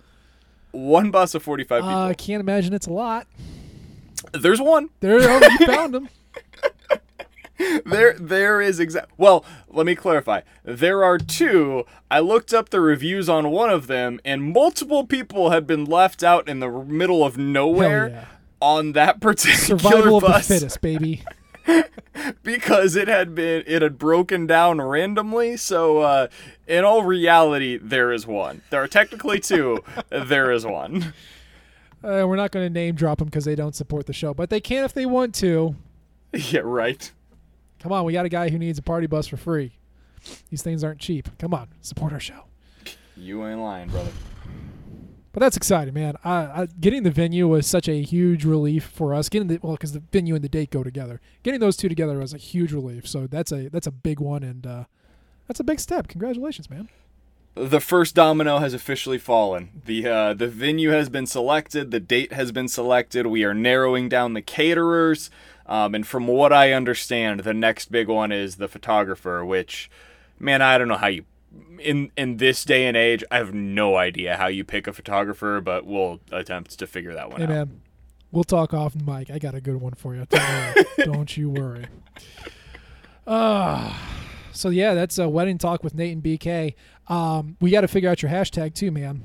One 0.72 1.10
bus 1.12 1.34
of 1.34 1.44
45 1.44 1.82
people. 1.82 1.90
Uh, 1.90 2.08
I 2.10 2.14
can't 2.14 2.42
imagine 2.42 2.74
it's 2.74 2.88
a 2.88 2.94
lot. 2.94 3.28
There's 4.34 4.62
one. 4.62 4.90
There, 5.00 5.18
oh, 5.20 5.48
you 5.60 5.66
found 5.66 5.94
them. 5.94 6.10
there 7.86 8.14
there 8.14 8.62
is 8.62 8.80
exact 8.80 9.12
well 9.18 9.44
let 9.68 9.86
me 9.86 9.94
clarify 9.94 10.40
there 10.64 11.04
are 11.04 11.18
two 11.18 11.84
i 12.10 12.18
looked 12.18 12.54
up 12.54 12.70
the 12.70 12.80
reviews 12.80 13.28
on 13.28 13.52
one 13.52 13.70
of 13.70 13.88
them 13.88 14.18
and 14.24 14.54
multiple 14.54 15.06
people 15.06 15.50
had 15.50 15.68
been 15.68 15.84
left 15.84 16.24
out 16.24 16.48
in 16.48 16.62
the 16.62 16.70
middle 16.70 17.22
of 17.22 17.38
nowhere 17.38 18.08
yeah. 18.08 18.26
on 18.62 18.94
that 18.94 19.20
particular 19.20 19.78
Survival 19.78 20.18
of 20.18 20.24
the 20.24 20.30
bus 20.30 20.48
fittest, 20.48 20.80
baby. 20.80 21.22
because 22.44 22.96
it 22.96 23.08
had 23.08 23.36
been 23.36 23.64
it 23.68 23.82
had 23.82 23.98
broken 23.98 24.46
down 24.48 24.82
randomly 24.82 25.56
so 25.58 26.00
uh 26.00 26.28
in 26.68 26.84
all 26.84 27.04
reality 27.04 27.78
there 27.78 28.12
is 28.12 28.26
one 28.28 28.62
there 28.70 28.82
are 28.82 28.88
technically 28.88 29.40
two 29.40 29.84
there 30.10 30.52
is 30.52 30.66
one 30.66 31.14
Uh, 32.02 32.24
we're 32.26 32.38
not 32.38 32.52
going 32.52 32.66
to 32.66 32.70
name 32.70 32.96
drop 32.96 33.18
them 33.20 33.28
because 33.28 33.44
they 33.44 33.56
don't 33.56 33.76
support 33.76 34.06
the 34.06 34.14
show, 34.14 34.34
but 34.34 34.50
they 34.50 34.62
can 34.62 34.86
if 34.86 34.94
they 34.94 35.06
want 35.06 35.36
to. 35.36 35.76
yeah 36.34 36.62
right 36.64 37.12
Come 37.82 37.92
on, 37.92 38.06
we 38.06 38.14
got 38.14 38.26
a 38.26 38.30
guy 38.30 38.50
who 38.50 38.58
needs 38.58 38.80
a 38.80 38.82
party 38.82 39.06
bus 39.06 39.28
for 39.28 39.36
free. 39.36 39.74
These 40.50 40.62
things 40.62 40.82
aren't 40.84 41.00
cheap. 41.00 41.28
Come 41.40 41.54
on, 41.54 41.68
support 41.82 42.14
our 42.14 42.20
show. 42.22 42.44
you 43.18 43.46
ain't 43.46 43.60
lying 43.60 43.90
brother 43.90 44.12
But 45.40 45.46
that's 45.46 45.56
exciting, 45.56 45.94
man. 45.94 46.18
I, 46.26 46.34
I, 46.34 46.68
getting 46.82 47.04
the 47.04 47.12
venue 47.12 47.48
was 47.48 47.66
such 47.66 47.88
a 47.88 48.02
huge 48.02 48.44
relief 48.44 48.84
for 48.84 49.14
us. 49.14 49.30
Getting 49.30 49.48
the 49.48 49.58
well, 49.62 49.72
because 49.72 49.94
the 49.94 50.02
venue 50.12 50.36
and 50.36 50.44
the 50.44 50.50
date 50.50 50.70
go 50.70 50.84
together. 50.84 51.22
Getting 51.44 51.62
those 51.62 51.78
two 51.78 51.88
together 51.88 52.18
was 52.18 52.34
a 52.34 52.38
huge 52.38 52.74
relief. 52.74 53.08
So 53.08 53.26
that's 53.26 53.54
a 53.54 53.70
that's 53.70 53.88
a 53.88 53.92
big 53.92 54.20
one, 54.20 54.44
and 54.44 54.68
uh, 54.68 54.84
that's 55.48 55.62
a 55.62 55.64
big 55.64 55.80
step. 55.80 56.10
Congratulations, 56.10 56.70
man. 56.70 56.90
the 57.56 57.80
first 57.80 58.16
domino 58.16 58.60
has 58.60 58.74
officially 58.74 59.18
fallen. 59.18 59.82
The 59.86 60.06
uh, 60.06 60.34
the 60.34 60.50
venue 60.50 60.90
has 60.90 61.08
been 61.08 61.26
selected. 61.26 61.92
The 61.92 62.02
date 62.02 62.34
has 62.34 62.52
been 62.52 62.68
selected. 62.68 63.26
We 63.26 63.46
are 63.46 63.54
narrowing 63.54 64.10
down 64.10 64.34
the 64.34 64.42
caterers. 64.42 65.30
Um, 65.66 65.96
and 65.96 66.06
from 66.06 66.28
what 66.28 66.52
I 66.52 66.74
understand, 66.74 67.42
the 67.42 67.54
next 67.54 67.94
big 67.94 68.10
one 68.10 68.34
is 68.34 68.58
the 68.58 68.68
photographer. 68.68 69.46
Which, 69.46 69.90
man, 70.38 70.62
I 70.62 70.78
don't 70.78 70.90
know 70.90 70.98
how 70.98 71.08
you. 71.08 71.24
In 71.80 72.12
in 72.18 72.38
this 72.38 72.64
day 72.64 72.86
and 72.88 72.96
age, 72.98 73.24
I 73.32 73.38
have 73.38 73.54
no 73.54 73.96
idea 73.96 74.38
how 74.38 74.48
you 74.48 74.64
pick 74.64 74.86
a 74.88 74.94
photographer, 74.94 75.62
but 75.62 75.86
we'll 75.86 76.20
attempt 76.32 76.78
to 76.80 76.86
figure 76.88 77.14
that 77.14 77.30
one 77.32 77.40
Hey, 77.40 77.46
out. 77.46 77.50
man, 77.50 77.82
we'll 78.32 78.44
talk 78.44 78.74
off 78.74 78.94
mic. 78.96 79.32
I 79.32 79.40
got 79.40 79.56
a 79.56 79.62
good 79.62 79.78
one 79.78 79.94
for 79.94 80.14
you. 80.16 80.26
Don't. 80.30 80.88
Don't 81.06 81.38
you 81.38 81.50
worry. 81.50 81.86
Uh, 83.26 83.94
so 84.52 84.70
yeah, 84.70 84.94
that's 84.94 85.18
a 85.18 85.30
wedding 85.30 85.58
talk 85.58 85.84
with 85.84 85.96
Nate 85.96 86.14
and 86.14 86.24
BK. 86.24 86.76
Um, 87.08 87.58
we 87.62 87.72
got 87.72 87.82
to 87.82 87.88
figure 87.88 88.10
out 88.10 88.22
your 88.22 88.32
hashtag 88.32 88.74
too, 88.74 88.92
man. 88.92 89.24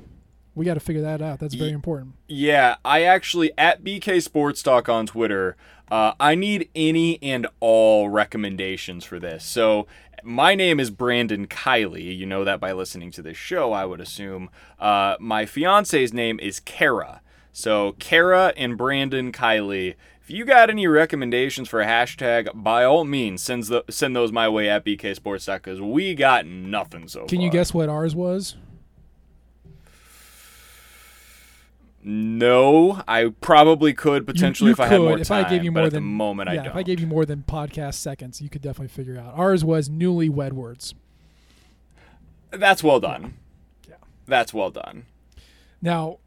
We 0.53 0.63
got 0.65 0.75
to 0.75 0.79
figure 0.79 1.01
that 1.01 1.21
out. 1.21 1.39
That's 1.39 1.53
very 1.53 1.71
important. 1.71 2.13
Yeah, 2.29 2.77
I 2.85 3.03
actually 3.03 3.51
at 3.57 3.83
BK 3.83 4.21
Sports 4.23 4.63
Talk 4.63 4.87
on 4.87 5.05
Twitter. 5.05 5.57
Uh, 5.91 6.13
I 6.19 6.33
need 6.33 6.69
any 6.73 7.21
and 7.21 7.45
all 7.59 8.09
recommendations 8.09 9.03
for 9.03 9.19
this. 9.19 9.43
So 9.43 9.85
my 10.25 10.55
name 10.55 10.79
is 10.79 10.89
Brandon 10.89 11.47
Kiley. 11.47 12.17
You 12.17 12.25
know 12.25 12.43
that 12.43 12.59
by 12.59 12.71
listening 12.73 13.11
to 13.11 13.21
this 13.21 13.37
show, 13.37 13.71
I 13.71 13.85
would 13.85 14.01
assume. 14.01 14.49
Uh, 14.79 15.15
my 15.19 15.45
fiance's 15.45 16.11
name 16.13 16.39
is 16.39 16.59
Kara. 16.59 17.21
So 17.53 17.93
Kara 17.99 18.53
and 18.57 18.77
Brandon 18.77 19.31
Kiley. 19.31 19.95
If 20.21 20.31
you 20.31 20.43
got 20.43 20.71
any 20.71 20.87
recommendations 20.87 21.69
for 21.69 21.81
a 21.81 21.85
hashtag, 21.85 22.49
by 22.55 22.83
all 22.83 23.05
means, 23.05 23.43
send 23.43 23.65
the, 23.65 23.83
send 23.91 24.15
those 24.15 24.31
my 24.31 24.49
way 24.49 24.67
at 24.67 24.83
BK 24.83 25.15
Sports 25.15 25.45
because 25.45 25.79
we 25.79 26.15
got 26.15 26.47
nothing 26.47 27.07
so 27.07 27.25
Can 27.27 27.37
far. 27.37 27.45
you 27.45 27.51
guess 27.51 27.73
what 27.75 27.89
ours 27.89 28.15
was? 28.15 28.55
No, 32.07 33.01
I 33.07 33.33
probably 33.41 33.91
could 33.91 34.27
potentially 34.27 34.69
you 34.69 34.73
if 34.73 34.79
I 34.79 34.85
had 34.85 34.99
more 34.99 35.17
if 35.17 35.27
time. 35.27 35.43
I 35.43 35.49
gave 35.49 35.63
you 35.63 35.71
more 35.71 35.89
than 35.89 36.03
the 36.03 36.09
moment, 36.09 36.49
I 36.49 36.55
don't. 36.57 36.67
if 36.67 36.75
I 36.75 36.83
gave 36.83 36.99
you 36.99 37.07
more 37.07 37.25
than 37.25 37.43
podcast 37.47 37.95
seconds, 37.95 38.39
you 38.41 38.47
could 38.47 38.61
definitely 38.61 38.89
figure 38.89 39.17
out. 39.17 39.33
Ours 39.35 39.65
was 39.65 39.89
newlywed 39.89 40.53
words. 40.53 40.93
That's 42.51 42.83
well 42.83 42.99
done. 42.99 43.33
Yeah. 43.89 43.95
That's 44.27 44.53
well 44.53 44.69
done. 44.69 45.07
Now, 45.81 46.19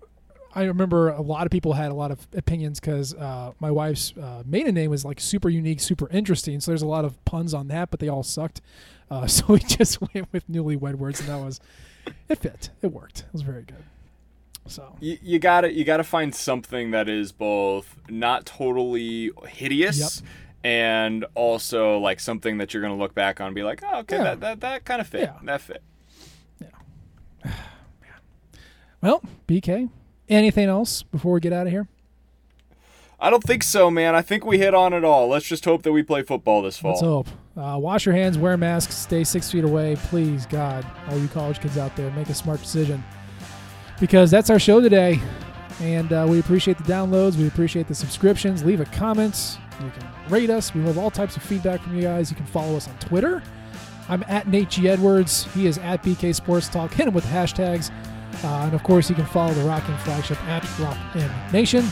I 0.52 0.64
remember 0.64 1.10
a 1.10 1.22
lot 1.22 1.46
of 1.46 1.52
people 1.52 1.74
had 1.74 1.92
a 1.92 1.94
lot 1.94 2.10
of 2.10 2.26
opinions 2.36 2.80
because 2.80 3.14
uh, 3.14 3.52
my 3.60 3.70
wife's 3.70 4.12
uh, 4.16 4.42
maiden 4.44 4.74
name 4.74 4.90
was 4.90 5.04
like 5.04 5.20
super 5.20 5.48
unique, 5.48 5.78
super 5.78 6.08
interesting. 6.08 6.58
So 6.58 6.72
there's 6.72 6.82
a 6.82 6.86
lot 6.88 7.04
of 7.04 7.24
puns 7.24 7.54
on 7.54 7.68
that, 7.68 7.92
but 7.92 8.00
they 8.00 8.08
all 8.08 8.24
sucked. 8.24 8.60
Uh, 9.08 9.26
so 9.28 9.44
we 9.46 9.60
just 9.60 10.00
went 10.14 10.32
with 10.32 10.48
newlywed 10.48 10.96
words, 10.96 11.20
and 11.20 11.28
that 11.28 11.38
was 11.38 11.60
it. 12.28 12.38
Fit. 12.38 12.70
It 12.82 12.88
worked. 12.88 13.20
It 13.20 13.32
was 13.32 13.42
very 13.42 13.62
good. 13.62 13.84
So 14.66 14.96
You, 15.00 15.18
you 15.22 15.38
gotta 15.38 15.72
you 15.72 15.84
gotta 15.84 16.04
find 16.04 16.34
something 16.34 16.90
that 16.90 17.08
is 17.08 17.32
both 17.32 17.96
not 18.08 18.44
totally 18.46 19.30
hideous 19.46 20.22
and 20.62 21.24
also 21.34 21.98
like 21.98 22.20
something 22.20 22.58
that 22.58 22.74
you're 22.74 22.82
gonna 22.82 22.96
look 22.96 23.14
back 23.14 23.40
on 23.40 23.46
and 23.46 23.54
be 23.54 23.62
like, 23.62 23.82
oh, 23.86 24.00
okay, 24.00 24.16
Yeah. 24.16 24.24
that 24.24 24.40
that, 24.40 24.60
that 24.60 24.84
kind 24.84 25.00
of 25.00 25.06
fit. 25.06 25.22
Yeah. 25.22 25.34
That 25.44 25.60
fit. 25.60 25.82
Yeah. 26.60 27.52
well, 29.02 29.22
BK. 29.46 29.88
Anything 30.28 30.68
else 30.68 31.02
before 31.02 31.32
we 31.32 31.40
get 31.40 31.52
out 31.54 31.66
of 31.66 31.72
here? 31.72 31.88
I 33.20 33.30
don't 33.30 33.42
think 33.42 33.62
so, 33.64 33.90
man. 33.90 34.14
I 34.14 34.22
think 34.22 34.44
we 34.44 34.58
hit 34.58 34.74
on 34.74 34.92
it 34.92 35.02
all. 35.02 35.26
Let's 35.28 35.46
just 35.46 35.64
hope 35.64 35.82
that 35.82 35.92
we 35.92 36.02
play 36.02 36.22
football 36.22 36.62
this 36.62 36.76
fall. 36.78 36.90
Let's 36.92 37.00
hope. 37.00 37.28
Uh, 37.56 37.76
wash 37.76 38.06
your 38.06 38.14
hands, 38.14 38.38
wear 38.38 38.56
masks, 38.56 38.94
stay 38.94 39.24
six 39.24 39.50
feet 39.50 39.64
away. 39.64 39.96
Please, 39.96 40.46
God, 40.46 40.86
all 41.08 41.18
you 41.18 41.26
college 41.28 41.58
kids 41.60 41.76
out 41.76 41.96
there, 41.96 42.10
make 42.12 42.28
a 42.28 42.34
smart 42.34 42.60
decision. 42.60 43.02
Because 44.00 44.30
that's 44.30 44.50
our 44.50 44.58
show 44.58 44.80
today. 44.80 45.20
And 45.80 46.12
uh, 46.12 46.26
we 46.28 46.40
appreciate 46.40 46.78
the 46.78 46.84
downloads. 46.84 47.36
We 47.36 47.46
appreciate 47.46 47.86
the 47.88 47.94
subscriptions. 47.94 48.64
Leave 48.64 48.80
a 48.80 48.84
comment. 48.86 49.58
You 49.80 49.90
can 49.90 50.08
rate 50.28 50.50
us. 50.50 50.74
We 50.74 50.82
love 50.82 50.98
all 50.98 51.10
types 51.10 51.36
of 51.36 51.42
feedback 51.42 51.80
from 51.80 51.94
you 51.94 52.02
guys. 52.02 52.30
You 52.30 52.36
can 52.36 52.46
follow 52.46 52.76
us 52.76 52.88
on 52.88 52.98
Twitter. 52.98 53.42
I'm 54.08 54.24
at 54.26 54.48
Nate 54.48 54.70
G. 54.70 54.88
Edwards. 54.88 55.44
He 55.54 55.66
is 55.66 55.78
at 55.78 56.02
BK 56.02 56.34
Sports 56.34 56.68
Talk. 56.68 56.92
Hit 56.92 57.06
him 57.06 57.14
with 57.14 57.24
hashtags. 57.24 57.90
Uh, 58.42 58.64
and 58.64 58.74
of 58.74 58.82
course, 58.82 59.08
you 59.08 59.16
can 59.16 59.26
follow 59.26 59.52
the 59.54 59.64
Rock 59.64 59.88
M 59.88 59.98
Flagship 59.98 60.42
at 60.44 60.78
Rock 60.78 60.96
M 61.14 61.30
Nation. 61.52 61.84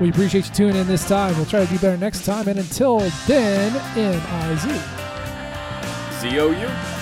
We 0.00 0.10
appreciate 0.10 0.48
you 0.48 0.54
tuning 0.54 0.76
in 0.76 0.86
this 0.86 1.06
time. 1.06 1.36
We'll 1.36 1.46
try 1.46 1.64
to 1.64 1.70
do 1.70 1.78
better 1.78 1.98
next 1.98 2.24
time. 2.24 2.48
And 2.48 2.58
until 2.58 3.00
then, 3.26 3.72
M 3.96 4.20
I 4.26 4.56
Z. 4.56 6.28
Z 6.30 6.38
O 6.38 6.50
U. 6.50 6.99